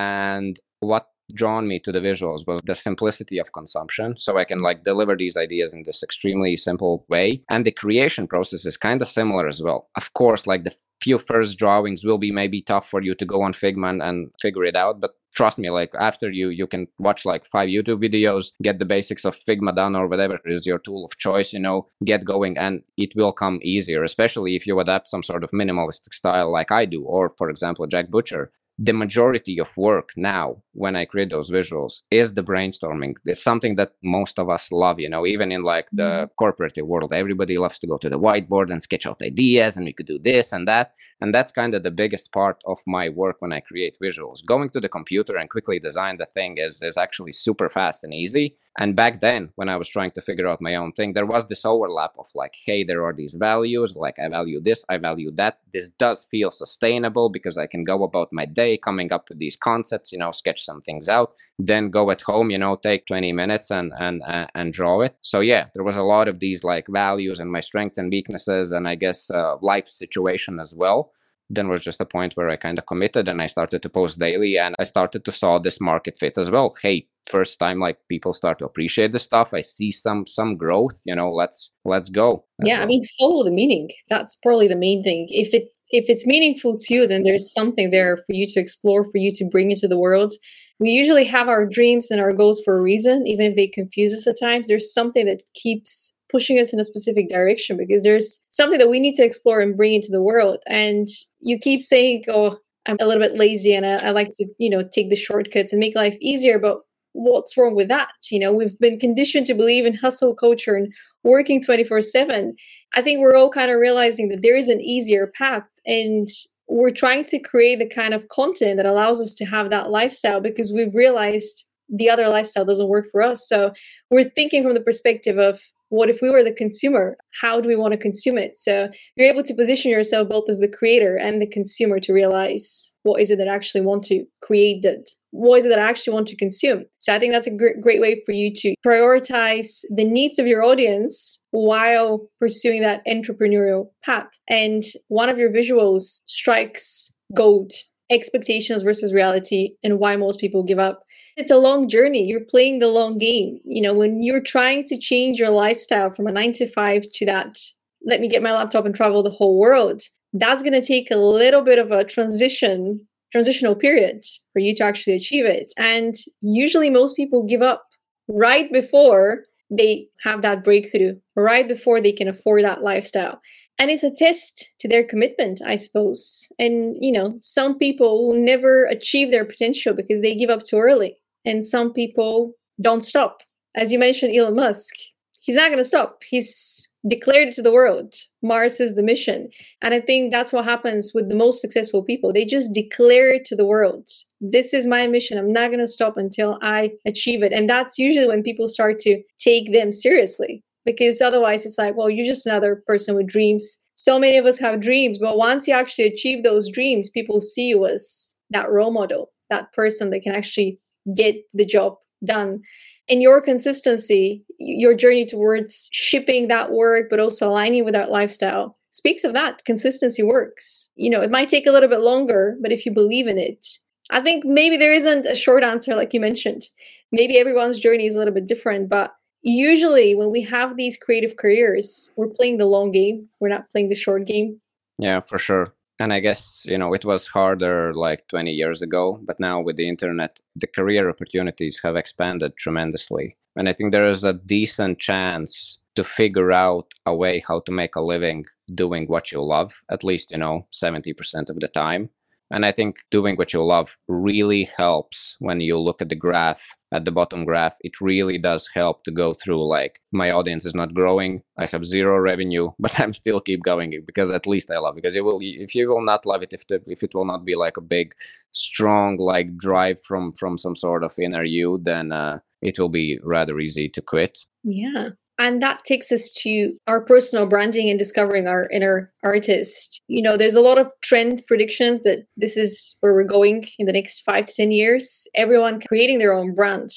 what 0.80 1.08
drawn 1.34 1.68
me 1.68 1.80
to 1.80 1.92
the 1.92 2.00
visuals 2.00 2.46
was 2.48 2.62
the 2.66 2.76
simplicity 2.76 3.38
of 3.38 3.54
consumption. 3.54 4.18
So 4.18 4.38
i 4.38 4.46
can 4.46 4.60
like 4.60 4.84
deliver 4.84 5.16
these 5.16 5.38
ideas 5.38 5.74
in 5.74 5.84
this 5.84 6.04
extremely 6.04 6.58
simple 6.58 7.06
way. 7.10 7.44
And 7.50 7.66
the 7.66 7.72
creation 7.72 8.28
process 8.28 8.66
is 8.66 8.78
kind 8.78 9.02
of 9.02 9.08
similar 9.08 9.48
as 9.48 9.62
well. 9.62 9.90
Of 9.96 10.14
course 10.14 10.48
like 10.48 10.64
the 10.64 10.76
few 11.02 11.18
first 11.18 11.58
drawings 11.58 12.04
will 12.04 12.18
be 12.18 12.32
maybe 12.32 12.62
tough 12.62 12.90
for 12.90 13.02
you 13.02 13.16
to 13.16 13.26
go 13.26 13.42
on 13.42 13.54
figma 13.54 13.90
and, 13.90 14.02
and 14.02 14.32
figure 14.42 14.66
it 14.66 14.76
out. 14.76 15.00
But 15.00 15.12
trust 15.34 15.58
me 15.58 15.70
like 15.70 15.94
after 16.00 16.30
you 16.32 16.50
you 16.50 16.66
can 16.66 16.88
watch 16.98 17.24
like 17.24 17.46
five 17.46 17.70
youtube 17.70 18.02
videos 18.02 18.52
get 18.64 18.80
the 18.80 18.86
basics 18.86 19.26
of 19.26 19.38
figma 19.48 19.74
done 19.76 19.96
or 19.96 20.08
whatever 20.08 20.40
is 20.46 20.66
your 20.66 20.80
tool 20.80 21.06
of 21.06 21.16
choice 21.18 21.54
you 21.54 21.60
know 21.60 21.88
get 22.04 22.26
going. 22.26 22.58
And 22.58 22.82
it 22.98 23.16
will 23.16 23.32
come 23.32 23.60
easier 23.62 24.04
especially 24.04 24.56
if 24.56 24.66
you 24.66 24.80
adapt 24.80 25.08
some 25.08 25.24
sort 25.24 25.44
of 25.44 25.52
minimalistic 25.52 26.14
style 26.14 26.52
like 26.52 26.72
i 26.72 26.86
do. 26.86 27.04
Or 27.04 27.30
for 27.38 27.50
example 27.50 27.86
jack 27.88 28.10
butcher 28.10 28.52
the 28.82 28.94
majority 28.94 29.60
of 29.60 29.76
work 29.78 30.12
now 30.16 30.64
when 30.80 30.96
i 30.96 31.06
create 31.12 31.30
those 31.30 31.52
visuals 31.52 31.94
is 32.10 32.34
the 32.34 32.44
brainstorming. 32.44 33.14
It's 33.26 33.44
something 33.44 33.76
that 33.76 33.92
most 34.04 34.40
of 34.40 34.50
us 34.50 34.72
love 34.72 34.98
you 35.00 35.10
know 35.10 35.26
even 35.26 35.52
in 35.52 35.64
like 35.64 35.88
the 35.92 36.12
mm-hmm. 36.12 36.34
corporate 36.44 36.78
world. 36.92 37.12
Everybody 37.14 37.58
loves 37.58 37.80
to 37.80 37.88
go 37.88 37.98
to 38.00 38.10
the 38.10 38.20
whiteboard 38.26 38.72
and 38.72 38.82
sketch 38.82 39.06
out 39.06 39.22
ideas 39.22 39.76
and 39.76 39.86
we 39.86 39.94
could 39.94 40.08
do 40.14 40.20
this 40.20 40.54
and 40.54 40.68
that. 40.68 40.94
And 41.22 41.34
that's 41.36 41.52
kind 41.52 41.74
of 41.74 41.84
the 41.84 41.92
biggest 41.92 42.32
part 42.32 42.58
of 42.66 42.78
my 42.88 43.10
work 43.10 43.38
when 43.40 43.52
i 43.52 43.60
create 43.60 43.98
visuals. 44.02 44.46
Going 44.54 44.70
to 44.72 44.80
the 44.80 44.96
computer 44.98 45.36
and 45.38 45.50
quickly 45.50 45.80
design 45.80 46.16
the 46.18 46.28
thing 46.38 46.58
is 46.58 46.82
is 46.82 46.98
actually 46.98 47.34
super 47.34 47.70
fast 47.70 48.04
and 48.04 48.14
easy. 48.14 48.56
And 48.80 48.96
back 48.96 49.20
then, 49.20 49.50
when 49.56 49.68
I 49.68 49.76
was 49.76 49.90
trying 49.90 50.12
to 50.12 50.22
figure 50.22 50.48
out 50.48 50.62
my 50.62 50.76
own 50.76 50.94
thing, 50.94 51.12
there 51.12 51.26
was 51.26 51.48
this 51.48 51.66
overlap 51.66 52.14
of 52.18 52.28
like, 52.34 52.54
hey, 52.66 52.86
there 52.86 53.04
are 53.04 53.14
these 53.14 53.34
values, 53.34 53.94
like 53.96 54.18
I 54.18 54.30
value 54.30 54.62
this, 54.62 54.86
I 54.88 54.98
value 54.98 55.32
that. 55.36 55.60
This 55.74 55.90
does 55.90 56.28
feel 56.32 56.50
sustainable 56.50 57.30
because 57.30 57.58
I 57.58 57.68
can 57.68 57.84
go 57.84 58.04
about 58.04 58.30
my 58.32 58.46
day 58.46 58.78
coming 58.78 59.12
up 59.12 59.28
with 59.28 59.40
these 59.40 59.58
concepts, 59.58 60.14
you 60.14 60.18
know, 60.18 60.32
sketch 60.32 60.64
some 60.70 60.82
things 60.82 61.10
out, 61.10 61.30
then 61.58 61.90
go 61.90 62.04
at 62.12 62.22
home, 62.22 62.50
you 62.54 62.60
know, 62.64 62.76
take 62.76 63.06
20 63.06 63.34
minutes 63.34 63.72
and 63.72 63.92
and 64.00 64.18
and 64.56 64.74
draw 64.74 64.96
it. 65.02 65.16
So 65.22 65.40
yeah, 65.52 65.66
there 65.74 65.88
was 65.90 65.98
a 65.98 66.10
lot 66.16 66.28
of 66.28 66.40
these 66.40 66.64
like 66.64 66.88
values 67.06 67.40
and 67.40 67.52
my 67.52 67.62
strengths 67.70 67.98
and 67.98 68.12
weaknesses, 68.12 68.72
and 68.72 68.88
I 68.88 68.96
guess 68.96 69.20
uh, 69.32 69.56
life 69.62 69.88
situation 69.88 70.60
as 70.60 70.74
well 70.82 71.12
then 71.50 71.68
was 71.68 71.84
just 71.84 72.02
a 72.02 72.06
point 72.06 72.34
where 72.36 72.50
I 72.50 72.56
kind 72.56 72.78
of 72.78 72.86
committed 72.86 73.28
and 73.28 73.42
I 73.42 73.48
started 73.48 73.82
to 73.82 73.90
post 73.90 74.20
daily 74.20 74.58
and 74.58 74.76
I 74.78 74.84
started 74.84 75.26
to 75.26 75.32
saw 75.32 75.58
this 75.58 75.82
market 75.82 76.18
fit 76.20 76.38
as 76.38 76.52
well. 76.52 76.76
Hey, 76.82 77.08
first 77.26 77.60
time 77.60 77.80
like 77.80 77.98
people 78.08 78.34
start 78.34 78.60
to 78.60 78.66
appreciate 78.66 79.14
the 79.14 79.20
stuff. 79.20 79.54
I 79.54 79.62
see 79.62 79.92
some 79.92 80.28
some 80.28 80.58
growth, 80.58 81.00
you 81.06 81.16
know, 81.16 81.32
let's 81.32 81.72
let's 81.86 82.10
go. 82.10 82.46
Yeah, 82.64 82.76
well. 82.76 82.84
I 82.84 82.86
mean 82.86 83.04
follow 83.20 83.44
the 83.44 83.52
meaning. 83.52 83.90
That's 84.10 84.36
probably 84.36 84.68
the 84.68 84.76
main 84.76 85.04
thing. 85.04 85.28
If 85.30 85.54
it 85.54 85.70
if 85.92 86.06
it's 86.10 86.28
meaningful 86.28 86.78
to 86.78 86.94
you, 86.94 87.08
then 87.08 87.24
there's 87.24 87.52
something 87.52 87.92
there 87.92 88.18
for 88.18 88.34
you 88.34 88.46
to 88.48 88.60
explore, 88.60 89.04
for 89.04 89.18
you 89.18 89.32
to 89.34 89.50
bring 89.50 89.72
into 89.72 89.88
the 89.88 90.00
world. 90.00 90.34
We 90.80 90.90
usually 90.90 91.26
have 91.26 91.50
our 91.50 91.66
dreams 91.66 92.10
and 92.10 92.22
our 92.22 92.34
goals 92.34 92.62
for 92.64 92.78
a 92.78 92.82
reason, 92.82 93.28
even 93.28 93.48
if 93.48 93.56
they 93.56 93.68
confuse 93.68 94.14
us 94.14 94.28
at 94.28 94.40
times. 94.40 94.68
There's 94.68 94.94
something 94.94 95.26
that 95.26 95.42
keeps 95.54 96.16
pushing 96.32 96.60
us 96.60 96.72
in 96.72 96.80
a 96.80 96.84
specific 96.84 97.30
direction 97.30 97.76
because 97.76 98.04
there's 98.04 98.46
something 98.52 98.80
that 98.80 98.90
we 98.90 99.00
need 99.00 99.16
to 99.16 99.26
explore 99.26 99.60
and 99.60 99.76
bring 99.76 99.94
into 99.94 100.12
the 100.12 100.22
world. 100.22 100.60
And 100.68 101.08
you 101.40 101.60
keep 101.60 101.82
saying, 101.82 102.24
oh, 102.30 102.58
I'm 102.86 102.98
a 103.00 103.06
little 103.06 103.22
bit 103.22 103.38
lazy 103.38 103.74
and 103.74 103.86
I, 103.86 104.08
I 104.08 104.10
like 104.12 104.30
to, 104.34 104.46
you 104.58 104.70
know, 104.70 104.84
take 104.84 105.10
the 105.10 105.16
shortcuts 105.16 105.74
and 105.74 105.80
make 105.80 105.96
life 105.96 106.18
easier. 106.22 106.60
But 106.60 106.80
what's 107.14 107.58
wrong 107.58 107.76
with 107.76 107.88
that? 107.90 108.12
You 108.32 108.40
know, 108.40 108.54
we've 108.54 108.78
been 108.80 109.00
conditioned 109.00 109.48
to 109.48 109.54
believe 109.54 109.86
in 109.86 109.96
hustle 109.96 110.36
culture 110.36 110.76
and 110.76 110.94
working 111.24 111.62
24 111.62 112.02
7. 112.02 112.56
I 112.94 113.02
think 113.02 113.20
we're 113.20 113.36
all 113.36 113.50
kind 113.50 113.72
of 113.72 113.80
realizing 113.80 114.30
that 114.30 114.42
there 114.42 114.56
is 114.56 114.70
an 114.70 114.82
easier 114.82 115.32
path. 115.36 115.68
And 115.86 116.28
we're 116.68 116.92
trying 116.92 117.26
to 117.26 117.40
create 117.40 117.80
the 117.80 117.90
kind 117.90 118.14
of 118.14 118.28
content 118.30 118.78
that 118.78 118.86
allows 118.86 119.20
us 119.20 119.34
to 119.36 119.46
have 119.46 119.70
that 119.72 119.90
lifestyle 119.90 120.40
because 120.40 120.72
we've 120.72 120.94
realized 120.94 121.66
the 121.90 122.10
other 122.10 122.28
lifestyle 122.30 122.66
doesn't 122.66 122.90
work 122.90 123.08
for 123.12 123.22
us. 123.22 123.48
So 123.48 123.72
we're 124.12 124.30
thinking 124.30 124.64
from 124.64 124.76
the 124.76 124.82
perspective 124.82 125.40
of 125.40 125.60
what 125.90 126.10
if 126.10 126.22
we 126.22 126.30
were 126.30 126.44
the 126.44 126.54
consumer? 126.54 127.18
How 127.42 127.60
do 127.60 127.68
we 127.68 127.76
want 127.76 127.94
to 127.94 128.00
consume 128.00 128.38
it? 128.38 128.56
So 128.56 128.90
you're 129.16 129.32
able 129.32 129.44
to 129.44 129.56
position 129.56 129.90
yourself 129.90 130.30
both 130.30 130.46
as 130.48 130.60
the 130.60 130.68
creator 130.68 131.18
and 131.18 131.42
the 131.42 131.48
consumer 131.48 132.00
to 132.02 132.14
realize 132.14 132.96
what 133.04 133.22
is 133.22 133.32
it 133.32 133.40
that 133.40 133.48
I 133.48 133.56
actually 133.56 133.82
want 133.82 134.04
to 134.06 134.24
create 134.42 134.84
that 134.84 135.10
what 135.32 135.58
is 135.58 135.66
it 135.66 135.70
that 135.70 135.80
I 135.80 135.90
actually 135.90 136.14
want 136.14 136.28
to 136.30 136.36
consume? 136.36 136.86
So 137.00 137.14
I 137.14 137.20
think 137.20 137.34
that's 137.34 137.48
a 137.48 137.52
great, 137.52 137.82
great 137.82 138.02
way 138.02 138.22
for 138.26 138.32
you 138.32 138.54
to 138.56 138.76
prioritize 138.86 139.82
the 139.94 140.04
needs 140.04 140.40
of 140.40 140.48
your 140.48 140.64
audience 140.64 141.44
while 141.52 142.28
pursuing 142.40 142.82
that 142.82 143.06
entrepreneurial 143.08 143.88
path. 144.04 144.28
And 144.50 144.84
one 145.08 145.30
of 145.30 145.38
your 145.38 145.52
visuals 145.52 146.18
strikes 146.26 147.16
gold 147.36 147.72
expectations 148.10 148.82
versus 148.82 149.14
reality 149.14 149.76
and 149.84 150.00
why 150.00 150.16
most 150.16 150.40
people 150.40 150.64
give 150.64 150.80
up 150.80 151.04
it's 151.40 151.52
a 151.52 151.58
long 151.58 151.88
journey. 151.88 152.26
You're 152.26 152.42
playing 152.42 152.80
the 152.80 152.90
long 152.90 153.18
game. 153.18 153.62
You 153.64 153.82
know, 153.82 153.94
when 153.94 154.22
you're 154.22 154.44
trying 154.44 154.84
to 154.86 154.98
change 154.98 155.40
your 155.40 155.50
lifestyle 155.50 156.10
from 156.10 156.28
a 156.28 156.34
nine 156.34 156.52
to 156.54 156.70
five 156.70 157.04
to 157.14 157.26
that, 157.28 157.58
let 158.06 158.20
me 158.20 158.28
get 158.28 158.44
my 158.44 158.52
laptop 158.52 158.86
and 158.86 158.94
travel 158.94 159.24
the 159.24 159.30
whole 159.30 159.58
world, 159.58 160.02
that's 160.34 160.62
going 160.62 160.74
to 160.74 160.86
take 160.86 161.10
a 161.12 161.16
little 161.16 161.62
bit 161.62 161.80
of 161.80 161.92
a 161.92 162.04
transition 162.04 163.08
transitional 163.32 163.76
period 163.76 164.24
for 164.54 164.60
you 164.60 164.76
to 164.76 164.84
actually 164.84 165.14
achieve 165.14 165.46
it. 165.46 165.74
And 165.78 166.16
usually, 166.42 166.90
most 166.90 167.16
people 167.16 167.44
give 167.44 167.62
up 167.62 167.86
right 168.28 168.72
before 168.72 169.46
they 169.72 170.08
have 170.24 170.42
that 170.42 170.64
breakthrough, 170.64 171.16
right 171.36 171.68
before 171.68 172.02
they 172.02 172.12
can 172.12 172.28
afford 172.28 172.64
that 172.64 172.82
lifestyle. 172.82 173.40
And 173.78 173.90
it's 173.90 174.04
a 174.04 174.12
test 174.12 174.74
to 174.80 174.88
their 174.88 175.06
commitment, 175.06 175.62
I 175.66 175.78
suppose. 175.78 176.48
And, 176.60 176.96
you 177.00 177.12
know, 177.12 177.40
some 177.42 177.78
people 177.78 178.28
will 178.28 178.40
never 178.40 178.86
achieve 178.86 179.32
their 179.32 179.46
potential 179.46 179.94
because 179.94 180.22
they 180.22 180.36
give 180.36 180.50
up 180.50 180.64
too 180.64 180.78
early. 180.78 181.16
And 181.46 181.66
some 181.66 181.94
people 181.94 182.54
don't 182.82 183.04
stop. 183.04 183.42
As 183.76 183.94
you 183.94 184.00
mentioned, 184.00 184.36
Elon 184.36 184.56
Musk, 184.56 184.94
he's 185.40 185.56
not 185.56 185.68
going 185.68 185.78
to 185.78 185.86
stop. 185.86 186.24
He's 186.28 186.89
declared 187.08 187.54
to 187.54 187.62
the 187.62 187.72
world. 187.72 188.14
Mars 188.44 188.80
is 188.80 188.96
the 188.96 189.04
mission. 189.04 189.50
And 189.82 189.94
I 189.94 190.02
think 190.02 190.32
that's 190.32 190.52
what 190.52 190.66
happens 190.66 191.12
with 191.14 191.30
the 191.30 191.36
most 191.36 191.62
successful 191.62 192.04
people. 192.04 192.34
They 192.34 192.46
just 192.46 192.74
declare 192.74 193.32
it 193.32 193.46
to 193.46 193.56
the 193.56 193.66
world. 193.66 194.10
This 194.42 194.74
is 194.74 194.86
my 194.86 195.08
mission. 195.08 195.38
I'm 195.38 195.54
not 195.54 195.70
going 195.70 195.80
to 195.80 195.88
stop 195.88 196.18
until 196.18 196.60
I 196.62 196.92
achieve 197.06 197.42
it. 197.42 197.54
And 197.54 197.70
that's 197.70 197.98
usually 197.98 198.28
when 198.28 198.44
people 198.44 198.68
start 198.68 199.00
to 199.00 199.22
take 199.38 199.72
them 199.72 199.94
seriously 199.94 200.62
because 200.86 201.22
otherwise 201.22 201.66
it's 201.66 201.78
like, 201.78 201.96
well, 201.96 202.10
you're 202.10 202.26
just 202.26 202.46
another 202.46 202.84
person 202.86 203.16
with 203.16 203.28
dreams. 203.28 203.78
So 203.94 204.20
many 204.20 204.38
of 204.38 204.46
us 204.46 204.60
have 204.60 204.82
dreams, 204.82 205.20
but 205.20 205.38
once 205.38 205.68
you 205.68 205.74
actually 205.74 206.06
achieve 206.06 206.44
those 206.44 206.70
dreams, 206.70 207.10
people 207.10 207.42
see 207.42 207.70
you 207.70 207.86
as 207.86 208.36
that 208.50 208.70
role 208.70 208.92
model, 208.92 209.32
that 209.50 209.72
person 209.74 210.10
that 210.10 210.22
can 210.22 210.34
actually 210.34 210.80
get 211.16 211.36
the 211.54 211.66
job 211.66 211.96
done 212.26 212.62
in 213.10 213.22
your 213.22 213.42
consistency, 213.42 214.44
your 214.60 214.94
journey 214.94 215.26
towards 215.26 215.90
shipping 215.92 216.48
that 216.48 216.72
work, 216.72 217.08
but 217.10 217.20
also 217.20 217.50
aligning 217.50 217.86
with 217.86 217.94
that 217.94 218.12
lifestyle 218.12 218.78
speaks 218.92 219.24
of 219.24 219.34
that. 219.34 219.64
Consistency 219.66 220.24
works. 220.24 220.92
You 220.96 221.10
know, 221.10 221.22
it 221.22 221.32
might 221.32 221.50
take 221.50 221.66
a 221.66 221.72
little 221.72 221.90
bit 221.90 222.02
longer, 222.02 222.58
but 222.62 222.72
if 222.72 222.86
you 222.86 222.92
believe 222.92 223.28
in 223.28 223.38
it, 223.38 223.66
I 224.12 224.22
think 224.22 224.44
maybe 224.46 224.78
there 224.78 224.94
isn't 224.94 225.26
a 225.26 225.36
short 225.36 225.64
answer 225.64 225.96
like 225.96 226.14
you 226.14 226.20
mentioned. 226.20 226.68
Maybe 227.12 227.38
everyone's 227.38 227.80
journey 227.80 228.06
is 228.06 228.16
a 228.16 228.18
little 228.18 228.34
bit 228.34 228.48
different, 228.48 228.90
but 228.90 229.14
usually 229.42 230.16
when 230.16 230.32
we 230.32 230.42
have 230.44 230.76
these 230.76 230.98
creative 230.98 231.38
careers, 231.38 232.12
we're 232.18 232.28
playing 232.28 232.58
the 232.58 232.66
long 232.66 232.92
game. 232.92 233.28
We're 233.40 233.50
not 233.50 233.70
playing 233.72 233.90
the 233.90 233.96
short 233.96 234.26
game. 234.26 234.60
Yeah, 234.98 235.22
for 235.22 235.38
sure 235.38 235.74
and 236.00 236.14
i 236.14 236.20
guess 236.20 236.66
you 236.66 236.78
know 236.78 236.94
it 236.94 237.06
was 237.06 237.28
harder 237.28 237.94
like 237.94 238.28
20 238.30 238.52
years 238.52 238.82
ago 238.82 239.20
but 239.24 239.40
now 239.40 239.60
with 239.60 239.76
the 239.76 239.88
internet 239.88 240.40
the 240.56 240.68
career 240.68 241.10
opportunities 241.10 241.80
have 241.84 241.96
expanded 241.96 242.56
tremendously 242.58 243.36
and 243.60 243.70
i 243.70 243.74
think 243.74 243.92
there 243.92 244.08
is 244.08 244.24
a 244.24 244.34
decent 244.34 244.98
chance 244.98 245.78
to 245.96 246.04
figure 246.04 246.52
out 246.52 246.88
a 247.06 247.14
way 247.16 247.44
how 247.48 247.60
to 247.60 247.72
make 247.72 247.96
a 247.96 248.02
living 248.02 248.46
doing 248.74 249.06
what 249.08 249.32
you 249.32 249.44
love 249.44 249.82
at 249.92 250.04
least 250.04 250.32
you 250.32 250.38
know 250.38 250.66
70% 250.74 251.50
of 251.50 251.60
the 251.60 251.68
time 251.68 252.10
and 252.52 252.66
I 252.66 252.72
think 252.72 252.98
doing 253.12 253.36
what 253.36 253.54
you 253.54 253.64
love 253.64 253.96
really 254.08 254.68
helps 254.76 255.36
when 255.40 255.62
you 255.62 255.78
look 255.78 256.02
at 256.02 256.10
the 256.10 256.16
graph, 256.16 256.76
at 256.92 257.06
the 257.06 257.12
bottom 257.12 257.46
graph. 257.46 257.76
It 257.82 258.02
really 258.02 258.40
does 258.40 258.68
help 258.74 259.04
to 259.04 259.12
go 259.12 259.34
through 259.34 259.68
like 259.68 260.00
my 260.12 260.32
audience 260.32 260.66
is 260.66 260.74
not 260.74 260.96
growing. 260.96 261.44
I 261.58 261.68
have 261.68 261.86
zero 261.86 262.18
revenue, 262.18 262.72
but 262.80 263.00
I'm 263.00 263.14
still 263.14 263.40
keep 263.40 263.62
going 263.62 263.94
because 264.06 264.32
at 264.32 264.48
least 264.48 264.72
I 264.72 264.80
love 264.80 264.96
it. 264.98 265.04
because 265.04 265.16
you 265.16 265.24
will 265.24 265.40
if 265.42 265.76
you 265.76 265.90
will 265.90 266.02
not 266.02 266.26
love 266.26 266.42
it 266.42 266.54
if 266.54 266.66
the, 266.68 266.82
if 266.88 267.04
it 267.04 267.14
will 267.14 267.26
not 267.26 267.46
be 267.46 267.56
like 267.56 267.78
a 267.78 267.82
big 267.82 268.14
strong 268.52 269.18
like 269.18 269.56
drive 269.58 270.02
from 270.04 270.34
from 270.34 270.58
some 270.58 270.76
sort 270.76 271.04
of 271.04 271.14
inner 271.20 271.44
you 271.44 271.80
then 271.84 272.12
uh, 272.12 272.40
it 272.62 272.80
will 272.80 272.90
be 272.90 273.20
rather 273.24 273.60
easy 273.60 273.90
to 273.90 274.02
quit. 274.02 274.38
Yeah. 274.64 275.10
And 275.40 275.64
that 275.64 275.86
takes 275.86 276.12
us 276.12 276.34
to 276.40 276.72
our 276.86 277.00
personal 277.00 277.46
branding 277.48 277.90
and 277.90 277.98
discovering 277.98 278.46
our 278.46 278.68
inner 278.72 279.10
artist. 279.24 280.02
You 280.08 280.22
know, 280.22 280.36
there's 280.36 280.56
a 280.56 280.62
lot 280.62 280.78
of 280.78 280.92
trend 281.02 281.42
predictions 281.48 282.02
that 282.02 282.26
this 282.36 282.58
is 282.58 282.98
where 283.00 283.14
we're 283.14 283.24
going 283.24 283.66
in 283.80 283.86
the 283.86 283.94
next 283.94 284.20
five 284.20 284.48
to 284.48 284.54
10 284.54 284.72
years. 284.72 285.26
Everyone 285.36 285.80
creating 285.80 286.20
their 286.20 286.34
own 286.34 286.54
brand. 286.54 286.90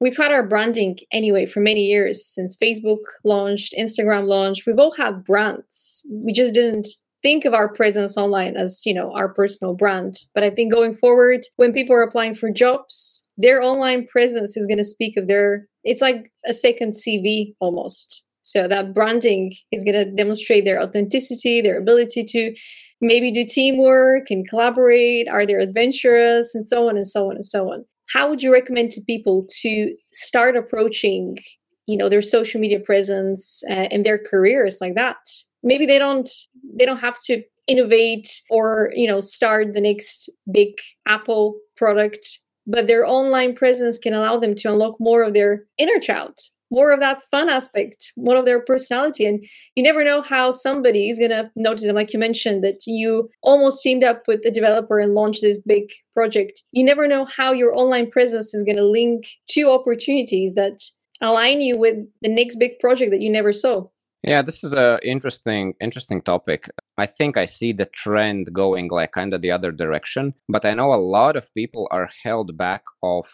We've 0.00 0.16
had 0.16 0.30
our 0.30 0.46
branding 0.46 0.98
anyway 1.12 1.44
for 1.44 1.58
many 1.58 1.82
years 1.82 2.24
since 2.24 2.56
Facebook 2.56 3.02
launched, 3.24 3.74
Instagram 3.76 4.26
launched. 4.26 4.62
We've 4.64 4.78
all 4.78 4.94
had 4.94 5.24
brands. 5.24 6.06
We 6.12 6.32
just 6.32 6.54
didn't 6.54 6.86
think 7.22 7.44
of 7.44 7.54
our 7.54 7.72
presence 7.72 8.16
online 8.16 8.56
as 8.56 8.82
you 8.84 8.92
know 8.92 9.12
our 9.12 9.32
personal 9.32 9.74
brand. 9.74 10.14
But 10.34 10.44
i 10.44 10.50
think 10.50 10.72
going 10.72 10.94
forward 10.94 11.40
when 11.56 11.72
people 11.72 11.94
are 11.96 12.02
applying 12.02 12.34
for 12.34 12.50
jobs 12.50 13.26
their 13.38 13.62
online 13.62 14.06
presence 14.06 14.56
is 14.56 14.66
going 14.66 14.78
to 14.78 14.84
speak 14.84 15.16
of 15.16 15.26
their 15.26 15.66
it's 15.84 16.00
like 16.00 16.30
a 16.46 16.54
second 16.54 16.94
cv 16.94 17.54
almost. 17.60 18.24
So 18.44 18.66
that 18.66 18.92
branding 18.92 19.52
is 19.70 19.84
going 19.84 19.94
to 19.94 20.10
demonstrate 20.10 20.64
their 20.64 20.80
authenticity 20.80 21.60
their 21.60 21.78
ability 21.78 22.24
to 22.24 22.54
maybe 23.00 23.32
do 23.32 23.44
teamwork 23.44 24.30
and 24.30 24.48
collaborate 24.48 25.28
are 25.28 25.44
they 25.46 25.54
adventurous 25.54 26.54
and 26.54 26.66
so 26.66 26.88
on 26.88 26.96
and 26.96 27.06
so 27.06 27.28
on 27.28 27.36
and 27.36 27.44
so 27.44 27.72
on. 27.72 27.84
How 28.12 28.28
would 28.28 28.42
you 28.42 28.52
recommend 28.52 28.90
to 28.92 29.00
people 29.00 29.46
to 29.62 29.94
start 30.12 30.56
approaching 30.56 31.38
you 31.86 31.96
know 31.96 32.08
their 32.08 32.22
social 32.22 32.60
media 32.60 32.80
presence 32.80 33.62
uh, 33.68 33.88
and 33.90 34.06
their 34.06 34.18
careers 34.18 34.78
like 34.80 34.94
that 34.94 35.18
maybe 35.62 35.86
they 35.86 35.98
don't 35.98 36.28
they 36.76 36.84
don't 36.84 36.98
have 36.98 37.20
to 37.24 37.42
innovate 37.66 38.28
or 38.50 38.90
you 38.94 39.06
know 39.06 39.20
start 39.20 39.74
the 39.74 39.80
next 39.80 40.28
big 40.52 40.70
apple 41.06 41.56
product 41.76 42.38
but 42.66 42.86
their 42.86 43.06
online 43.06 43.54
presence 43.54 43.98
can 43.98 44.14
allow 44.14 44.36
them 44.36 44.54
to 44.54 44.70
unlock 44.70 44.94
more 45.00 45.22
of 45.22 45.34
their 45.34 45.62
inner 45.78 45.98
child 46.00 46.34
more 46.72 46.90
of 46.90 47.00
that 47.00 47.22
fun 47.30 47.50
aspect 47.50 48.12
more 48.16 48.36
of 48.36 48.46
their 48.46 48.64
personality. 48.64 49.26
And 49.26 49.44
you 49.76 49.82
never 49.82 50.02
know 50.02 50.22
how 50.22 50.50
somebody 50.50 51.10
is 51.10 51.18
going 51.18 51.30
to 51.30 51.50
notice 51.54 51.86
them. 51.86 51.94
Like 51.94 52.12
you 52.12 52.18
mentioned 52.18 52.64
that 52.64 52.80
you 52.86 53.28
almost 53.42 53.82
teamed 53.82 54.02
up 54.02 54.22
with 54.26 54.42
the 54.42 54.50
developer 54.50 54.98
and 54.98 55.14
launched 55.14 55.42
this 55.42 55.60
big 55.60 55.84
project. 56.14 56.62
You 56.72 56.82
never 56.82 57.06
know 57.06 57.26
how 57.26 57.52
your 57.52 57.76
online 57.76 58.10
presence 58.10 58.54
is 58.54 58.64
going 58.64 58.78
to 58.78 58.84
link 58.84 59.26
to 59.50 59.70
opportunities 59.70 60.54
that 60.54 60.80
align 61.20 61.60
you 61.60 61.78
with 61.78 61.96
the 62.22 62.30
next 62.30 62.56
big 62.56 62.78
project 62.80 63.10
that 63.12 63.20
you 63.20 63.30
never 63.30 63.52
saw 63.52 63.84
yeah, 64.22 64.42
this 64.42 64.62
is 64.62 64.72
a 64.74 64.98
interesting 65.02 65.74
interesting 65.80 66.22
topic. 66.22 66.68
I 66.96 67.06
think 67.06 67.36
I 67.36 67.44
see 67.44 67.72
the 67.72 67.86
trend 67.86 68.52
going 68.52 68.88
like 68.88 69.12
kind 69.12 69.34
of 69.34 69.42
the 69.42 69.50
other 69.50 69.72
direction, 69.72 70.34
but 70.48 70.64
I 70.64 70.74
know 70.74 70.94
a 70.94 70.96
lot 70.96 71.36
of 71.36 71.52
people 71.54 71.88
are 71.90 72.08
held 72.22 72.56
back 72.56 72.82
of 73.02 73.26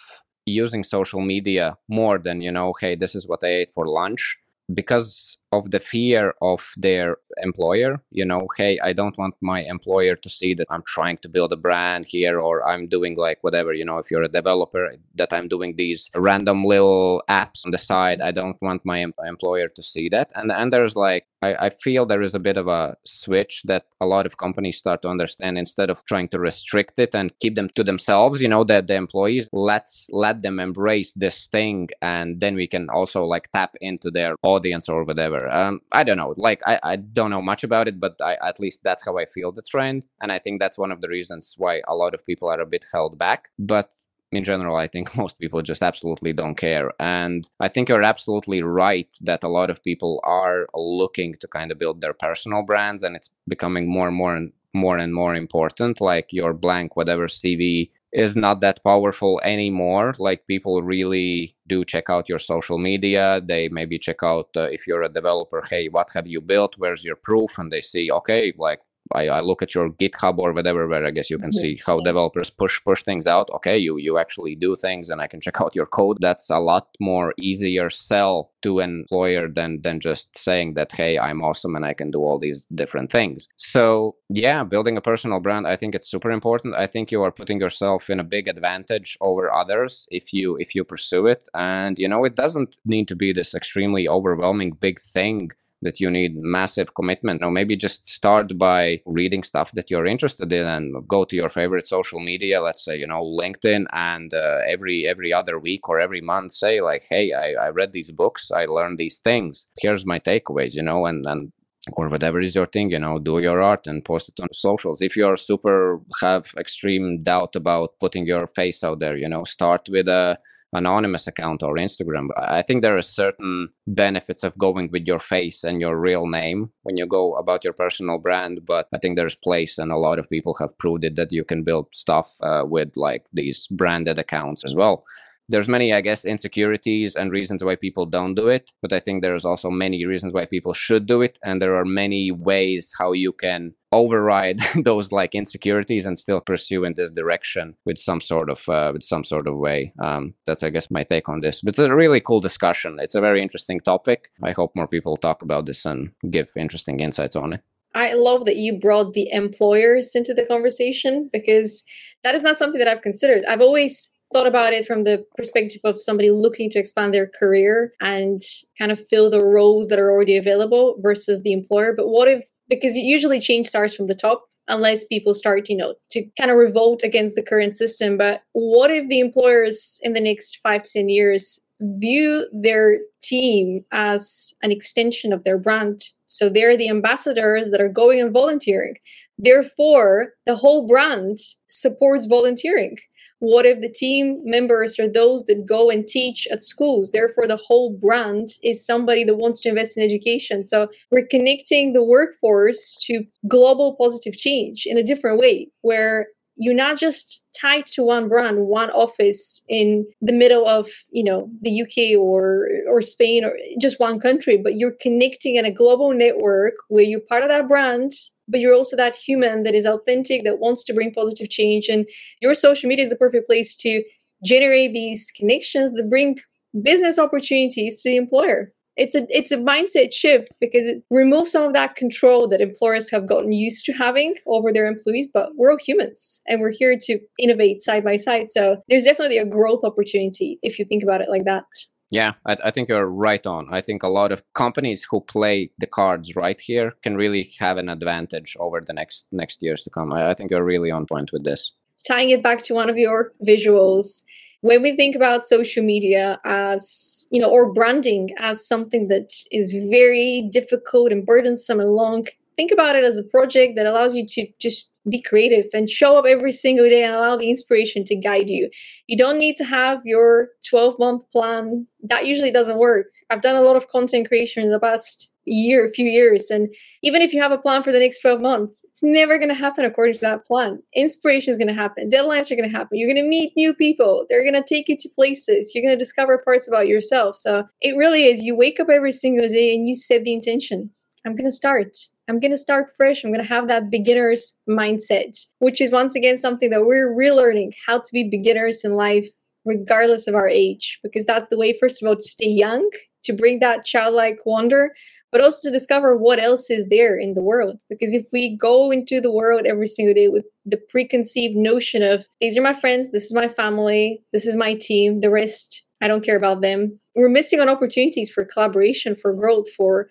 using 0.46 0.83
social 0.83 1.20
media 1.20 1.77
more 1.88 2.18
than, 2.18 2.40
you 2.40 2.51
know, 2.51 2.72
hey, 2.81 2.96
this 2.96 3.14
is 3.14 3.29
what 3.29 3.40
I 3.42 3.48
ate 3.48 3.70
for 3.74 3.87
lunch 3.87 4.38
because 4.74 5.37
of 5.52 5.70
the 5.70 5.80
fear 5.80 6.34
of 6.42 6.72
their 6.76 7.16
employer 7.42 8.00
you 8.11 8.24
know 8.24 8.46
hey 8.56 8.78
i 8.82 8.92
don't 8.92 9.16
want 9.16 9.34
my 9.40 9.62
employer 9.62 10.14
to 10.14 10.28
see 10.28 10.52
that 10.54 10.66
i'm 10.70 10.82
trying 10.87 11.16
to 11.16 11.28
build 11.28 11.52
a 11.52 11.56
brand 11.56 12.04
here 12.04 12.38
or 12.40 12.66
i'm 12.68 12.87
doing 12.87 13.16
like 13.16 13.38
whatever 13.42 13.72
you 13.72 13.84
know 13.84 13.98
if 13.98 14.11
you're 14.11 14.22
a 14.22 14.28
developer 14.28 14.92
that 15.14 15.32
i'm 15.32 15.48
doing 15.48 15.74
these 15.76 16.11
random 16.14 16.64
little 16.64 17.22
apps 17.30 17.64
on 17.64 17.70
the 17.70 17.78
side 17.78 18.20
i 18.20 18.30
don't 18.30 18.61
want 18.61 18.84
my 18.84 19.00
em- 19.00 19.14
employer 19.26 19.68
to 19.68 19.82
see 19.82 20.08
that 20.08 20.30
and 20.34 20.52
and 20.52 20.72
there's 20.72 20.96
like 20.96 21.26
I, 21.40 21.66
I 21.66 21.70
feel 21.70 22.04
there 22.04 22.22
is 22.22 22.34
a 22.34 22.40
bit 22.40 22.56
of 22.56 22.66
a 22.66 22.96
switch 23.04 23.62
that 23.66 23.84
a 24.00 24.06
lot 24.06 24.26
of 24.26 24.38
companies 24.38 24.76
start 24.76 25.02
to 25.02 25.08
understand 25.08 25.56
instead 25.56 25.88
of 25.88 26.04
trying 26.04 26.28
to 26.30 26.38
restrict 26.38 26.98
it 26.98 27.14
and 27.14 27.32
keep 27.38 27.54
them 27.54 27.68
to 27.76 27.84
themselves 27.84 28.40
you 28.40 28.48
know 28.48 28.64
that 28.64 28.88
the 28.88 28.94
employees 28.94 29.48
let's 29.52 30.08
let 30.11 30.42
them 30.42 30.58
embrace 30.58 31.12
this 31.12 31.46
thing 31.46 31.88
and 32.02 32.40
then 32.40 32.54
we 32.54 32.66
can 32.66 32.90
also 32.90 33.24
like 33.24 33.50
tap 33.52 33.76
into 33.80 34.11
their 34.11 34.34
audience 34.42 34.88
or 34.88 35.04
whatever 35.04 35.38
whatever. 35.38 35.55
Um, 35.55 35.81
I 35.92 36.05
don't 36.05 36.16
know. 36.16 36.35
Like 36.37 36.62
I, 36.66 36.79
I 36.83 36.96
don't 36.96 37.31
know 37.31 37.42
much 37.42 37.64
about 37.64 37.88
it, 37.88 38.01
but 38.01 38.16
I, 38.20 38.37
at 38.42 38.61
least 38.61 38.81
that's 38.83 39.05
how 39.05 39.18
I 39.18 39.27
feel 39.27 39.53
the 39.53 39.62
trend, 39.62 40.05
and 40.20 40.33
I 40.33 40.38
think 40.38 40.61
that's 40.61 40.79
one 40.79 40.92
of 40.92 41.01
the 41.01 41.09
reasons 41.09 41.55
why 41.57 41.83
a 41.88 41.96
lot 41.96 42.14
of 42.14 42.27
people 42.27 42.48
are 42.48 42.61
a 42.61 42.66
bit 42.66 42.87
held 42.92 43.18
back. 43.18 43.51
But 43.59 43.90
in 44.31 44.44
general, 44.44 44.77
I 44.77 44.87
think 44.87 45.16
most 45.22 45.38
people 45.38 45.62
just 45.62 45.83
absolutely 45.83 46.33
don't 46.33 46.57
care. 46.57 46.92
And 47.01 47.48
I 47.61 47.68
think 47.68 47.88
you're 47.88 48.03
absolutely 48.03 48.62
right 48.62 49.09
that 49.22 49.44
a 49.44 49.48
lot 49.48 49.70
of 49.70 49.83
people 49.83 50.20
are 50.24 50.66
looking 50.74 51.35
to 51.40 51.48
kind 51.48 51.72
of 51.72 51.79
build 51.79 52.01
their 52.01 52.14
personal 52.14 52.62
brands, 52.62 53.03
and 53.03 53.16
it's 53.16 53.31
becoming 53.46 53.88
more 53.90 54.09
and 54.09 54.16
more 54.16 54.37
and 54.37 54.53
more 54.74 54.98
and 54.98 55.14
more 55.14 55.35
important. 55.35 56.01
Like 56.01 56.33
your 56.33 56.53
blank, 56.53 56.96
whatever 56.96 57.27
CV 57.27 57.90
is 58.12 58.37
not 58.37 58.61
that 58.61 58.83
powerful 58.85 59.40
anymore. 59.44 60.14
Like 60.18 60.47
people 60.47 60.83
really 60.83 61.57
do 61.66 61.85
check 61.85 62.09
out 62.09 62.29
your 62.29 62.38
social 62.38 62.79
media. 62.79 63.40
They 63.47 63.68
maybe 63.68 63.99
check 63.99 64.23
out 64.23 64.49
uh, 64.57 64.62
if 64.62 64.87
you're 64.87 65.03
a 65.03 65.09
developer, 65.09 65.62
hey, 65.68 65.88
what 65.88 66.11
have 66.14 66.27
you 66.27 66.40
built? 66.40 66.75
Where's 66.79 67.05
your 67.05 67.16
proof? 67.16 67.59
And 67.59 67.71
they 67.71 67.81
see, 67.83 68.11
okay, 68.11 68.53
like 68.57 68.81
I, 69.12 69.29
I 69.29 69.40
look 69.40 69.62
at 69.62 69.75
your 69.75 69.90
GitHub 69.90 70.38
or 70.38 70.53
whatever, 70.53 70.87
where 70.87 71.05
I 71.05 71.11
guess 71.11 71.31
you 71.31 71.38
can 71.38 71.53
see 71.53 71.81
how 71.85 72.01
developers 72.01 72.51
push 72.51 72.83
push 72.85 73.03
things 73.03 73.27
out. 73.27 73.51
Okay, 73.51 73.79
you 73.79 73.97
you 73.97 74.18
actually 74.18 74.55
do 74.55 74.77
things, 74.77 75.11
and 75.11 75.21
I 75.21 75.27
can 75.27 75.40
check 75.40 75.61
out 75.61 75.75
your 75.75 75.87
code. 75.87 76.18
That's 76.21 76.51
a 76.51 76.59
lot 76.59 76.88
more 77.01 77.35
easier 77.38 77.90
sell 77.90 78.51
to 78.62 78.81
an 78.81 78.90
employer 79.01 79.49
than 79.49 79.83
than 79.83 80.01
just 80.01 80.37
saying 80.37 80.75
that 80.75 80.92
hey, 80.92 81.18
I'm 81.18 81.42
awesome 81.42 81.77
and 81.77 81.85
I 81.85 81.94
can 81.94 82.11
do 82.11 82.21
all 82.21 82.38
these 82.38 82.66
different 82.75 83.11
things. 83.11 83.49
So 83.57 84.16
yeah, 84.29 84.64
building 84.64 84.97
a 84.97 85.01
personal 85.01 85.40
brand, 85.40 85.66
I 85.66 85.77
think 85.77 85.94
it's 85.94 86.11
super 86.11 86.31
important. 86.31 86.74
I 86.74 86.87
think 86.87 87.11
you 87.11 87.22
are 87.22 87.32
putting 87.32 87.61
yourself 87.61 88.11
in 88.11 88.20
a 88.20 88.24
big 88.24 88.49
advantage 88.49 89.16
over 89.20 89.53
others 89.53 90.07
if 90.11 90.32
you 90.32 90.57
if 90.57 90.74
you 90.74 90.85
pursue 90.85 91.26
it, 91.26 91.43
and 91.55 91.99
you 91.99 92.09
know 92.09 92.24
it 92.24 92.37
doesn't 92.37 92.76
need 92.85 93.09
to 93.09 93.16
be 93.16 93.32
this 93.32 93.55
extremely 93.55 94.09
overwhelming 94.09 94.72
big 94.72 95.01
thing 95.01 95.51
that 95.83 96.01
you 96.01 96.11
need 96.11 96.37
massive 96.37 96.95
commitment. 96.95 97.43
Or 97.43 97.51
maybe 97.51 97.76
just 97.76 98.07
start 98.07 98.57
by 98.59 99.01
reading 99.07 99.43
stuff 99.43 99.72
that 99.72 99.91
you're 99.91 100.07
interested 100.07 100.53
in 100.53 100.66
and 100.66 101.07
go 101.09 101.24
to 101.24 101.37
your 101.37 101.49
favorite 101.49 101.87
social 101.87 102.20
media, 102.20 102.61
let's 102.61 102.85
say, 102.85 102.97
you 102.97 103.07
know, 103.07 103.22
LinkedIn, 103.22 103.87
and 103.93 104.33
uh, 104.35 104.59
every 104.66 105.07
every 105.07 105.33
other 105.33 105.59
week 105.59 105.89
or 105.89 106.01
every 106.01 106.20
month 106.20 106.53
say 106.53 106.81
like, 106.81 107.05
hey, 107.09 107.33
I, 107.33 107.66
I 107.66 107.68
read 107.70 107.93
these 107.93 108.11
books, 108.11 108.51
I 108.51 108.66
learned 108.66 108.99
these 108.99 109.18
things. 109.18 109.66
Here's 109.79 110.07
my 110.07 110.18
takeaways, 110.18 110.74
you 110.74 110.83
know, 110.83 111.07
and 111.07 111.24
and 111.26 111.53
or 111.93 112.09
whatever 112.09 112.41
is 112.41 112.55
your 112.55 112.66
thing 112.66 112.91
you 112.91 112.99
know 112.99 113.18
do 113.18 113.39
your 113.39 113.62
art 113.62 113.87
and 113.87 114.05
post 114.05 114.29
it 114.29 114.41
on 114.43 114.49
socials 114.53 115.01
if 115.01 115.16
you're 115.16 115.37
super 115.37 116.01
have 116.20 116.53
extreme 116.59 117.22
doubt 117.22 117.55
about 117.57 117.91
putting 118.01 118.26
your 118.26 118.47
face 118.47 118.83
out 118.85 118.99
there 118.99 119.16
you 119.16 119.29
know 119.29 119.45
start 119.45 119.89
with 119.89 120.09
a 120.09 120.39
anonymous 120.75 121.27
account 121.27 121.62
or 121.62 121.77
instagram 121.77 122.29
i 122.37 122.61
think 122.61 122.83
there 122.83 122.97
are 122.97 123.03
certain 123.03 123.69
benefits 123.87 124.45
of 124.45 124.57
going 124.59 124.91
with 124.93 125.07
your 125.07 125.19
face 125.19 125.64
and 125.64 125.81
your 125.81 125.99
real 125.99 126.27
name 126.27 126.71
when 126.83 126.97
you 126.97 127.07
go 127.07 127.35
about 127.37 127.64
your 127.64 127.73
personal 127.73 128.19
brand 128.19 128.61
but 128.66 128.87
i 128.93 128.99
think 128.99 129.16
there's 129.16 129.35
place 129.35 129.79
and 129.79 129.91
a 129.91 129.97
lot 129.97 130.19
of 130.19 130.29
people 130.29 130.55
have 130.59 130.77
proved 130.79 131.05
it 131.05 131.16
that 131.16 131.33
you 131.33 131.45
can 131.45 131.62
build 131.62 131.87
stuff 131.93 132.37
uh, 132.43 132.64
with 132.66 132.97
like 132.97 133.27
these 133.33 133.66
branded 133.69 134.19
accounts 134.19 134.64
as 134.64 134.75
well. 134.75 135.05
There's 135.51 135.69
many 135.69 135.95
i 135.95 136.03
guess 136.03 136.27
insecurities 136.27 137.16
and 137.16 137.33
reasons 137.33 137.64
why 137.64 137.77
people 137.77 138.05
don't 138.05 138.35
do 138.35 138.49
it 138.49 138.71
but 138.83 138.93
i 138.93 139.01
think 139.01 139.23
there's 139.23 139.47
also 139.47 139.71
many 139.71 140.05
reasons 140.05 140.35
why 140.35 140.45
people 140.45 140.75
should 140.75 141.07
do 141.07 141.23
it 141.23 141.39
and 141.43 141.62
there 141.62 141.75
are 141.75 141.87
many 141.87 142.31
ways 142.31 142.93
how 142.99 143.12
you 143.12 143.33
can 143.33 143.73
override 143.93 144.61
those 144.82 145.12
like 145.12 145.34
insecurities 145.34 146.07
and 146.07 146.18
still 146.18 146.41
pursue 146.41 146.84
in 146.84 146.95
this 146.95 147.11
direction 147.11 147.74
with 147.84 147.99
some 147.99 148.20
sort 148.20 148.51
of 148.51 148.68
uh, 148.68 148.91
with 148.93 149.03
some 149.03 149.24
sort 149.24 149.47
of 149.47 149.57
way. 149.57 149.93
Um, 149.99 150.34
that's 150.47 150.62
i 150.62 150.70
guess 150.70 150.91
my 150.91 151.05
take 151.05 151.28
on 151.28 151.41
this. 151.41 151.62
But 151.62 151.70
it's 151.70 151.78
a 151.78 151.95
really 151.95 152.20
cool 152.20 152.41
discussion. 152.41 152.99
It's 153.01 153.14
a 153.14 153.20
very 153.20 153.43
interesting 153.43 153.80
topic. 153.80 154.30
I 154.43 154.53
hope 154.53 154.76
more 154.76 154.89
people 154.89 155.16
talk 155.16 155.43
about 155.43 155.66
this 155.66 155.84
and 155.86 156.11
give 156.30 156.51
interesting 156.57 157.01
insights 157.01 157.36
on 157.36 157.55
it. 157.55 157.62
I 157.95 158.12
love 158.12 158.45
that 158.45 158.57
you 158.57 158.78
brought 158.78 159.14
the 159.14 159.30
employers 159.32 160.14
into 160.14 160.34
the 160.34 160.45
conversation 160.45 161.30
because 161.32 161.82
that 162.22 162.34
is 162.34 162.43
not 162.43 162.59
something 162.59 162.78
that 162.78 162.89
I've 162.89 163.03
considered. 163.03 163.45
I've 163.47 163.62
always 163.62 164.12
thought 164.32 164.47
about 164.47 164.72
it 164.72 164.86
from 164.86 165.05
the 165.05 165.24
perspective 165.36 165.80
of 165.84 166.01
somebody 166.01 166.30
looking 166.30 166.70
to 166.70 166.78
expand 166.78 167.14
their 167.14 167.30
career 167.39 167.93
and 168.01 168.43
kind 168.78 168.93
of 168.93 169.05
fill 169.09 169.30
the 169.30 169.43
roles 169.43 169.89
that 169.89 169.99
are 169.99 170.11
already 170.11 170.36
available 170.36 170.97
versus 171.03 171.43
the 171.43 171.53
employer. 171.53 171.95
But 171.97 172.09
what 172.09 172.28
if, 172.28 172.45
because 172.69 172.97
it 172.97 173.01
usually 173.01 173.41
change 173.41 173.66
starts 173.66 173.95
from 173.95 174.07
the 174.07 174.14
top, 174.14 174.45
unless 174.69 175.05
people 175.05 175.35
start, 175.35 175.69
you 175.69 175.77
know, 175.77 175.95
to 176.11 176.25
kind 176.39 176.51
of 176.51 176.57
revolt 176.57 177.03
against 177.03 177.35
the 177.35 177.43
current 177.43 177.77
system. 177.77 178.16
But 178.16 178.43
what 178.53 178.91
if 178.91 179.09
the 179.09 179.21
employers 179.21 179.99
in 180.03 180.12
the 180.12 180.21
next 180.21 180.61
five 180.62 180.83
to 180.85 180.91
10 180.93 181.09
years 181.09 181.61
view 181.81 182.47
their 182.53 182.99
team 183.23 183.85
as 183.93 184.53
an 184.62 184.71
extension 184.71 185.33
of 185.33 185.45
their 185.45 185.59
brand? 185.59 186.03
So 186.27 186.49
they're 186.49 186.77
the 186.77 186.91
ambassadors 186.91 187.71
that 187.71 187.81
are 187.81 187.89
going 187.89 188.21
and 188.21 188.33
volunteering. 188.33 188.95
Therefore, 189.39 190.33
the 190.47 190.57
whole 190.57 190.87
brand 190.87 191.39
supports 191.69 192.27
volunteering. 192.27 192.99
What 193.41 193.66
if 193.66 193.80
the 193.80 193.89
team 193.89 194.41
members 194.45 194.99
are 194.99 195.09
those 195.09 195.45
that 195.45 195.64
go 195.66 195.91
and 195.91 196.07
teach 196.07 196.49
at 196.51 196.62
schools? 196.62 197.12
Therefore, 197.12 197.47
the 197.47 197.57
whole 197.57 197.91
brand 197.93 198.49
is 198.62 198.84
somebody 198.84 199.22
that 199.24 199.36
wants 199.36 199.61
to 199.61 199.68
invest 199.68 199.97
in 199.97 200.05
education. 200.05 200.64
So 200.64 200.89
we're 201.12 201.26
connecting 201.26 201.93
the 201.93 202.05
workforce 202.05 202.97
to 203.03 203.24
global 203.47 203.97
positive 203.97 204.36
change 204.36 204.84
in 204.86 204.99
a 204.99 205.05
different 205.05 205.39
way, 205.39 205.70
where 205.82 206.26
you're 206.57 206.74
not 206.74 206.99
just 206.99 207.47
tied 207.61 207.86
to 207.86 208.03
one 208.03 208.28
brand, 208.28 208.66
one 208.66 208.91
office 208.91 209.64
in 209.68 210.05
the 210.20 210.32
middle 210.32 210.66
of, 210.66 210.89
you 211.11 211.22
know, 211.22 211.49
the 211.62 211.82
UK 211.82 212.18
or 212.20 212.66
or 212.89 213.01
Spain 213.01 213.45
or 213.45 213.57
just 213.80 214.01
one 214.01 214.18
country, 214.18 214.57
but 214.57 214.74
you're 214.74 214.97
connecting 215.01 215.55
in 215.55 215.64
a 215.64 215.72
global 215.72 216.12
network 216.12 216.74
where 216.89 217.05
you're 217.05 217.20
part 217.20 217.45
of 217.45 217.49
that 217.49 217.68
brand 217.68 218.11
but 218.49 218.61
you're 218.61 218.74
also 218.74 218.96
that 218.96 219.16
human 219.16 219.62
that 219.62 219.74
is 219.74 219.86
authentic, 219.86 220.44
that 220.44 220.59
wants 220.59 220.84
to 220.84 220.94
bring 220.94 221.12
positive 221.12 221.51
change. 221.51 221.88
And 221.88 222.07
your 222.40 222.55
social 222.55 222.88
media 222.88 223.05
is 223.05 223.11
the 223.11 223.16
perfect 223.16 223.46
place 223.46 223.76
to 223.76 224.03
generate 224.44 224.92
these 224.92 225.30
connections 225.36 225.92
that 225.92 226.11
bring 226.11 226.38
business 226.82 227.18
opportunities 227.18 228.03
to 228.03 228.11
the 228.11 228.16
employer. 228.16 228.72
It's 228.96 229.14
a 229.14 229.26
it's 229.30 229.53
a 229.53 229.57
mindset 229.57 230.12
shift 230.12 230.49
because 230.61 230.86
it 230.86 231.05
removes 231.09 231.53
some 231.53 231.64
of 231.64 231.72
that 231.72 231.94
control 231.94 232.49
that 232.49 232.61
employers 232.61 233.09
have 233.11 233.28
gotten 233.28 233.53
used 233.53 233.84
to 233.84 233.92
having 233.92 234.34
over 234.46 234.72
their 234.72 234.88
employees. 234.88 235.30
But 235.32 235.51
we're 235.55 235.70
all 235.70 235.78
humans 235.78 236.40
and 236.49 236.61
we're 236.61 236.72
here 236.72 236.99
to 237.03 237.20
innovate 237.38 237.82
side 237.82 238.03
by 238.03 238.16
side. 238.16 238.51
So 238.51 238.78
there's 238.88 239.05
definitely 239.05 239.38
a 239.38 239.46
growth 239.46 239.84
opportunity 239.84 240.59
if 240.62 240.80
you 240.80 240.84
think 240.84 241.05
about 241.05 241.20
it 241.20 241.30
like 241.30 241.44
that. 241.44 241.66
Yeah, 242.11 242.32
I, 242.46 242.56
I, 242.64 242.70
think 242.70 242.88
you're 242.88 243.06
right 243.06 243.46
on. 243.46 243.68
I 243.70 243.82
think 243.82 244.02
a 244.02 244.09
lot 244.09 244.32
of 244.32 244.42
companies 244.54 245.06
who 245.11 245.20
play 245.20 245.70
the 245.78 245.86
cards 245.86 246.34
right 246.34 246.59
here 246.59 246.94
can 247.02 247.16
really 247.16 247.52
have 247.59 247.76
an 247.76 247.90
advantage 247.90 248.56
over 248.59 248.80
the 248.80 248.94
next 248.94 249.26
next 249.30 249.62
years 249.62 249.82
to 249.82 249.90
come. 249.90 250.12
I, 250.12 250.30
I 250.30 250.34
think 250.34 250.50
you're 250.50 250.64
really 250.64 250.90
on 250.90 251.06
point 251.06 251.32
with 251.32 251.44
this. 251.44 251.72
Tying 252.06 252.30
it 252.30 252.42
back 252.42 252.62
to 252.62 252.74
one 252.74 252.88
of 252.88 252.96
your 252.96 253.32
visuals, 253.46 254.22
when 254.62 254.82
we 254.82 254.96
think 254.96 255.14
about 255.14 255.46
social 255.46 255.84
media 255.84 256.40
as 256.44 257.26
you 257.30 257.40
know, 257.40 257.50
or 257.50 257.72
branding 257.72 258.30
as 258.38 258.66
something 258.66 259.09
that 259.09 259.30
is 259.52 259.74
very 259.90 260.48
difficult 260.50 261.12
and 261.12 261.26
burdensome 261.26 261.80
and 261.80 261.90
long, 261.90 262.26
think 262.59 262.72
about 262.72 262.96
it 262.96 263.04
as 263.04 263.16
a 263.16 263.22
project 263.22 263.76
that 263.76 263.86
allows 263.86 264.16
you 264.16 264.26
to 264.26 264.44
just 264.59 264.92
be 265.09 265.22
creative 265.22 265.66
and 265.72 265.88
show 265.88 266.16
up 266.16 266.26
every 266.26 266.50
single 266.50 266.88
day 266.88 267.04
and 267.04 267.14
allow 267.14 267.36
the 267.36 267.48
inspiration 267.48 268.02
to 268.04 268.16
guide 268.16 268.50
you. 268.50 268.68
You 269.06 269.16
don't 269.16 269.38
need 269.38 269.54
to 269.56 269.64
have 269.64 270.00
your 270.04 270.48
12 270.68 270.98
month 270.98 271.22
plan. 271.30 271.86
That 272.02 272.26
usually 272.26 272.50
doesn't 272.50 272.78
work. 272.78 273.06
I've 273.30 273.42
done 273.42 273.54
a 273.54 273.62
lot 273.62 273.76
of 273.76 273.88
content 273.88 274.26
creation 274.26 274.64
in 274.64 274.72
the 274.72 274.80
past 274.80 275.30
year, 275.44 275.86
a 275.86 275.90
few 275.90 276.06
years. 276.06 276.50
And 276.50 276.68
even 277.02 277.22
if 277.22 277.32
you 277.32 277.40
have 277.40 277.52
a 277.52 277.59
plan 277.59 277.84
for 277.84 277.92
the 277.92 278.00
next 278.00 278.20
12 278.20 278.40
months, 278.40 278.84
it's 278.90 279.04
never 279.04 279.38
going 279.38 279.48
to 279.48 279.54
happen 279.54 279.84
according 279.84 280.14
to 280.16 280.20
that 280.22 280.44
plan. 280.44 280.82
Inspiration 280.94 281.52
is 281.52 281.59
going 281.59 281.68
to 281.68 281.74
happen. 281.74 282.11
Deadlines 282.11 282.50
are 282.50 282.56
going 282.56 282.68
to 282.68 282.76
happen. 282.76 282.98
You're 282.98 283.09
going 283.09 283.24
to 283.24 283.28
meet 283.28 283.52
new 283.56 283.72
people. 283.72 284.26
They're 284.28 284.42
going 284.42 284.61
to 284.61 284.68
take 284.68 284.88
you 284.88 284.96
to 284.98 285.09
places. 285.14 285.72
You're 285.74 285.84
going 285.84 285.96
to 285.96 286.04
discover 286.04 286.42
parts 286.44 286.66
about 286.66 286.88
yourself. 286.88 287.36
So 287.36 287.64
it 287.80 287.96
really 287.96 288.24
is. 288.24 288.42
You 288.42 288.56
wake 288.56 288.80
up 288.80 288.88
every 288.90 289.12
single 289.12 289.48
day 289.48 289.74
and 289.74 289.86
you 289.86 289.94
set 289.94 290.24
the 290.24 290.34
intention. 290.34 290.90
I'm 291.24 291.36
going 291.36 291.48
to 291.48 291.54
start. 291.54 291.92
I'm 292.29 292.41
going 292.41 292.51
to 292.51 292.59
start 292.59 292.91
fresh. 292.95 293.24
I'm 293.24 293.33
going 293.33 293.43
to 293.43 293.49
have 293.49 293.68
that 293.68 293.91
beginner's 293.91 294.53
mindset, 294.68 295.39
which 295.61 295.81
is 295.81 295.91
once 295.91 296.14
again 296.14 296.39
something 296.39 296.68
that 296.70 296.85
we're 296.85 297.16
relearning 297.16 297.72
how 297.87 297.99
to 297.99 298.09
be 298.12 298.29
beginners 298.29 298.85
in 298.85 298.95
life, 298.95 299.29
regardless 299.64 300.26
of 300.29 300.35
our 300.35 300.49
age, 300.49 300.99
because 301.03 301.24
that's 301.24 301.49
the 301.49 301.59
way, 301.59 301.76
first 301.79 302.03
of 302.03 302.09
all, 302.09 302.16
to 302.16 302.22
stay 302.22 302.49
young, 302.49 302.89
to 303.24 303.33
bring 303.33 303.61
that 303.61 303.87
childlike 303.87 304.41
wonder, 304.45 304.95
but 305.33 305.41
also 305.41 305.68
to 305.68 305.72
discover 305.72 306.16
what 306.16 306.39
else 306.39 306.70
is 306.70 306.87
there 306.89 307.18
in 307.18 307.35
the 307.35 307.43
world. 307.43 307.79
Because 307.89 308.12
if 308.12 308.26
we 308.33 308.57
go 308.57 308.91
into 308.91 309.20
the 309.20 309.33
world 309.33 309.66
every 309.66 309.87
single 309.87 310.14
day 310.14 310.29
with 310.29 310.45
the 310.66 310.81
preconceived 310.91 311.57
notion 311.57 312.03
of 312.03 312.26
these 312.41 312.59
are 312.59 312.62
my 312.62 312.74
friends, 312.74 313.11
this 313.11 313.24
is 313.24 313.35
my 313.35 313.49
family, 313.49 314.22
this 314.33 314.47
is 314.47 314.55
my 314.55 314.74
team, 314.74 315.20
the 315.20 315.31
rest, 315.31 315.83
I 316.03 316.09
don't 316.09 316.24
care 316.24 316.37
about 316.37 316.61
them, 316.61 316.99
we're 317.14 317.29
missing 317.29 317.59
on 317.61 317.68
opportunities 317.68 318.31
for 318.31 318.45
collaboration, 318.45 319.16
for 319.16 319.33
growth, 319.33 319.68
for 319.76 320.09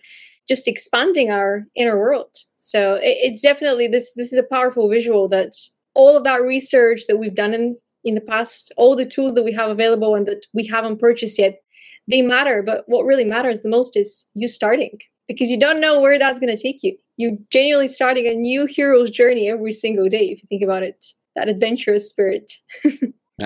just 0.48 0.68
expanding 0.68 1.32
our 1.32 1.66
inner 1.76 1.98
world. 1.98 2.36
So 2.58 2.96
it, 2.96 3.18
it's 3.22 3.42
definitely 3.42 3.88
this 3.88 4.14
this 4.16 4.32
is 4.34 4.40
a 4.40 4.44
powerful 4.44 4.90
visual 4.90 5.28
that 5.30 5.54
all 5.94 6.16
of 6.16 6.24
that 6.24 6.42
research 6.42 7.02
that 7.08 7.18
we've 7.18 7.36
done 7.36 7.54
in 7.54 7.78
in 8.04 8.16
the 8.16 8.22
past, 8.22 8.72
all 8.78 8.96
the 8.96 9.06
tools 9.06 9.36
that 9.36 9.44
we 9.44 9.52
have 9.54 9.70
available 9.70 10.16
and 10.16 10.28
that 10.28 10.46
we 10.54 10.66
haven't 10.66 11.00
purchased 11.00 11.38
yet, 11.38 11.60
they 12.08 12.22
matter. 12.22 12.64
But 12.64 12.86
what 12.88 13.06
really 13.06 13.26
matters 13.26 13.62
the 13.62 13.70
most 13.70 13.98
is 13.98 14.28
you 14.34 14.48
starting 14.48 14.98
because 15.28 15.50
you 15.50 15.60
don't 15.60 15.82
know 15.82 16.00
where 16.00 16.18
that's 16.18 16.40
going 16.40 16.56
to 16.56 16.62
take 16.62 16.84
you. 16.84 16.98
You're 17.18 17.38
genuinely 17.52 17.88
starting 17.88 18.28
a 18.28 18.36
new 18.36 18.66
hero's 18.66 19.10
journey 19.10 19.50
every 19.50 19.72
single 19.72 20.08
day 20.08 20.26
if 20.30 20.42
you 20.42 20.48
think 20.48 20.64
about 20.64 20.84
it. 20.84 21.06
That 21.36 21.50
adventurous 21.50 22.10
spirit. 22.10 22.52
no, 22.86 23.02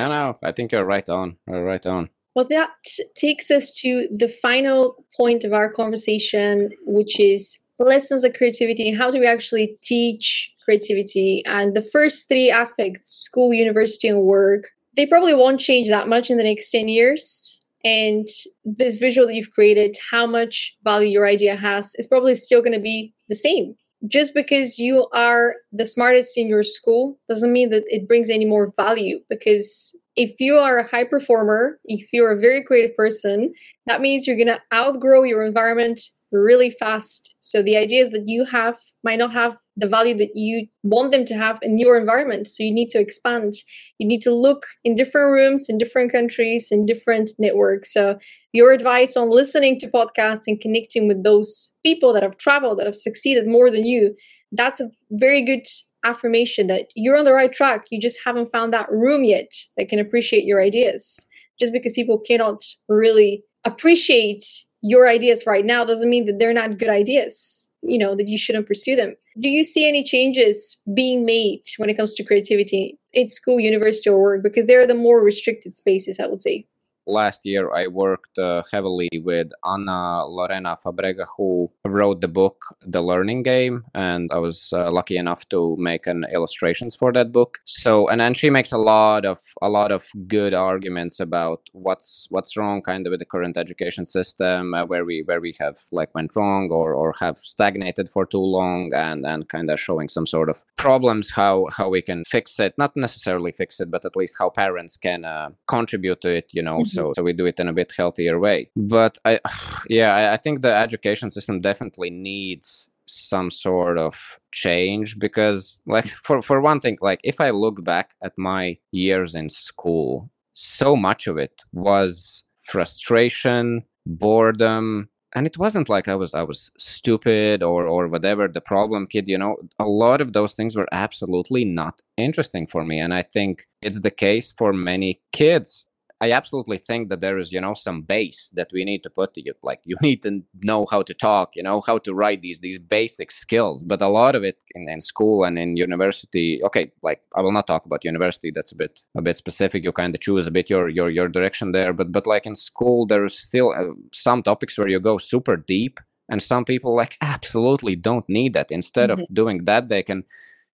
no, 0.09 0.33
I 0.43 0.51
think 0.51 0.71
you're 0.71 0.85
right 0.85 1.07
on. 1.09 1.37
You're 1.47 1.63
right 1.63 1.85
on. 1.85 2.09
Well, 2.35 2.47
that 2.49 2.71
takes 3.15 3.51
us 3.51 3.71
to 3.81 4.07
the 4.15 4.29
final 4.29 5.05
point 5.17 5.43
of 5.43 5.53
our 5.53 5.71
conversation, 5.71 6.69
which 6.85 7.19
is 7.19 7.59
lessons 7.77 8.23
of 8.23 8.33
creativity. 8.33 8.93
How 8.93 9.11
do 9.11 9.19
we 9.19 9.27
actually 9.27 9.77
teach 9.83 10.51
creativity? 10.63 11.43
And 11.45 11.75
the 11.75 11.81
first 11.81 12.29
three 12.29 12.49
aspects 12.49 13.11
school, 13.11 13.53
university, 13.53 14.07
and 14.07 14.21
work 14.21 14.65
they 14.95 15.05
probably 15.05 15.33
won't 15.33 15.59
change 15.59 15.89
that 15.89 16.07
much 16.07 16.29
in 16.29 16.37
the 16.37 16.43
next 16.43 16.71
10 16.71 16.87
years. 16.87 17.63
And 17.83 18.27
this 18.63 18.97
visual 18.97 19.27
that 19.27 19.33
you've 19.33 19.51
created, 19.51 19.97
how 20.11 20.27
much 20.27 20.75
value 20.83 21.09
your 21.09 21.27
idea 21.27 21.55
has, 21.55 21.93
is 21.95 22.07
probably 22.07 22.35
still 22.35 22.61
going 22.61 22.73
to 22.73 22.79
be 22.79 23.13
the 23.27 23.35
same. 23.35 23.75
Just 24.07 24.33
because 24.33 24.79
you 24.79 25.07
are 25.13 25.55
the 25.71 25.85
smartest 25.85 26.37
in 26.37 26.47
your 26.47 26.63
school 26.63 27.19
doesn't 27.29 27.53
mean 27.53 27.69
that 27.69 27.83
it 27.87 28.07
brings 28.07 28.29
any 28.29 28.45
more 28.45 28.73
value 28.75 29.19
because 29.29 29.95
if 30.15 30.39
you 30.39 30.57
are 30.57 30.79
a 30.79 30.87
high 30.87 31.03
performer, 31.03 31.79
if 31.85 32.11
you're 32.11 32.31
a 32.31 32.39
very 32.39 32.63
creative 32.63 32.95
person, 32.95 33.53
that 33.85 34.01
means 34.01 34.25
you're 34.25 34.35
going 34.35 34.47
to 34.47 34.61
outgrow 34.73 35.23
your 35.23 35.43
environment 35.43 36.01
really 36.31 36.71
fast. 36.71 37.35
So 37.39 37.61
the 37.61 37.77
idea 37.77 38.01
is 38.03 38.09
that 38.11 38.27
you 38.27 38.43
have 38.45 38.77
might 39.03 39.19
not 39.19 39.33
have 39.33 39.57
the 39.77 39.87
value 39.87 40.15
that 40.17 40.31
you 40.35 40.67
want 40.83 41.11
them 41.11 41.25
to 41.25 41.33
have 41.33 41.59
in 41.61 41.77
your 41.77 41.97
environment. 41.97 42.47
So 42.47 42.63
you 42.63 42.73
need 42.73 42.89
to 42.89 42.99
expand. 42.99 43.53
You 43.97 44.07
need 44.07 44.21
to 44.21 44.33
look 44.33 44.65
in 44.83 44.95
different 44.95 45.31
rooms, 45.31 45.67
in 45.69 45.77
different 45.77 46.11
countries, 46.11 46.67
in 46.71 46.85
different 46.85 47.31
networks. 47.39 47.93
So 47.93 48.19
your 48.53 48.73
advice 48.73 49.15
on 49.15 49.29
listening 49.29 49.79
to 49.79 49.87
podcasts 49.87 50.43
and 50.47 50.59
connecting 50.59 51.07
with 51.07 51.23
those 51.23 51.73
people 51.83 52.13
that 52.13 52.23
have 52.23 52.37
traveled, 52.37 52.79
that 52.79 52.85
have 52.85 52.95
succeeded 52.95 53.47
more 53.47 53.71
than 53.71 53.85
you, 53.85 54.15
that's 54.51 54.81
a 54.81 54.89
very 55.11 55.41
good 55.41 55.65
affirmation 56.03 56.67
that 56.67 56.87
you're 56.95 57.17
on 57.17 57.25
the 57.25 57.33
right 57.33 57.53
track. 57.53 57.85
You 57.89 58.01
just 58.01 58.19
haven't 58.25 58.51
found 58.51 58.73
that 58.73 58.91
room 58.91 59.23
yet 59.23 59.51
that 59.77 59.87
can 59.87 59.99
appreciate 59.99 60.43
your 60.43 60.61
ideas. 60.61 61.25
Just 61.59 61.73
because 61.73 61.93
people 61.93 62.17
cannot 62.17 62.63
really 62.89 63.43
appreciate 63.65 64.45
your 64.81 65.07
ideas 65.07 65.43
right 65.45 65.65
now 65.65 65.85
doesn't 65.85 66.09
mean 66.09 66.25
that 66.25 66.39
they're 66.39 66.53
not 66.53 66.77
good 66.77 66.89
ideas, 66.89 67.69
you 67.83 67.97
know, 67.97 68.15
that 68.15 68.27
you 68.27 68.37
shouldn't 68.37 68.67
pursue 68.67 68.95
them. 68.95 69.13
Do 69.39 69.49
you 69.49 69.63
see 69.63 69.87
any 69.87 70.03
changes 70.03 70.81
being 70.93 71.25
made 71.25 71.61
when 71.77 71.89
it 71.89 71.97
comes 71.97 72.13
to 72.15 72.23
creativity 72.23 72.97
in 73.13 73.27
school, 73.27 73.59
university, 73.59 74.09
or 74.09 74.19
work? 74.21 74.43
Because 74.43 74.65
they're 74.65 74.87
the 74.87 74.93
more 74.93 75.23
restricted 75.23 75.75
spaces, 75.75 76.19
I 76.19 76.27
would 76.27 76.41
say 76.41 76.65
last 77.07 77.45
year 77.45 77.73
I 77.73 77.87
worked 77.87 78.37
uh, 78.37 78.63
heavily 78.71 79.09
with 79.23 79.47
Ana 79.63 80.25
Lorena 80.25 80.77
Fabrega, 80.83 81.25
who 81.37 81.71
wrote 81.85 82.21
the 82.21 82.27
book 82.27 82.63
The 82.85 83.01
Learning 83.01 83.43
Game, 83.43 83.83
and 83.93 84.31
I 84.31 84.37
was 84.37 84.71
uh, 84.73 84.91
lucky 84.91 85.17
enough 85.17 85.47
to 85.49 85.75
make 85.77 86.07
an 86.07 86.25
illustrations 86.33 86.95
for 86.95 87.11
that 87.13 87.31
book. 87.31 87.59
So, 87.65 88.07
and 88.07 88.21
then 88.21 88.33
she 88.33 88.49
makes 88.49 88.71
a 88.71 88.77
lot 88.77 89.25
of 89.25 89.39
a 89.61 89.69
lot 89.69 89.91
of 89.91 90.07
good 90.27 90.53
arguments 90.53 91.19
about 91.19 91.61
what's 91.73 92.27
what's 92.29 92.55
wrong, 92.57 92.81
kind 92.81 93.05
of 93.05 93.11
with 93.11 93.19
the 93.19 93.25
current 93.25 93.57
education 93.57 94.05
system, 94.05 94.73
uh, 94.73 94.85
where 94.85 95.05
we 95.05 95.23
where 95.25 95.41
we 95.41 95.55
have 95.59 95.77
like 95.91 96.13
went 96.15 96.35
wrong 96.35 96.69
or 96.71 96.93
or 96.93 97.13
have 97.19 97.37
stagnated 97.39 98.09
for 98.09 98.25
too 98.25 98.37
long, 98.37 98.91
and 98.93 99.25
and 99.25 99.49
kind 99.49 99.69
of 99.69 99.79
showing 99.79 100.09
some 100.09 100.27
sort 100.27 100.49
of 100.49 100.63
problems 100.77 101.31
how 101.31 101.67
how 101.75 101.89
we 101.89 102.01
can 102.01 102.23
fix 102.25 102.59
it, 102.59 102.73
not 102.77 102.95
necessarily 102.95 103.51
fix 103.51 103.79
it, 103.79 103.89
but 103.89 104.05
at 104.05 104.15
least 104.15 104.35
how 104.37 104.49
parents 104.49 104.97
can 104.97 105.25
uh, 105.25 105.49
contribute 105.67 106.21
to 106.21 106.29
it, 106.29 106.49
you 106.53 106.61
know. 106.61 106.79
Mm-hmm 106.79 106.90
Mm-hmm. 106.91 107.07
so 107.07 107.13
so 107.15 107.23
we 107.23 107.33
do 107.33 107.45
it 107.45 107.59
in 107.59 107.67
a 107.67 107.73
bit 107.73 107.93
healthier 107.95 108.39
way. 108.39 108.69
But 108.75 109.17
i 109.25 109.39
yeah 109.89 110.15
I, 110.15 110.33
I 110.33 110.37
think 110.37 110.61
the 110.61 110.73
education 110.73 111.31
system 111.31 111.61
definitely 111.61 112.09
needs 112.09 112.89
some 113.11 113.49
sort 113.51 113.97
of 113.97 114.39
change 114.51 115.19
because 115.19 115.77
like 115.85 116.07
for 116.23 116.41
for 116.41 116.61
one 116.61 116.79
thing 116.79 116.97
like 117.01 117.19
if 117.23 117.39
i 117.39 117.49
look 117.49 117.83
back 117.83 118.15
at 118.21 118.37
my 118.37 118.77
years 118.91 119.35
in 119.35 119.49
school 119.49 120.29
so 120.53 120.95
much 120.95 121.27
of 121.27 121.37
it 121.37 121.61
was 121.73 122.43
frustration 122.63 123.83
boredom 124.05 125.09
and 125.33 125.45
it 125.47 125.57
wasn't 125.57 125.89
like 125.89 126.07
i 126.07 126.15
was 126.15 126.33
i 126.33 126.43
was 126.43 126.71
stupid 126.77 127.63
or 127.63 127.85
or 127.85 128.07
whatever 128.07 128.47
the 128.47 128.61
problem 128.61 129.07
kid 129.07 129.27
you 129.27 129.37
know? 129.37 129.57
A 129.79 129.85
lot 129.85 130.21
of 130.21 130.33
those 130.33 130.53
things 130.53 130.75
were 130.75 130.87
absolutely 130.91 131.65
not 131.65 132.01
interesting 132.17 132.67
for 132.67 132.83
me 132.83 132.99
and 132.99 133.13
i 133.13 133.21
think 133.21 133.67
it's 133.81 134.01
the 134.01 134.11
case 134.11 134.53
for 134.57 134.73
many 134.73 135.19
kids 135.31 135.85
I 136.21 136.31
absolutely 136.33 136.77
think 136.77 137.09
that 137.09 137.19
there 137.19 137.39
is, 137.39 137.51
you 137.51 137.59
know, 137.59 137.73
some 137.73 138.03
base 138.03 138.51
that 138.53 138.69
we 138.71 138.85
need 138.85 139.01
to 139.01 139.09
put 139.09 139.33
to 139.33 139.43
you. 139.43 139.53
Like 139.63 139.81
you 139.85 139.95
need 140.01 140.21
to 140.21 140.43
know 140.63 140.85
how 140.85 141.01
to 141.01 141.13
talk, 141.15 141.55
you 141.55 141.63
know, 141.63 141.81
how 141.81 141.97
to 141.97 142.13
write 142.13 142.41
these 142.41 142.59
these 142.59 142.77
basic 142.77 143.31
skills. 143.31 143.83
But 143.83 144.01
a 144.03 144.07
lot 144.07 144.35
of 144.35 144.43
it 144.43 144.57
in, 144.75 144.87
in 144.87 145.01
school 145.01 145.43
and 145.43 145.57
in 145.57 145.75
university, 145.75 146.61
okay, 146.63 146.91
like 147.01 147.21
I 147.35 147.41
will 147.41 147.51
not 147.51 147.65
talk 147.65 147.85
about 147.85 148.05
university. 148.05 148.51
That's 148.51 148.71
a 148.71 148.75
bit 148.75 149.01
a 149.17 149.21
bit 149.21 149.35
specific. 149.35 149.83
You 149.83 149.91
kind 149.91 150.13
of 150.13 150.21
choose 150.21 150.45
a 150.45 150.51
bit 150.51 150.69
your 150.69 150.87
your 150.89 151.09
your 151.09 151.27
direction 151.27 151.71
there. 151.71 151.91
But 151.91 152.11
but 152.11 152.27
like 152.27 152.45
in 152.45 152.55
school, 152.55 153.07
there's 153.07 153.37
still 153.37 153.71
uh, 153.71 153.93
some 154.13 154.43
topics 154.43 154.77
where 154.77 154.89
you 154.89 154.99
go 154.99 155.17
super 155.17 155.57
deep, 155.57 155.99
and 156.29 156.43
some 156.43 156.65
people 156.65 156.95
like 156.95 157.17
absolutely 157.21 157.95
don't 157.95 158.29
need 158.29 158.53
that. 158.53 158.69
Instead 158.69 159.09
mm-hmm. 159.09 159.21
of 159.21 159.33
doing 159.33 159.65
that, 159.65 159.89
they 159.89 160.03
can 160.03 160.23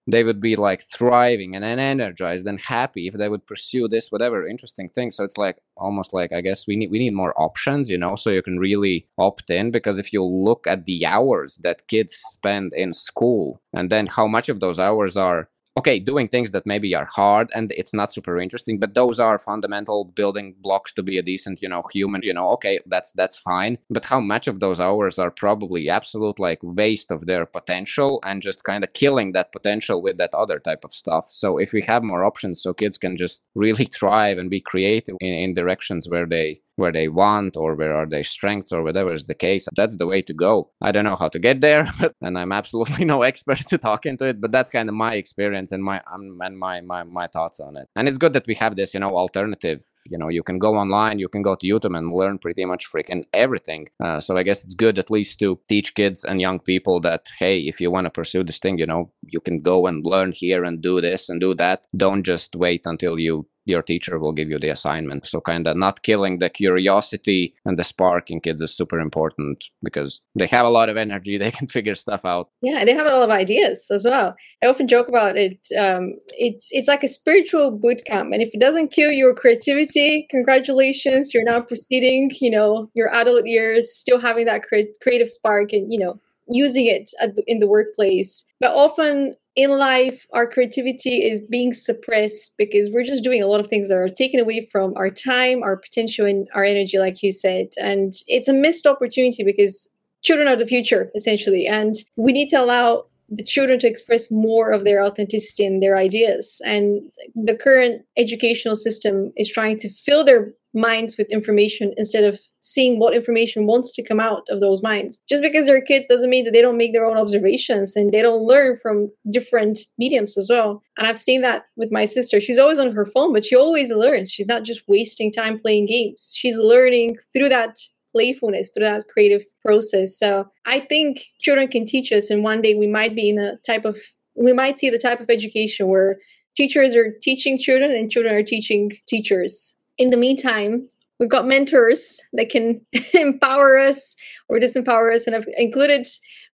they 0.07 0.23
would 0.23 0.39
be 0.39 0.55
like 0.55 0.81
thriving 0.81 1.55
and 1.55 1.65
energized 1.65 2.47
and 2.47 2.61
happy 2.61 3.07
if 3.07 3.15
they 3.15 3.29
would 3.29 3.45
pursue 3.45 3.87
this 3.87 4.09
whatever 4.09 4.47
interesting 4.47 4.89
thing. 4.89 5.11
So 5.11 5.23
it's 5.23 5.37
like 5.37 5.57
almost 5.75 6.13
like 6.13 6.31
i 6.33 6.41
guess 6.41 6.65
we 6.65 6.75
need 6.75 6.89
we 6.89 6.97
need 6.97 7.13
more 7.13 7.39
options 7.39 7.87
you 7.87 7.97
know 7.97 8.15
so 8.15 8.31
you 8.31 8.41
can 8.41 8.57
really 8.57 9.07
opt 9.17 9.49
in. 9.49 9.71
Because 9.71 9.99
if 9.99 10.13
you 10.13 10.23
look 10.23 10.65
at 10.67 10.85
the 10.85 11.05
hours 11.05 11.57
that 11.63 11.87
kids 11.87 12.15
spend 12.15 12.73
in 12.73 12.93
school 12.93 13.61
and 13.73 13.89
then 13.89 14.07
how 14.07 14.27
much 14.27 14.49
of 14.49 14.59
those 14.59 14.79
hours 14.79 15.17
are 15.17 15.49
okay 15.77 15.99
doing 15.99 16.27
things 16.27 16.51
that 16.51 16.65
maybe 16.65 16.95
are 16.95 17.07
hard 17.13 17.49
and 17.53 17.71
it's 17.77 17.93
not 17.93 18.13
super 18.13 18.39
interesting 18.39 18.79
but 18.79 18.93
those 18.93 19.19
are 19.19 19.37
fundamental 19.37 20.05
building 20.15 20.55
blocks 20.61 20.91
to 20.93 21.03
be 21.03 21.17
a 21.17 21.21
decent 21.21 21.61
you 21.61 21.69
know 21.69 21.83
human 21.93 22.21
you 22.23 22.33
know 22.33 22.49
okay 22.49 22.79
that's 22.87 23.11
that's 23.13 23.37
fine. 23.37 23.77
But 23.89 24.05
how 24.05 24.19
much 24.19 24.47
of 24.47 24.59
those 24.59 24.79
hours 24.79 25.19
are 25.19 25.31
probably 25.31 25.89
absolute 25.89 26.39
like 26.39 26.59
waste 26.61 27.11
of 27.11 27.25
their 27.25 27.45
potential 27.45 28.19
and 28.23 28.41
just 28.41 28.63
kind 28.63 28.83
of 28.83 28.93
killing 28.93 29.33
that 29.33 29.51
potential 29.51 30.01
with 30.01 30.17
that 30.17 30.33
other 30.33 30.59
type 30.59 30.83
of 30.83 30.93
stuff? 30.93 31.25
So 31.29 31.57
if 31.57 31.73
we 31.73 31.81
have 31.83 32.03
more 32.03 32.23
options 32.23 32.61
so 32.61 32.73
kids 32.73 32.97
can 32.97 33.17
just 33.17 33.41
really 33.55 33.85
thrive 33.97 34.37
and 34.37 34.49
be 34.49 34.61
creative 34.61 35.15
in, 35.19 35.33
in 35.33 35.53
directions 35.53 36.09
where 36.09 36.25
they 36.25 36.61
where 36.77 36.91
they 36.91 37.07
want 37.07 37.57
or 37.57 37.75
where 37.75 37.95
are 37.95 38.05
their 38.05 38.23
strengths 38.23 38.71
or 38.71 38.83
whatever 38.83 39.11
is 39.11 39.25
the 39.25 39.35
case. 39.35 39.67
That's 39.75 39.97
the 39.97 40.07
way 40.07 40.21
to 40.23 40.33
go. 40.33 40.71
I 40.81 40.91
don't 40.91 41.03
know 41.03 41.15
how 41.15 41.29
to 41.29 41.39
get 41.39 41.61
there 41.61 41.91
and 42.21 42.37
i'm 42.37 42.51
absolutely 42.51 43.05
no 43.13 43.21
expert 43.21 43.57
to 43.57 43.77
talk 43.77 44.05
into 44.05 44.25
it 44.25 44.39
but 44.39 44.51
that's 44.51 44.71
kind 44.71 44.89
of 44.89 44.95
my 44.95 45.15
experience 45.15 45.71
and 45.71 45.83
my 45.83 46.01
um, 46.11 46.39
and 46.41 46.57
my, 46.57 46.81
my 46.81 47.03
my 47.03 47.27
thoughts 47.27 47.59
on 47.59 47.75
it. 47.77 47.87
And 47.95 48.07
it's 48.07 48.17
good 48.17 48.33
that 48.33 48.47
we 48.47 48.55
have 48.55 48.75
this 48.75 48.93
you 48.93 48.99
know 48.99 49.13
alternative. 49.15 49.85
You 50.05 50.17
know 50.17 50.29
you 50.29 50.43
can 50.43 50.59
go 50.59 50.75
online 50.75 51.19
you 51.19 51.29
can 51.29 51.41
go 51.41 51.55
to 51.55 51.67
youtube 51.67 51.97
and 51.97 52.13
learn 52.13 52.37
pretty 52.37 52.65
much 52.65 52.89
freaking 52.91 53.25
everything. 53.33 53.89
Uh, 54.03 54.19
so 54.19 54.37
i 54.37 54.43
guess 54.43 54.63
it's 54.63 54.75
good 54.75 54.99
at 54.99 55.11
least 55.11 55.39
to 55.39 55.59
teach 55.69 55.95
kids 55.95 56.23
and 56.23 56.41
young 56.41 56.59
people 56.59 56.99
that 57.01 57.27
hey 57.39 57.59
if 57.61 57.81
you 57.81 57.89
want 57.91 58.05
to 58.05 58.11
pursue 58.11 58.43
this 58.43 58.59
thing 58.59 58.77
you 58.77 58.85
know 58.85 59.11
you 59.23 59.39
can 59.39 59.61
go 59.61 59.87
and 59.87 60.05
learn 60.05 60.31
here 60.31 60.63
and 60.63 60.81
do 60.81 61.01
this 61.01 61.29
and 61.29 61.41
do 61.41 61.53
that. 61.55 61.85
Don't 61.95 62.23
just 62.23 62.55
wait 62.55 62.81
until 62.85 63.19
you 63.19 63.47
your 63.67 63.81
teacher 63.81 64.17
will 64.17 64.33
give 64.33 64.49
you 64.49 64.59
the 64.59 64.69
assignment. 64.69 65.27
So 65.27 65.41
kind 65.41 65.67
of 65.67 65.77
not 65.77 66.03
killing 66.03 66.39
the 66.39 66.49
curiosity 66.49 67.53
and 67.65 67.77
the 67.77 67.83
spark 67.83 68.31
in 68.31 68.39
kids 68.39 68.61
is 68.61 68.75
super 68.75 68.99
important 68.99 69.65
because 69.83 70.21
they 70.35 70.47
have 70.47 70.65
a 70.65 70.69
lot 70.69 70.89
of 70.89 70.97
energy. 70.97 71.37
They 71.47 71.51
can 71.51 71.67
figure 71.67 71.95
stuff 71.95 72.21
out. 72.25 72.49
Yeah, 72.61 72.83
they 72.83 72.93
have 72.93 73.05
a 73.05 73.11
lot 73.11 73.23
of 73.23 73.29
ideas 73.29 73.87
as 73.89 74.05
well. 74.05 74.35
I 74.61 74.67
often 74.67 74.87
joke 74.87 75.07
about 75.07 75.37
it. 75.37 75.59
Um, 75.77 76.15
it's 76.29 76.69
it's 76.71 76.87
like 76.87 77.03
a 77.03 77.07
spiritual 77.07 77.71
boot 77.71 78.03
camp, 78.05 78.33
and 78.33 78.41
if 78.41 78.49
it 78.53 78.59
doesn't 78.59 78.91
kill 78.91 79.11
your 79.11 79.33
creativity, 79.33 80.27
congratulations, 80.29 81.33
you're 81.33 81.43
now 81.43 81.61
proceeding. 81.61 82.31
You 82.41 82.51
know, 82.51 82.89
your 82.95 83.13
adult 83.13 83.45
years, 83.45 83.95
still 83.95 84.19
having 84.19 84.45
that 84.45 84.63
cre- 84.63 84.91
creative 85.01 85.29
spark, 85.29 85.71
and 85.71 85.91
you 85.91 85.99
know, 85.99 86.17
using 86.49 86.87
it 86.87 87.11
in 87.45 87.59
the 87.59 87.67
workplace. 87.67 88.45
But 88.59 88.75
often 88.75 89.35
in 89.55 89.71
life, 89.71 90.27
our 90.33 90.47
creativity 90.47 91.25
is 91.27 91.41
being 91.41 91.73
suppressed 91.73 92.53
because 92.57 92.89
we're 92.91 93.03
just 93.03 93.23
doing 93.23 93.41
a 93.41 93.47
lot 93.47 93.59
of 93.59 93.67
things 93.67 93.89
that 93.89 93.97
are 93.97 94.09
taken 94.09 94.39
away 94.39 94.67
from 94.71 94.93
our 94.95 95.09
time, 95.09 95.63
our 95.63 95.77
potential, 95.77 96.25
and 96.25 96.47
our 96.53 96.63
energy, 96.63 96.99
like 96.99 97.23
you 97.23 97.31
said. 97.31 97.69
And 97.81 98.13
it's 98.27 98.47
a 98.47 98.53
missed 98.53 98.85
opportunity 98.85 99.43
because 99.43 99.89
children 100.21 100.47
are 100.47 100.55
the 100.55 100.65
future, 100.65 101.11
essentially. 101.15 101.65
And 101.65 101.95
we 102.17 102.31
need 102.31 102.49
to 102.49 102.57
allow 102.57 103.05
the 103.29 103.43
children 103.43 103.79
to 103.79 103.87
express 103.87 104.31
more 104.31 104.71
of 104.71 104.83
their 104.83 105.03
authenticity 105.03 105.65
and 105.65 105.83
their 105.83 105.97
ideas. 105.97 106.61
And 106.63 107.01
the 107.35 107.57
current 107.57 108.05
educational 108.15 108.75
system 108.75 109.31
is 109.35 109.51
trying 109.51 109.79
to 109.79 109.89
fill 109.89 110.23
their 110.23 110.53
minds 110.73 111.17
with 111.17 111.31
information 111.31 111.93
instead 111.97 112.23
of 112.23 112.39
seeing 112.59 112.99
what 112.99 113.15
information 113.15 113.65
wants 113.65 113.91
to 113.93 114.03
come 114.03 114.19
out 114.19 114.43
of 114.49 114.59
those 114.59 114.83
minds. 114.83 115.17
Just 115.29 115.41
because 115.41 115.65
they're 115.65 115.81
kids 115.81 116.05
doesn't 116.09 116.29
mean 116.29 116.45
that 116.45 116.51
they 116.51 116.61
don't 116.61 116.77
make 116.77 116.93
their 116.93 117.05
own 117.05 117.17
observations 117.17 117.95
and 117.95 118.11
they 118.11 118.21
don't 118.21 118.41
learn 118.41 118.77
from 118.81 119.11
different 119.31 119.79
mediums 119.97 120.37
as 120.37 120.47
well. 120.49 120.81
And 120.97 121.07
I've 121.07 121.19
seen 121.19 121.41
that 121.41 121.63
with 121.75 121.91
my 121.91 122.05
sister. 122.05 122.39
She's 122.39 122.59
always 122.59 122.79
on 122.79 122.91
her 122.93 123.05
phone, 123.05 123.33
but 123.33 123.45
she 123.45 123.55
always 123.55 123.91
learns. 123.91 124.31
She's 124.31 124.47
not 124.47 124.63
just 124.63 124.81
wasting 124.87 125.31
time 125.31 125.59
playing 125.59 125.87
games. 125.87 126.33
She's 126.35 126.57
learning 126.57 127.17
through 127.33 127.49
that 127.49 127.77
playfulness, 128.13 128.71
through 128.71 128.85
that 128.85 129.07
creative 129.07 129.43
process. 129.63 130.17
So 130.17 130.47
I 130.65 130.79
think 130.79 131.23
children 131.39 131.67
can 131.67 131.85
teach 131.85 132.11
us, 132.11 132.29
and 132.29 132.43
one 132.43 132.61
day 132.61 132.75
we 132.75 132.87
might 132.87 133.15
be 133.15 133.29
in 133.29 133.37
a 133.37 133.57
type 133.65 133.85
of 133.85 133.99
we 134.35 134.53
might 134.53 134.79
see 134.79 134.89
the 134.89 134.99
type 134.99 135.19
of 135.19 135.29
education 135.29 135.87
where 135.87 136.17
teachers 136.55 136.95
are 136.95 137.13
teaching 137.21 137.57
children 137.57 137.91
and 137.91 138.11
children 138.11 138.35
are 138.35 138.43
teaching 138.43 138.91
teachers 139.07 139.76
in 139.97 140.09
the 140.09 140.17
meantime, 140.17 140.87
we've 141.19 141.29
got 141.29 141.47
mentors 141.47 142.19
that 142.33 142.49
can 142.49 142.85
empower 143.13 143.77
us 143.77 144.15
or 144.49 144.59
disempower 144.59 145.13
us. 145.13 145.27
And 145.27 145.35
I've 145.35 145.47
included 145.57 146.05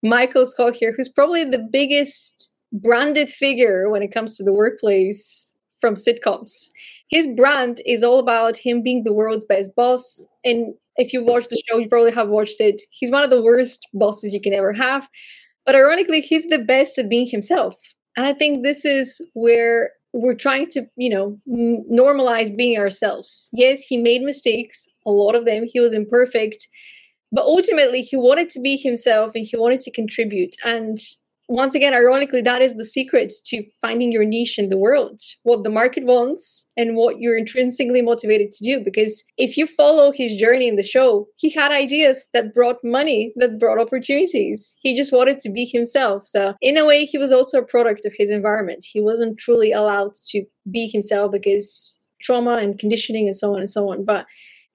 Michael 0.01 0.45
Scott 0.45 0.75
here, 0.75 0.93
who's 0.95 1.09
probably 1.09 1.43
the 1.43 1.65
biggest 1.71 2.49
branded 2.71 3.29
figure 3.29 3.89
when 3.89 4.01
it 4.01 4.13
comes 4.13 4.35
to 4.35 4.43
the 4.43 4.53
workplace 4.53 5.55
from 5.79 5.95
sitcoms. 5.95 6.69
His 7.09 7.27
brand 7.35 7.81
is 7.85 8.03
all 8.03 8.19
about 8.19 8.57
him 8.57 8.81
being 8.81 9.03
the 9.03 9.13
world's 9.13 9.45
best 9.45 9.75
boss. 9.75 10.25
And 10.43 10.73
if 10.95 11.13
you 11.13 11.23
watch 11.23 11.47
the 11.49 11.61
show, 11.67 11.77
you 11.77 11.89
probably 11.89 12.11
have 12.11 12.29
watched 12.29 12.59
it. 12.59 12.81
He's 12.91 13.11
one 13.11 13.23
of 13.23 13.29
the 13.29 13.41
worst 13.41 13.85
bosses 13.93 14.33
you 14.33 14.41
can 14.41 14.53
ever 14.53 14.73
have. 14.73 15.07
But 15.65 15.75
ironically, 15.75 16.21
he's 16.21 16.47
the 16.47 16.59
best 16.59 16.97
at 16.97 17.09
being 17.09 17.27
himself. 17.27 17.75
And 18.15 18.25
I 18.25 18.33
think 18.33 18.63
this 18.63 18.85
is 18.85 19.21
where 19.33 19.91
we're 20.13 20.35
trying 20.35 20.67
to 20.67 20.85
you 20.95 21.09
know 21.09 21.37
normalize 21.91 22.55
being 22.55 22.77
ourselves. 22.77 23.49
Yes 23.53 23.81
he 23.81 23.97
made 23.97 24.21
mistakes 24.21 24.87
a 25.05 25.11
lot 25.11 25.35
of 25.35 25.45
them 25.45 25.65
he 25.71 25.79
was 25.79 25.93
imperfect 25.93 26.67
but 27.33 27.45
ultimately 27.45 28.01
he 28.03 28.15
wanted 28.15 28.49
to 28.51 28.61
be 28.61 28.77
himself 28.77 29.31
and 29.33 29.45
he 29.45 29.57
wanted 29.57 29.79
to 29.81 29.91
contribute. 29.91 30.55
And 30.63 30.99
once 31.49 31.75
again, 31.75 31.93
ironically, 31.93 32.41
that 32.41 32.61
is 32.61 32.75
the 32.75 32.85
secret 32.85 33.33
to 33.45 33.63
finding 33.81 34.11
your 34.11 34.23
niche 34.23 34.57
in 34.57 34.69
the 34.69 34.77
world, 34.77 35.19
what 35.43 35.63
the 35.63 35.69
market 35.69 36.05
wants 36.05 36.69
and 36.77 36.95
what 36.95 37.19
you're 37.19 37.37
intrinsically 37.37 38.01
motivated 38.01 38.51
to 38.53 38.63
do. 38.63 38.83
Because 38.83 39.23
if 39.37 39.57
you 39.57 39.67
follow 39.67 40.11
his 40.11 40.35
journey 40.35 40.67
in 40.67 40.77
the 40.77 40.83
show, 40.83 41.27
he 41.37 41.49
had 41.49 41.71
ideas 41.71 42.29
that 42.33 42.53
brought 42.53 42.77
money, 42.83 43.33
that 43.35 43.59
brought 43.59 43.79
opportunities. 43.79 44.75
He 44.81 44.95
just 44.95 45.11
wanted 45.11 45.39
to 45.39 45.51
be 45.51 45.65
himself. 45.65 46.25
So, 46.25 46.53
in 46.61 46.77
a 46.77 46.85
way, 46.85 47.05
he 47.05 47.17
was 47.17 47.31
also 47.31 47.59
a 47.59 47.65
product 47.65 48.05
of 48.05 48.13
his 48.17 48.29
environment. 48.29 48.85
He 48.89 49.01
wasn't 49.01 49.37
truly 49.37 49.71
allowed 49.71 50.15
to 50.29 50.45
be 50.71 50.87
himself 50.87 51.31
because 51.31 51.99
trauma 52.21 52.55
and 52.55 52.79
conditioning 52.79 53.27
and 53.27 53.35
so 53.35 53.53
on 53.53 53.59
and 53.59 53.69
so 53.69 53.91
on. 53.91 54.05
But 54.05 54.25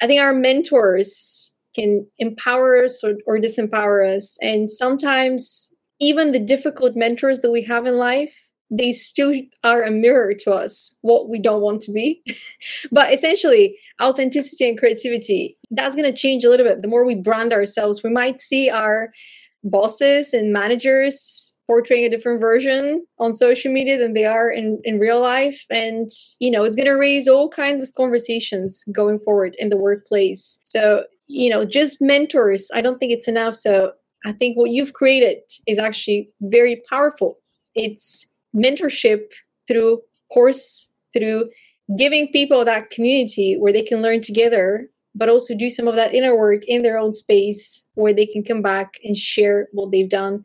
I 0.02 0.06
think 0.06 0.20
our 0.20 0.34
mentors 0.34 1.54
can 1.74 2.06
empower 2.18 2.84
us 2.84 3.02
or, 3.04 3.14
or 3.26 3.38
disempower 3.38 4.16
us. 4.16 4.36
And 4.42 4.70
sometimes 4.70 5.72
even 6.00 6.32
the 6.32 6.38
difficult 6.38 6.96
mentors 6.96 7.40
that 7.40 7.50
we 7.50 7.62
have 7.62 7.86
in 7.86 7.96
life 7.96 8.48
they 8.70 8.92
still 8.92 9.32
are 9.64 9.82
a 9.82 9.90
mirror 9.90 10.34
to 10.34 10.50
us 10.50 10.96
what 11.02 11.28
we 11.28 11.40
don't 11.40 11.62
want 11.62 11.82
to 11.82 11.92
be. 11.92 12.22
But 12.92 13.12
essentially 13.12 13.76
authenticity 14.00 14.68
and 14.68 14.78
creativity 14.78 15.56
that's 15.70 15.96
going 15.96 16.10
to 16.10 16.16
change 16.16 16.44
a 16.44 16.50
little 16.50 16.66
bit. 16.66 16.82
The 16.82 16.88
more 16.88 17.04
we 17.04 17.14
brand 17.14 17.52
ourselves 17.52 18.02
we 18.02 18.10
might 18.10 18.40
see 18.40 18.70
our 18.70 19.10
bosses 19.64 20.32
and 20.32 20.52
managers 20.52 21.54
portraying 21.66 22.04
a 22.04 22.10
different 22.10 22.40
version 22.40 23.04
on 23.18 23.34
social 23.34 23.70
media 23.70 23.98
than 23.98 24.14
they 24.14 24.24
are 24.24 24.50
in, 24.50 24.80
in 24.84 24.98
real 24.98 25.20
life. 25.20 25.64
And 25.70 26.08
you 26.38 26.50
know 26.50 26.64
it's 26.64 26.76
going 26.76 26.86
to 26.86 26.92
raise 26.92 27.26
all 27.26 27.48
kinds 27.48 27.82
of 27.82 27.94
conversations 27.94 28.84
going 28.92 29.18
forward 29.20 29.56
in 29.58 29.70
the 29.70 29.78
workplace. 29.78 30.60
So 30.64 31.04
you 31.26 31.50
know 31.50 31.66
just 31.66 32.00
mentors 32.00 32.70
i 32.72 32.80
don't 32.80 32.98
think 32.98 33.12
it's 33.12 33.28
enough. 33.28 33.54
So 33.54 33.92
I 34.24 34.32
think 34.32 34.56
what 34.56 34.70
you've 34.70 34.92
created 34.92 35.38
is 35.66 35.78
actually 35.78 36.30
very 36.40 36.80
powerful. 36.88 37.36
It's 37.74 38.28
mentorship 38.56 39.32
through 39.66 40.00
course, 40.32 40.90
through 41.12 41.48
giving 41.96 42.28
people 42.28 42.64
that 42.64 42.90
community 42.90 43.56
where 43.58 43.72
they 43.72 43.82
can 43.82 44.02
learn 44.02 44.20
together, 44.20 44.86
but 45.14 45.28
also 45.28 45.54
do 45.54 45.70
some 45.70 45.88
of 45.88 45.94
that 45.94 46.14
inner 46.14 46.36
work 46.36 46.62
in 46.66 46.82
their 46.82 46.98
own 46.98 47.14
space 47.14 47.84
where 47.94 48.12
they 48.12 48.26
can 48.26 48.42
come 48.42 48.62
back 48.62 48.94
and 49.04 49.16
share 49.16 49.68
what 49.72 49.90
they've 49.90 50.10
done. 50.10 50.44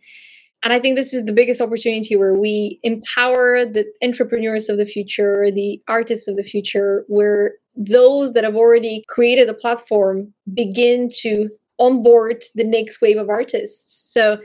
And 0.64 0.72
I 0.72 0.80
think 0.80 0.96
this 0.96 1.14
is 1.14 1.26
the 1.26 1.34
biggest 1.34 1.60
opportunity 1.60 2.16
where 2.16 2.36
we 2.36 2.80
empower 2.84 3.66
the 3.66 3.86
entrepreneurs 4.02 4.70
of 4.70 4.78
the 4.78 4.86
future, 4.86 5.52
the 5.52 5.82
artists 5.90 6.30
of 6.30 6.38
the 6.38 6.44
future, 6.44 7.04
where 7.08 7.56
those 7.76 8.32
that 8.34 8.46
have 8.46 8.56
already 8.56 9.04
created 9.10 9.50
a 9.50 9.54
platform 9.54 10.34
begin 10.54 11.10
to 11.18 11.50
onboard 11.80 12.44
the 12.56 12.64
next 12.64 13.02
wave 13.02 13.18
of 13.18 13.30
artists. 13.30 14.12
So 14.14 14.38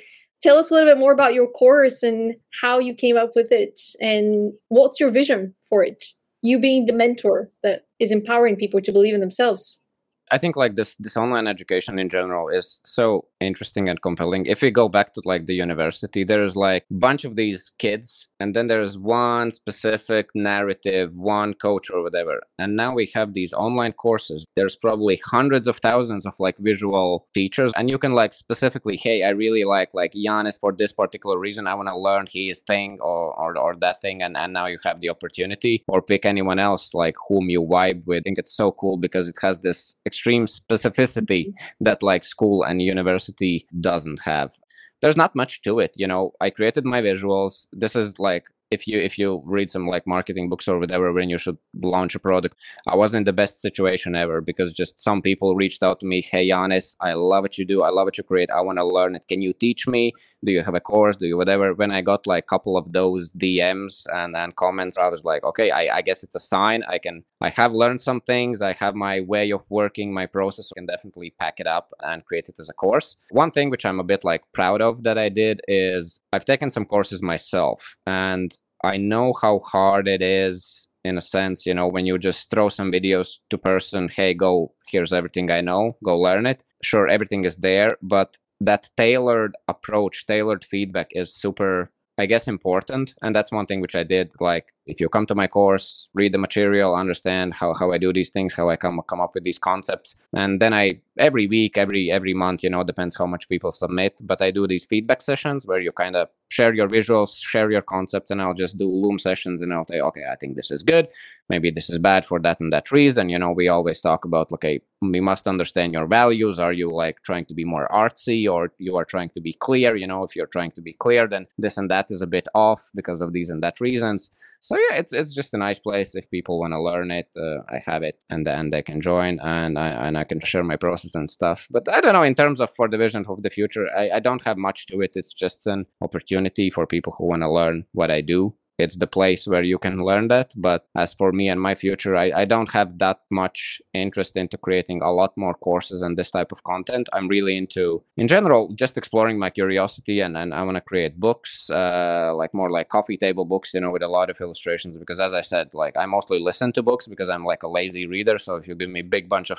tell 0.43 0.59
us 0.59 0.71
a 0.71 0.75
little 0.75 0.89
bit 0.89 0.99
more 0.99 1.13
about 1.13 1.35
your 1.35 1.49
course 1.49 2.03
and 2.03 2.35
how 2.63 2.79
you 2.79 2.95
came 2.95 3.17
up 3.17 3.33
with 3.35 3.51
it 3.53 3.81
and 4.01 4.53
what's 4.69 5.01
your 5.01 5.11
vision 5.11 5.55
for 5.69 5.85
it 5.85 6.05
you 6.43 6.59
being 6.59 6.87
the 6.87 6.93
mentor 6.93 7.49
that 7.63 7.87
is 7.99 8.13
empowering 8.13 8.57
people 8.57 8.81
to 8.81 8.93
believe 8.93 9.15
in 9.15 9.21
themselves 9.21 9.85
I 10.31 10.39
think 10.39 10.57
like 10.57 10.75
this 10.77 10.97
this 10.97 11.17
online 11.17 11.47
education 11.47 11.99
in 11.99 12.09
general 12.09 12.49
is 12.49 12.81
so 12.85 13.27
interesting 13.41 13.89
and 13.89 14.01
compelling. 14.01 14.47
If 14.47 14.63
we 14.63 14.71
go 14.71 14.89
back 14.89 15.13
to 15.15 15.23
like 15.25 15.47
the 15.47 15.55
university, 15.55 16.25
there's 16.25 16.57
like 16.57 16.85
bunch 16.91 17.25
of 17.25 17.37
these 17.37 17.73
kids, 17.79 18.29
and 18.41 18.55
then 18.55 18.67
there's 18.67 18.99
one 18.99 19.51
specific 19.51 20.31
narrative, 20.35 21.19
one 21.19 21.55
coach 21.55 21.91
or 21.91 22.03
whatever. 22.03 22.41
And 22.59 22.77
now 22.77 22.95
we 22.95 23.11
have 23.15 23.35
these 23.35 23.53
online 23.53 23.93
courses. 23.93 24.47
There's 24.57 24.77
probably 24.77 25.21
hundreds 25.25 25.67
of 25.67 25.79
thousands 25.79 26.27
of 26.27 26.35
like 26.39 26.57
visual 26.59 27.27
teachers, 27.35 27.73
and 27.77 27.89
you 27.89 27.99
can 27.99 28.13
like 28.13 28.33
specifically, 28.33 28.97
hey, 28.97 29.25
I 29.25 29.31
really 29.31 29.65
like 29.65 29.91
like 29.95 30.13
Janis 30.13 30.59
for 30.59 30.73
this 30.73 30.93
particular 30.93 31.39
reason. 31.39 31.67
I 31.67 31.75
want 31.75 31.89
to 31.89 31.97
learn 31.97 32.27
his 32.31 32.61
thing 32.61 32.99
or, 33.01 33.35
or 33.39 33.59
or 33.59 33.77
that 33.77 34.01
thing, 34.01 34.23
and 34.23 34.37
and 34.37 34.53
now 34.53 34.67
you 34.67 34.79
have 34.85 35.01
the 35.01 35.11
opportunity, 35.11 35.85
or 35.89 36.03
pick 36.03 36.25
anyone 36.25 36.59
else 36.59 36.95
like 36.95 37.15
whom 37.29 37.49
you 37.49 37.63
vibe 37.63 38.07
with. 38.07 38.19
I 38.19 38.23
think 38.23 38.39
it's 38.39 38.57
so 38.57 38.73
cool 38.73 38.97
because 38.97 39.29
it 39.29 39.37
has 39.41 39.61
this 39.61 39.95
extreme 40.19 40.47
specificity 40.47 41.53
that 41.81 42.03
like 42.03 42.25
school 42.25 42.65
and 42.65 42.83
university 42.83 43.67
doesn't 43.81 44.21
have. 44.23 44.59
There's 45.01 45.17
not 45.17 45.37
much 45.37 45.63
to 45.63 45.79
it 45.79 45.93
you 45.97 46.09
know? 46.09 46.33
I 46.41 46.51
created 46.51 46.85
my 46.85 47.01
visuals. 47.01 47.67
This 47.73 47.95
is 47.95 48.19
like 48.19 48.47
if 48.71 48.87
you 48.87 48.99
if 48.99 49.19
you 49.19 49.43
read 49.45 49.71
some 49.71 49.87
like 49.87 50.07
marketing 50.07 50.49
books 50.49 50.69
or 50.69 50.79
whatever 50.79 51.13
when 51.13 51.31
you 51.31 51.39
should 51.39 51.57
launch 51.83 52.15
a 52.15 52.19
product 52.19 52.57
i 52.87 52.95
wasn't 52.95 53.17
in 53.17 53.25
the 53.25 53.33
best 53.33 53.61
situation 53.61 54.15
ever 54.15 54.41
because 54.41 54.73
just 54.73 54.99
some 54.99 55.23
people 55.23 55.55
reached 55.55 55.83
out 55.83 56.01
to 56.01 56.07
me 56.07 56.21
hey 56.21 56.49
Janis, 56.49 56.97
i 57.01 57.13
love 57.13 57.43
what 57.43 57.59
you 57.59 57.65
do. 57.65 57.83
I 57.83 57.91
love 57.91 58.07
what 58.07 58.19
you 58.19 58.25
create. 58.25 58.51
I 58.51 58.61
want 58.61 58.79
to 58.79 58.85
learn 58.85 59.15
it. 59.15 59.27
Can 59.29 59.41
you 59.43 59.53
teach 59.53 59.87
me? 59.87 60.13
Do 60.45 60.53
you 60.53 60.63
have 60.63 60.75
a 60.75 60.81
course? 60.81 61.17
Do 61.17 61.27
you 61.27 61.37
whatever. 61.37 61.75
When 61.75 61.91
i 61.91 62.01
got 62.01 62.27
like 62.27 62.45
a 62.45 62.47
couple 62.47 62.77
of 62.77 62.93
those 62.93 63.33
dms 63.33 64.07
and 64.13 64.37
and 64.37 64.55
comments 64.57 64.99
i 64.99 65.09
was 65.09 65.25
like 65.25 65.43
okay 65.45 65.71
I, 65.71 65.99
I 65.99 66.03
guess 66.03 66.23
it's 66.23 66.35
a 66.35 66.41
sign. 66.41 66.83
I 66.89 66.99
can 66.99 67.25
i 67.41 67.49
have 67.49 67.73
learned 67.73 68.01
some 68.01 68.21
things. 68.21 68.63
I 68.63 68.73
have 68.75 68.95
my 68.95 69.21
way 69.21 69.51
of 69.51 69.63
working 69.69 70.13
my 70.13 70.27
process. 70.27 70.73
I 70.73 70.75
can 70.79 70.87
definitely 70.87 71.35
pack 71.39 71.61
it 71.61 71.67
up 71.67 71.93
and 72.01 72.25
create 72.25 72.49
it 72.49 72.57
as 72.59 72.69
a 72.69 72.75
course. 72.75 73.17
One 73.31 73.51
thing 73.51 73.71
which 73.71 73.87
i'm 73.87 74.01
a 74.01 74.05
bit 74.05 74.25
like 74.25 74.43
proud 74.53 74.81
of 74.83 75.03
that 75.05 75.19
i 75.19 75.29
did 75.29 75.61
is 75.69 76.21
i've 76.33 76.45
taken 76.45 76.71
some 76.71 76.85
courses 76.85 77.23
myself 77.23 77.97
and 78.07 78.58
I 78.85 78.97
know 78.97 79.35
how 79.41 79.59
hard 79.61 80.09
it 80.09 80.23
is 80.23 80.87
in 81.05 81.17
a 81.17 81.21
sense, 81.21 81.65
you 81.67 81.75
know, 81.75 81.89
when 81.89 82.07
you 82.07 82.19
just 82.19 82.51
throw 82.51 82.69
some 82.69 82.93
videos 82.93 83.39
to 83.51 83.59
person, 83.59 84.09
hey, 84.09 84.35
go, 84.35 84.73
here's 84.89 85.13
everything 85.13 85.51
I 85.51 85.61
know, 85.61 85.97
go 86.05 86.19
learn 86.19 86.47
it. 86.47 86.63
Sure, 86.83 87.09
everything 87.09 87.45
is 87.45 87.57
there, 87.57 87.97
but 88.03 88.37
that 88.61 88.91
tailored 88.97 89.57
approach, 89.69 90.27
tailored 90.27 90.65
feedback 90.65 91.11
is 91.13 91.35
super, 91.35 91.91
I 92.19 92.27
guess, 92.27 92.49
important. 92.49 93.15
And 93.23 93.35
that's 93.35 93.53
one 93.53 93.67
thing 93.67 93.81
which 93.81 93.95
I 93.95 94.03
did. 94.03 94.33
Like, 94.41 94.73
if 94.89 95.01
you 95.01 95.09
come 95.09 95.27
to 95.27 95.35
my 95.35 95.47
course, 95.47 96.09
read 96.15 96.33
the 96.33 96.39
material, 96.39 96.97
understand 96.97 97.55
how, 97.55 97.75
how 97.75 97.93
I 97.93 97.99
do 97.99 98.13
these 98.13 98.31
things, 98.31 98.55
how 98.55 98.71
I 98.71 98.77
come 98.77 99.01
come 99.07 99.21
up 99.21 99.35
with 99.35 99.45
these 99.45 99.59
concepts, 99.59 100.17
and 100.35 100.61
then 100.61 100.73
I 100.73 101.01
every 101.19 101.47
week, 101.47 101.77
every 101.77 102.11
every 102.11 102.35
month, 102.35 102.63
you 102.63 102.71
know, 102.71 102.83
depends 102.83 103.17
how 103.17 103.27
much 103.27 103.49
people 103.49 103.71
submit, 103.71 104.19
but 104.23 104.41
I 104.41 104.51
do 104.51 104.67
these 104.67 104.87
feedback 104.87 105.21
sessions 105.21 105.67
where 105.67 105.81
you 105.81 105.93
kind 105.93 106.17
of 106.17 106.29
share 106.49 106.73
your 106.73 106.89
visuals, 106.89 107.37
share 107.39 107.71
your 107.71 107.83
concepts, 107.83 108.31
and 108.31 108.41
I'll 108.41 108.55
just 108.55 108.79
do 108.79 108.89
Loom 108.89 109.19
sessions 109.19 109.61
and 109.61 109.73
I'll 109.73 109.87
say, 109.87 110.01
okay, 110.01 110.25
I 110.33 110.37
think 110.37 110.57
this 110.57 110.71
is 110.71 110.83
good, 110.83 111.09
maybe 111.51 111.71
this 111.71 111.91
is 111.91 111.99
bad 111.99 112.25
for 112.25 112.41
that 112.41 112.59
and 112.61 112.73
that 112.73 112.91
reason. 112.91 113.29
You 113.29 113.39
know, 113.39 113.53
we 113.53 113.69
always 113.69 114.01
talk 114.01 114.25
about 114.25 114.51
okay, 114.53 114.81
we 115.03 115.21
must 115.21 115.47
understand 115.47 115.93
your 115.93 116.07
values. 116.07 116.59
Are 116.59 116.73
you 116.73 116.91
like 116.91 117.23
trying 117.23 117.45
to 117.47 117.55
be 117.55 117.65
more 117.65 117.89
artsy 117.93 118.51
or 118.51 118.73
you 118.79 118.97
are 118.97 119.05
trying 119.05 119.31
to 119.31 119.41
be 119.41 119.53
clear? 119.53 119.97
You 119.97 120.07
know, 120.07 120.25
if 120.25 120.35
you're 120.35 120.47
trying 120.47 120.73
to 120.73 120.81
be 120.81 120.95
clear, 120.95 121.27
then 121.27 121.47
this 121.59 121.77
and 121.77 121.91
that 121.91 122.07
is 122.11 122.23
a 122.23 122.27
bit 122.27 122.49
off 122.55 122.91
because 122.95 123.21
of 123.21 123.33
these 123.33 123.51
and 123.51 123.63
that 123.63 123.81
reasons. 123.81 124.31
So 124.61 124.78
yeah, 124.79 124.97
it's 124.97 125.13
it's 125.13 125.35
just 125.35 125.55
a 125.55 125.59
nice 125.59 125.79
place 125.79 126.15
if 126.15 126.31
people 126.31 126.59
want 126.59 126.73
to 126.73 126.83
learn 126.83 127.11
it. 127.11 127.29
Uh, 127.37 127.59
I 127.69 127.81
have 127.87 128.03
it, 128.03 128.23
and 128.31 128.47
then 128.47 128.71
they 128.71 128.83
can 128.83 129.01
join, 129.01 129.39
and 129.41 129.79
I 129.79 129.89
and 129.89 130.19
I 130.19 130.25
can 130.25 130.41
share 130.41 130.65
my 130.65 130.77
process 130.77 131.15
and 131.15 131.29
stuff. 131.29 131.69
But 131.71 131.89
I 131.89 132.01
don't 132.01 132.13
know 132.13 132.23
in 132.23 132.35
terms 132.35 132.61
of 132.61 132.71
for 132.75 132.89
the 132.89 132.99
vision 132.99 133.25
of 133.29 133.43
the 133.43 133.51
future, 133.51 133.87
I, 133.97 134.11
I 134.17 134.21
don't 134.21 134.45
have 134.45 134.57
much 134.57 134.87
to 134.87 135.01
it. 135.01 135.13
It's 135.15 135.33
just 135.33 135.67
an 135.67 135.87
opportunity 136.01 136.71
for 136.71 136.87
people 136.87 137.15
who 137.17 137.27
want 137.27 137.43
to 137.43 137.51
learn 137.51 137.85
what 137.93 138.11
I 138.11 138.21
do 138.21 138.55
it's 138.79 138.97
the 138.97 139.07
place 139.07 139.47
where 139.47 139.63
you 139.63 139.79
can 139.79 140.05
learn 140.05 140.29
that. 140.29 140.53
But 140.57 140.87
as 140.95 141.13
for 141.13 141.33
me 141.33 141.49
and 141.49 141.61
my 141.61 141.75
future, 141.75 142.17
I, 142.17 142.33
I 142.35 142.45
don't 142.45 142.71
have 142.73 142.99
that 142.99 143.21
much 143.31 143.83
interest 143.93 144.37
into 144.37 144.57
creating 144.57 145.03
a 145.03 145.13
lot 145.13 145.37
more 145.37 145.55
courses 145.55 146.03
and 146.03 146.17
this 146.17 146.31
type 146.31 146.53
of 146.53 146.63
content. 146.63 147.09
I'm 147.13 147.27
really 147.27 147.57
into, 147.57 148.03
in 148.17 148.29
general, 148.29 148.73
just 148.75 148.97
exploring 148.97 149.39
my 149.39 149.51
curiosity 149.51 150.21
and, 150.21 150.37
and 150.37 150.55
I 150.55 150.63
want 150.63 150.77
to 150.77 150.81
create 150.81 151.19
books, 151.19 151.71
uh, 151.71 152.33
like 152.37 152.55
more 152.55 152.71
like 152.71 152.89
coffee 152.89 153.17
table 153.17 153.45
books, 153.45 153.75
you 153.75 153.81
know, 153.81 153.91
with 153.91 154.03
a 154.03 154.07
lot 154.07 154.31
of 154.31 154.41
illustrations. 154.41 154.97
Because 154.97 155.19
as 155.19 155.35
I 155.35 155.41
said, 155.41 155.75
like 155.75 155.97
I 155.97 156.07
mostly 156.07 156.39
listen 156.39 156.73
to 156.75 156.83
books 156.83 157.09
because 157.09 157.29
I'm 157.29 157.45
like 157.45 157.65
a 157.65 157.69
lazy 157.69 158.07
reader. 158.07 158.39
So 158.39 158.55
if 158.57 158.69
you 158.69 158.77
give 158.77 158.91
me 158.91 159.03
big 159.03 159.29
bunch 159.29 159.51
of 159.51 159.59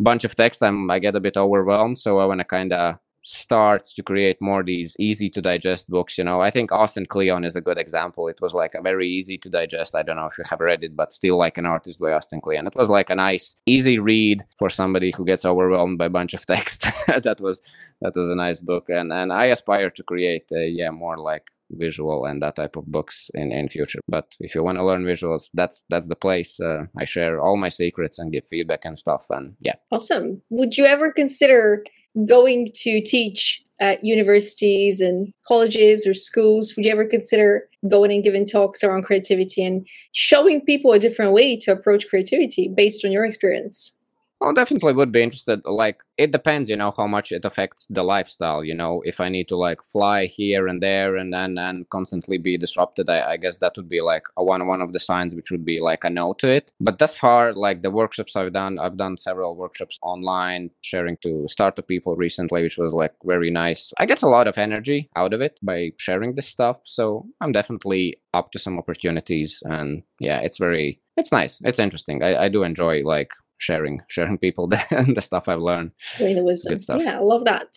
bunch 0.00 0.24
of 0.24 0.34
text, 0.34 0.62
I'm 0.62 0.90
I 0.90 0.98
get 0.98 1.14
a 1.14 1.20
bit 1.20 1.36
overwhelmed. 1.36 1.98
So 1.98 2.18
I 2.18 2.24
want 2.24 2.40
to 2.40 2.44
kind 2.44 2.72
of 2.72 2.98
start 3.24 3.86
to 3.86 4.02
create 4.02 4.40
more 4.40 4.62
these 4.62 4.94
easy 4.98 5.30
to 5.30 5.40
digest 5.40 5.88
books 5.88 6.18
you 6.18 6.24
know. 6.24 6.40
I 6.40 6.50
think 6.50 6.70
austin 6.70 7.06
kleon 7.06 7.44
is 7.44 7.56
a 7.56 7.60
good 7.60 7.78
example. 7.78 8.28
It 8.28 8.38
was 8.40 8.52
like 8.52 8.74
a 8.74 8.82
very 8.82 9.08
easy 9.08 9.38
to 9.38 9.48
digest. 9.48 9.94
I 9.94 10.02
don't 10.02 10.16
know 10.16 10.26
if 10.26 10.36
you 10.36 10.44
have 10.48 10.60
read 10.60 10.84
it 10.84 10.94
but 10.94 11.12
Steal 11.12 11.36
Like 11.38 11.56
an 11.56 11.66
Artist 11.66 12.00
by 12.00 12.12
austin 12.12 12.42
kleon. 12.42 12.66
It 12.66 12.76
was 12.76 12.90
like 12.90 13.08
a 13.08 13.14
nice 13.14 13.56
easy 13.64 13.98
read 13.98 14.44
for 14.58 14.68
somebody 14.68 15.10
who 15.10 15.24
gets 15.24 15.46
overwhelmed 15.46 15.96
by 15.96 16.06
a 16.06 16.10
bunch 16.10 16.34
of 16.34 16.44
text. 16.54 16.82
That 17.06 17.40
was 17.40 17.62
that 18.02 18.14
was 18.14 18.28
a 18.28 18.34
nice 18.34 18.60
book. 18.60 18.88
And 18.90 19.10
and 19.12 19.32
i 19.32 19.46
aspire 19.46 19.90
to 19.90 20.02
create 20.02 20.46
uh, 20.52 20.58
yeah 20.58 20.90
more 20.90 21.16
like 21.16 21.50
visual 21.70 22.26
and 22.26 22.42
that 22.42 22.56
type 22.56 22.76
of 22.76 22.84
books 22.86 23.30
in 23.32 23.52
in 23.52 23.70
future. 23.70 24.00
But 24.06 24.36
if 24.38 24.54
you 24.54 24.62
want 24.62 24.76
to 24.76 24.84
learn 24.84 25.04
visuals 25.04 25.50
that's 25.54 25.84
that's 25.88 26.08
the 26.08 26.16
place 26.26 26.60
uh, 26.60 26.84
i 26.98 27.04
share 27.04 27.40
all 27.40 27.56
my 27.56 27.70
secrets 27.70 28.18
and 28.18 28.32
give 28.32 28.44
feedback 28.50 28.84
and 28.84 28.98
stuff. 28.98 29.24
And 29.30 29.56
yeah. 29.60 29.76
Awesome. 29.90 30.42
Would 30.50 30.76
you 30.76 30.84
ever 30.84 31.10
consider 31.10 31.82
going 32.26 32.70
to 32.74 33.00
teach 33.00 33.62
at 33.80 34.04
universities 34.04 35.00
and 35.00 35.32
colleges 35.46 36.06
or 36.06 36.14
schools, 36.14 36.74
would 36.76 36.84
you 36.84 36.92
ever 36.92 37.04
consider 37.04 37.68
going 37.88 38.12
and 38.12 38.24
giving 38.24 38.46
talks 38.46 38.84
around 38.84 39.04
creativity 39.04 39.64
and 39.64 39.86
showing 40.12 40.60
people 40.60 40.92
a 40.92 40.98
different 40.98 41.32
way 41.32 41.56
to 41.56 41.72
approach 41.72 42.08
creativity 42.08 42.68
based 42.68 43.04
on 43.04 43.12
your 43.12 43.24
experience? 43.24 43.98
Oh, 44.40 44.52
definitely 44.52 44.92
would 44.92 45.10
be 45.12 45.22
interested. 45.22 45.62
Like, 45.64 46.02
it 46.18 46.30
depends, 46.30 46.68
you 46.68 46.76
know, 46.76 46.90
how 46.94 47.06
much 47.06 47.32
it 47.32 47.46
affects 47.46 47.86
the 47.88 48.02
lifestyle. 48.02 48.62
You 48.62 48.74
know, 48.74 49.00
if 49.06 49.18
I 49.18 49.30
need 49.30 49.48
to 49.48 49.56
like 49.56 49.82
fly 49.82 50.26
here 50.26 50.68
and 50.68 50.82
there 50.82 51.16
and 51.16 51.32
then 51.32 51.56
and 51.56 51.88
constantly 51.88 52.36
be 52.36 52.58
disrupted, 52.58 53.08
I, 53.08 53.32
I 53.32 53.36
guess 53.38 53.56
that 53.58 53.74
would 53.76 53.88
be 53.88 54.02
like 54.02 54.24
a 54.36 54.44
one 54.44 54.66
one 54.66 54.82
of 54.82 54.92
the 54.92 54.98
signs, 54.98 55.34
which 55.34 55.50
would 55.50 55.64
be 55.64 55.80
like 55.80 56.04
a 56.04 56.10
no 56.10 56.34
to 56.34 56.48
it. 56.48 56.72
But 56.78 56.98
thus 56.98 57.16
far, 57.16 57.54
like 57.54 57.80
the 57.82 57.90
workshops 57.90 58.36
I've 58.36 58.52
done, 58.52 58.78
I've 58.78 58.98
done 58.98 59.16
several 59.16 59.56
workshops 59.56 59.98
online, 60.02 60.68
sharing 60.82 61.16
to 61.22 61.46
startup 61.48 61.88
people 61.88 62.14
recently, 62.16 62.62
which 62.64 62.76
was 62.76 62.92
like 62.92 63.14
very 63.24 63.50
nice. 63.50 63.92
I 63.98 64.04
get 64.04 64.22
a 64.22 64.28
lot 64.28 64.46
of 64.46 64.58
energy 64.58 65.08
out 65.16 65.32
of 65.32 65.40
it 65.40 65.58
by 65.62 65.92
sharing 65.96 66.34
this 66.34 66.48
stuff. 66.48 66.80
So 66.84 67.24
I'm 67.40 67.52
definitely 67.52 68.18
up 68.34 68.50
to 68.52 68.58
some 68.58 68.78
opportunities, 68.78 69.62
and 69.64 70.02
yeah, 70.20 70.40
it's 70.40 70.58
very 70.58 71.00
it's 71.16 71.32
nice. 71.32 71.60
It's 71.64 71.78
interesting. 71.78 72.22
I, 72.22 72.44
I 72.44 72.48
do 72.48 72.64
enjoy 72.64 73.02
like 73.04 73.30
sharing 73.64 74.00
sharing 74.08 74.38
people 74.38 74.66
the, 74.74 75.12
the 75.14 75.22
stuff 75.22 75.48
I've 75.48 75.60
learned. 75.60 75.92
The 76.18 76.26
wisdom. 76.42 77.00
Yeah, 77.00 77.18
I 77.18 77.22
love 77.22 77.44
that. 77.44 77.68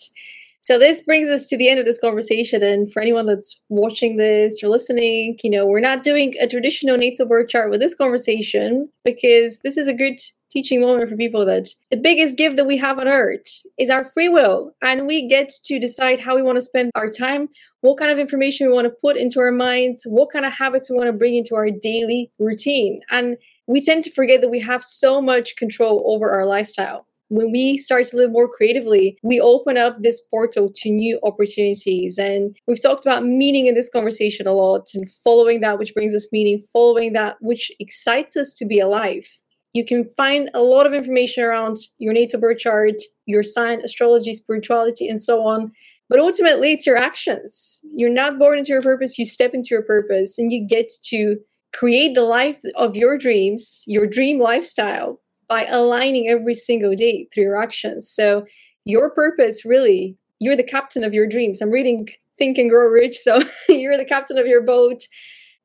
So 0.61 0.77
this 0.77 1.01
brings 1.01 1.29
us 1.29 1.47
to 1.47 1.57
the 1.57 1.69
end 1.69 1.79
of 1.79 1.85
this 1.85 1.99
conversation. 1.99 2.61
And 2.61 2.91
for 2.91 3.01
anyone 3.01 3.25
that's 3.25 3.61
watching 3.69 4.17
this 4.17 4.61
or 4.61 4.67
listening, 4.67 5.37
you 5.41 5.49
know, 5.49 5.65
we're 5.65 5.79
not 5.79 6.03
doing 6.03 6.33
a 6.41 6.47
traditional 6.47 6.97
natal 6.97 7.25
birth 7.25 7.47
chart 7.47 7.69
with 7.69 7.79
this 7.79 7.95
conversation 7.95 8.89
because 9.05 9.59
this 9.59 9.77
is 9.77 9.87
a 9.87 9.93
good 9.93 10.19
teaching 10.49 10.81
moment 10.81 11.09
for 11.09 11.15
people 11.15 11.45
that 11.45 11.69
the 11.91 11.97
biggest 11.97 12.37
gift 12.37 12.57
that 12.57 12.67
we 12.67 12.77
have 12.77 12.99
on 12.99 13.07
earth 13.07 13.63
is 13.77 13.89
our 13.89 14.03
free 14.03 14.27
will. 14.27 14.73
And 14.81 15.07
we 15.07 15.27
get 15.27 15.49
to 15.65 15.79
decide 15.79 16.19
how 16.19 16.35
we 16.35 16.41
want 16.41 16.57
to 16.57 16.61
spend 16.61 16.91
our 16.95 17.09
time, 17.09 17.47
what 17.81 17.97
kind 17.97 18.11
of 18.11 18.19
information 18.19 18.67
we 18.67 18.73
want 18.73 18.87
to 18.87 18.93
put 19.01 19.15
into 19.15 19.39
our 19.39 19.51
minds, 19.51 20.03
what 20.05 20.31
kind 20.31 20.45
of 20.45 20.51
habits 20.51 20.89
we 20.89 20.97
want 20.97 21.07
to 21.07 21.13
bring 21.13 21.35
into 21.35 21.55
our 21.55 21.69
daily 21.71 22.31
routine. 22.39 23.01
And 23.09 23.37
we 23.67 23.81
tend 23.81 24.03
to 24.05 24.11
forget 24.11 24.41
that 24.41 24.49
we 24.49 24.59
have 24.61 24.83
so 24.83 25.21
much 25.21 25.55
control 25.57 26.03
over 26.07 26.31
our 26.31 26.45
lifestyle. 26.45 27.05
When 27.29 27.51
we 27.51 27.77
start 27.77 28.05
to 28.07 28.15
live 28.15 28.31
more 28.31 28.47
creatively, 28.47 29.17
we 29.21 29.41
open 29.41 29.75
up 29.75 29.97
this 29.99 30.21
portal 30.31 30.71
to 30.73 30.89
new 30.89 31.19
opportunities. 31.23 32.17
And 32.17 32.55
we've 32.67 32.81
talked 32.81 33.05
about 33.05 33.25
meaning 33.25 33.67
in 33.67 33.75
this 33.75 33.89
conversation 33.89 34.47
a 34.47 34.53
lot 34.53 34.87
and 34.93 35.11
following 35.25 35.59
that 35.59 35.77
which 35.77 35.93
brings 35.93 36.15
us 36.15 36.29
meaning, 36.31 36.63
following 36.71 37.11
that 37.13 37.35
which 37.41 37.69
excites 37.81 38.37
us 38.37 38.53
to 38.53 38.65
be 38.65 38.79
alive. 38.79 39.27
You 39.73 39.85
can 39.85 40.09
find 40.15 40.49
a 40.53 40.61
lot 40.61 40.87
of 40.87 40.93
information 40.93 41.43
around 41.43 41.77
your 41.97 42.13
natal 42.13 42.39
birth 42.39 42.59
chart, 42.59 42.95
your 43.25 43.43
sign, 43.43 43.81
astrology, 43.81 44.33
spirituality, 44.33 45.09
and 45.09 45.19
so 45.19 45.45
on. 45.45 45.73
But 46.09 46.19
ultimately, 46.19 46.71
it's 46.71 46.87
your 46.87 46.95
actions. 46.95 47.81
You're 47.93 48.09
not 48.09 48.39
born 48.39 48.57
into 48.57 48.71
your 48.71 48.81
purpose, 48.81 49.19
you 49.19 49.25
step 49.25 49.53
into 49.53 49.67
your 49.71 49.83
purpose 49.83 50.37
and 50.39 50.49
you 50.49 50.65
get 50.65 50.89
to 51.09 51.35
create 51.77 52.15
the 52.15 52.23
life 52.23 52.59
of 52.75 52.95
your 52.95 53.17
dreams, 53.17 53.83
your 53.85 54.07
dream 54.07 54.39
lifestyle 54.39 55.19
by 55.47 55.63
aligning 55.65 56.27
every 56.27 56.55
single 56.55 56.95
day 56.95 57.27
through 57.31 57.43
your 57.43 57.61
actions. 57.61 58.09
So, 58.09 58.45
your 58.85 59.11
purpose 59.11 59.65
really, 59.65 60.17
you're 60.39 60.55
the 60.55 60.63
captain 60.63 61.03
of 61.03 61.13
your 61.13 61.27
dreams. 61.27 61.61
I'm 61.61 61.69
reading 61.69 62.07
Think 62.37 62.57
and 62.57 62.69
Grow 62.69 62.87
Rich, 62.87 63.17
so 63.17 63.41
you're 63.69 63.97
the 63.97 64.05
captain 64.05 64.37
of 64.37 64.47
your 64.47 64.63
boat. 64.63 65.03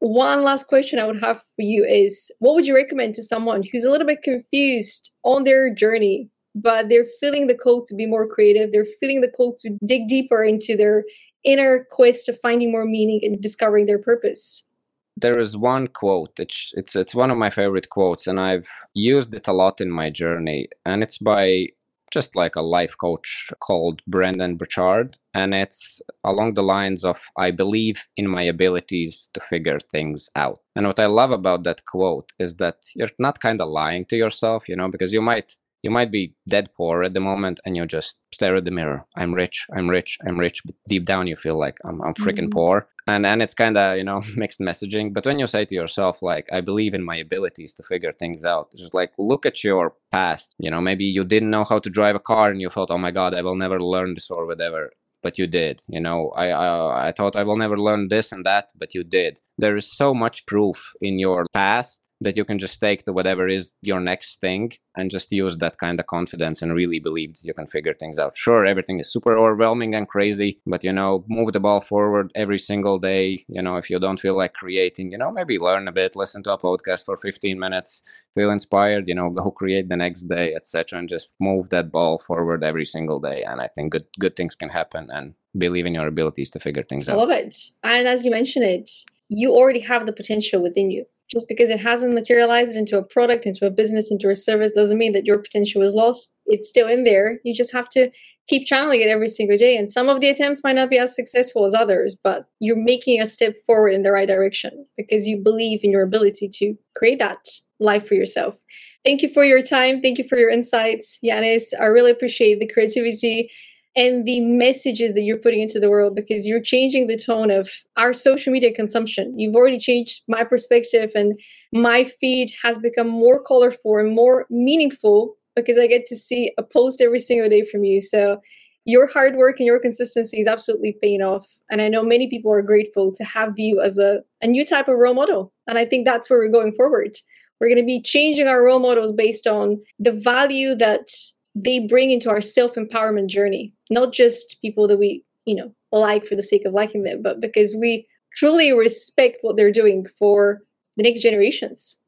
One 0.00 0.42
last 0.42 0.66
question 0.66 0.98
I 0.98 1.06
would 1.06 1.20
have 1.20 1.38
for 1.38 1.62
you 1.62 1.84
is 1.84 2.30
what 2.40 2.54
would 2.56 2.66
you 2.66 2.74
recommend 2.74 3.14
to 3.14 3.22
someone 3.22 3.62
who's 3.70 3.84
a 3.84 3.90
little 3.90 4.06
bit 4.06 4.22
confused 4.22 5.12
on 5.22 5.44
their 5.44 5.72
journey, 5.72 6.28
but 6.54 6.88
they're 6.88 7.06
feeling 7.20 7.46
the 7.46 7.56
call 7.56 7.82
to 7.84 7.94
be 7.94 8.06
more 8.06 8.26
creative? 8.26 8.72
They're 8.72 8.86
feeling 9.00 9.20
the 9.20 9.30
call 9.30 9.54
to 9.62 9.78
dig 9.86 10.08
deeper 10.08 10.42
into 10.42 10.76
their 10.76 11.04
inner 11.44 11.86
quest 11.90 12.28
of 12.28 12.38
finding 12.40 12.72
more 12.72 12.84
meaning 12.84 13.20
and 13.22 13.40
discovering 13.40 13.86
their 13.86 14.00
purpose 14.00 14.68
there 15.16 15.38
is 15.38 15.56
one 15.56 15.86
quote 15.86 16.32
it's, 16.38 16.72
it's 16.74 16.96
it's 16.96 17.14
one 17.14 17.30
of 17.30 17.36
my 17.36 17.50
favorite 17.50 17.90
quotes 17.90 18.26
and 18.26 18.40
i've 18.40 18.68
used 18.94 19.34
it 19.34 19.48
a 19.48 19.52
lot 19.52 19.80
in 19.80 19.90
my 19.90 20.08
journey 20.10 20.68
and 20.86 21.02
it's 21.02 21.18
by 21.18 21.66
just 22.12 22.36
like 22.36 22.54
a 22.54 22.62
life 22.62 22.94
coach 23.00 23.50
called 23.60 24.02
Brendon 24.06 24.56
Burchard. 24.56 25.16
And 25.34 25.54
it's 25.54 26.02
along 26.24 26.54
the 26.54 26.62
lines 26.62 27.04
of 27.04 27.20
I 27.36 27.50
believe 27.50 28.04
in 28.16 28.28
my 28.28 28.42
abilities 28.42 29.30
to 29.32 29.40
figure 29.40 29.80
things 29.80 30.28
out. 30.36 30.60
And 30.76 30.86
what 30.86 31.00
I 31.00 31.06
love 31.06 31.32
about 31.32 31.64
that 31.64 31.84
quote 31.86 32.30
is 32.38 32.56
that 32.56 32.76
you're 32.94 33.08
not 33.18 33.40
kind 33.40 33.60
of 33.60 33.68
lying 33.68 34.04
to 34.06 34.16
yourself, 34.16 34.68
you 34.68 34.76
know, 34.76 34.88
because 34.88 35.12
you 35.12 35.22
might 35.22 35.56
you 35.82 35.90
might 35.90 36.12
be 36.12 36.34
dead 36.46 36.68
poor 36.76 37.02
at 37.02 37.14
the 37.14 37.20
moment 37.20 37.58
and 37.64 37.76
you 37.76 37.86
just 37.86 38.18
stare 38.42 38.56
at 38.56 38.64
the 38.64 38.72
mirror. 38.72 39.04
I'm 39.16 39.32
rich 39.32 39.56
i'm 39.76 39.88
rich 39.88 40.18
i'm 40.26 40.38
rich 40.46 40.62
but 40.64 40.74
deep 40.88 41.04
down 41.04 41.28
you 41.28 41.36
feel 41.36 41.58
like 41.64 41.78
i'm, 41.84 42.02
I'm 42.02 42.14
freaking 42.14 42.48
mm-hmm. 42.50 42.58
poor. 42.60 42.88
And 43.06 43.24
and 43.24 43.40
it's 43.44 43.54
kind 43.54 43.76
of 43.76 43.96
you 43.98 44.04
know 44.04 44.20
mixed 44.42 44.60
messaging. 44.60 45.12
But 45.14 45.26
when 45.26 45.38
you 45.38 45.46
say 45.46 45.64
to 45.64 45.74
yourself 45.74 46.14
like 46.22 46.46
i 46.56 46.60
believe 46.60 46.94
in 46.94 47.04
my 47.10 47.16
abilities 47.26 47.72
to 47.74 47.82
figure 47.92 48.12
things 48.12 48.44
out 48.44 48.68
it's 48.72 48.82
just 48.82 48.94
like 49.00 49.12
look 49.30 49.46
at 49.46 49.62
your 49.62 49.94
past. 50.10 50.48
You 50.58 50.70
know 50.72 50.80
maybe 50.80 51.04
you 51.04 51.24
didn't 51.24 51.54
know 51.54 51.66
how 51.70 51.78
to 51.78 51.96
drive 51.98 52.16
a 52.16 52.26
car 52.32 52.50
and 52.50 52.60
you 52.60 52.70
thought 52.70 52.94
oh 52.94 53.04
my 53.06 53.12
god 53.20 53.32
i 53.34 53.42
will 53.42 53.60
never 53.64 53.80
learn 53.94 54.14
this 54.14 54.30
or 54.30 54.46
whatever 54.46 54.90
but 55.24 55.38
you 55.38 55.46
did. 55.46 55.74
You 55.94 56.00
know 56.06 56.18
I, 56.44 56.46
I 56.64 57.08
i 57.08 57.12
thought 57.12 57.36
i 57.40 57.44
will 57.46 57.60
never 57.64 57.78
learn 57.88 58.08
this 58.08 58.32
and 58.32 58.44
that 58.50 58.64
but 58.80 58.92
you 58.96 59.02
did. 59.04 59.32
There 59.62 59.76
is 59.76 59.96
so 60.02 60.08
much 60.24 60.46
proof 60.46 60.78
in 61.00 61.14
your 61.26 61.46
past 61.54 62.00
that 62.22 62.36
you 62.36 62.44
can 62.44 62.58
just 62.58 62.80
take 62.80 63.04
to 63.04 63.12
whatever 63.12 63.48
is 63.48 63.72
your 63.82 64.00
next 64.00 64.40
thing 64.40 64.72
and 64.96 65.10
just 65.10 65.32
use 65.32 65.56
that 65.58 65.78
kind 65.78 65.98
of 65.98 66.06
confidence 66.06 66.62
and 66.62 66.74
really 66.74 66.98
believe 66.98 67.34
that 67.34 67.44
you 67.44 67.54
can 67.54 67.66
figure 67.66 67.94
things 67.94 68.18
out. 68.18 68.36
Sure, 68.36 68.64
everything 68.66 69.00
is 69.00 69.12
super 69.12 69.36
overwhelming 69.36 69.94
and 69.94 70.08
crazy, 70.08 70.60
but 70.66 70.84
you 70.84 70.92
know, 70.92 71.24
move 71.28 71.52
the 71.52 71.60
ball 71.60 71.80
forward 71.80 72.30
every 72.34 72.58
single 72.58 72.98
day. 72.98 73.44
You 73.48 73.62
know, 73.62 73.76
if 73.76 73.90
you 73.90 73.98
don't 73.98 74.20
feel 74.20 74.36
like 74.36 74.54
creating, 74.54 75.12
you 75.12 75.18
know, 75.18 75.30
maybe 75.30 75.58
learn 75.58 75.88
a 75.88 75.92
bit, 75.92 76.16
listen 76.16 76.42
to 76.44 76.52
a 76.52 76.58
podcast 76.58 77.04
for 77.04 77.16
15 77.16 77.58
minutes, 77.58 78.02
feel 78.34 78.50
inspired, 78.50 79.08
you 79.08 79.14
know, 79.14 79.30
go 79.30 79.50
create 79.50 79.88
the 79.88 79.96
next 79.96 80.22
day, 80.22 80.54
etc. 80.54 80.98
and 80.98 81.08
just 81.08 81.34
move 81.40 81.70
that 81.70 81.90
ball 81.90 82.18
forward 82.18 82.62
every 82.62 82.84
single 82.84 83.20
day. 83.20 83.42
And 83.42 83.60
I 83.60 83.68
think 83.68 83.92
good 83.92 84.06
good 84.18 84.36
things 84.36 84.54
can 84.54 84.68
happen 84.68 85.08
and 85.10 85.34
believe 85.56 85.86
in 85.86 85.94
your 85.94 86.06
abilities 86.06 86.50
to 86.50 86.60
figure 86.60 86.82
things 86.82 87.08
out. 87.08 87.14
I 87.14 87.18
love 87.18 87.30
it. 87.30 87.56
And 87.82 88.06
as 88.06 88.24
you 88.24 88.30
mentioned 88.30 88.64
it, 88.64 88.90
you 89.28 89.52
already 89.52 89.80
have 89.80 90.06
the 90.06 90.12
potential 90.12 90.62
within 90.62 90.90
you 90.90 91.06
just 91.30 91.48
because 91.48 91.70
it 91.70 91.80
hasn't 91.80 92.14
materialized 92.14 92.76
into 92.76 92.98
a 92.98 93.02
product, 93.02 93.46
into 93.46 93.66
a 93.66 93.70
business, 93.70 94.10
into 94.10 94.28
a 94.28 94.36
service, 94.36 94.72
doesn't 94.72 94.98
mean 94.98 95.12
that 95.12 95.24
your 95.24 95.38
potential 95.38 95.82
is 95.82 95.94
lost. 95.94 96.34
It's 96.46 96.68
still 96.68 96.88
in 96.88 97.04
there. 97.04 97.40
You 97.44 97.54
just 97.54 97.72
have 97.72 97.88
to 97.90 98.10
keep 98.48 98.66
channeling 98.66 99.00
it 99.00 99.08
every 99.08 99.28
single 99.28 99.56
day. 99.56 99.76
And 99.76 99.90
some 99.90 100.08
of 100.08 100.20
the 100.20 100.28
attempts 100.28 100.62
might 100.64 100.74
not 100.74 100.90
be 100.90 100.98
as 100.98 101.14
successful 101.14 101.64
as 101.64 101.74
others, 101.74 102.16
but 102.22 102.46
you're 102.60 102.76
making 102.76 103.20
a 103.20 103.26
step 103.26 103.54
forward 103.66 103.90
in 103.90 104.02
the 104.02 104.10
right 104.10 104.28
direction 104.28 104.86
because 104.96 105.26
you 105.26 105.38
believe 105.38 105.80
in 105.82 105.90
your 105.90 106.02
ability 106.02 106.48
to 106.54 106.74
create 106.96 107.18
that 107.18 107.46
life 107.80 108.06
for 108.06 108.14
yourself. 108.14 108.56
Thank 109.04 109.22
you 109.22 109.28
for 109.32 109.44
your 109.44 109.62
time. 109.62 110.00
Thank 110.00 110.18
you 110.18 110.26
for 110.28 110.38
your 110.38 110.50
insights, 110.50 111.18
Janis. 111.24 111.72
I 111.80 111.86
really 111.86 112.10
appreciate 112.10 112.60
the 112.60 112.68
creativity 112.68 113.50
and 113.94 114.24
the 114.24 114.40
messages 114.40 115.14
that 115.14 115.22
you're 115.22 115.38
putting 115.38 115.60
into 115.60 115.78
the 115.78 115.90
world 115.90 116.14
because 116.14 116.46
you're 116.46 116.62
changing 116.62 117.06
the 117.06 117.18
tone 117.18 117.50
of 117.50 117.70
our 117.96 118.12
social 118.12 118.52
media 118.52 118.72
consumption. 118.72 119.38
You've 119.38 119.54
already 119.54 119.78
changed 119.78 120.22
my 120.28 120.44
perspective, 120.44 121.12
and 121.14 121.38
my 121.72 122.04
feed 122.04 122.52
has 122.62 122.78
become 122.78 123.08
more 123.08 123.42
colorful 123.42 123.98
and 123.98 124.14
more 124.14 124.46
meaningful 124.50 125.34
because 125.54 125.76
I 125.76 125.86
get 125.86 126.06
to 126.06 126.16
see 126.16 126.52
a 126.56 126.62
post 126.62 127.00
every 127.00 127.18
single 127.18 127.48
day 127.48 127.64
from 127.64 127.84
you. 127.84 128.00
So, 128.00 128.40
your 128.84 129.06
hard 129.06 129.36
work 129.36 129.60
and 129.60 129.66
your 129.66 129.78
consistency 129.78 130.40
is 130.40 130.48
absolutely 130.48 130.96
paying 131.00 131.22
off. 131.22 131.46
And 131.70 131.80
I 131.80 131.88
know 131.88 132.02
many 132.02 132.28
people 132.28 132.52
are 132.52 132.62
grateful 132.62 133.12
to 133.12 133.22
have 133.22 133.56
you 133.56 133.80
as 133.80 133.96
a, 133.98 134.22
a 134.40 134.48
new 134.48 134.64
type 134.64 134.88
of 134.88 134.96
role 134.96 135.14
model. 135.14 135.52
And 135.68 135.78
I 135.78 135.84
think 135.84 136.04
that's 136.04 136.28
where 136.28 136.40
we're 136.40 136.50
going 136.50 136.72
forward. 136.72 137.16
We're 137.60 137.68
going 137.68 137.78
to 137.78 137.86
be 137.86 138.02
changing 138.02 138.48
our 138.48 138.64
role 138.64 138.80
models 138.80 139.12
based 139.12 139.46
on 139.46 139.80
the 140.00 140.10
value 140.10 140.74
that 140.74 141.06
they 141.54 141.86
bring 141.86 142.10
into 142.10 142.30
our 142.30 142.40
self 142.40 142.74
empowerment 142.74 143.28
journey, 143.28 143.72
not 143.90 144.12
just 144.12 144.60
people 144.60 144.88
that 144.88 144.98
we, 144.98 145.24
you 145.44 145.54
know, 145.54 145.72
like 145.92 146.24
for 146.24 146.34
the 146.34 146.42
sake 146.42 146.64
of 146.64 146.72
liking 146.72 147.02
them, 147.02 147.22
but 147.22 147.40
because 147.40 147.76
we 147.78 148.06
truly 148.36 148.72
respect 148.72 149.38
what 149.42 149.56
they're 149.56 149.72
doing 149.72 150.06
for 150.18 150.60
the 150.96 151.02
next 151.02 151.20
generations. 151.20 151.98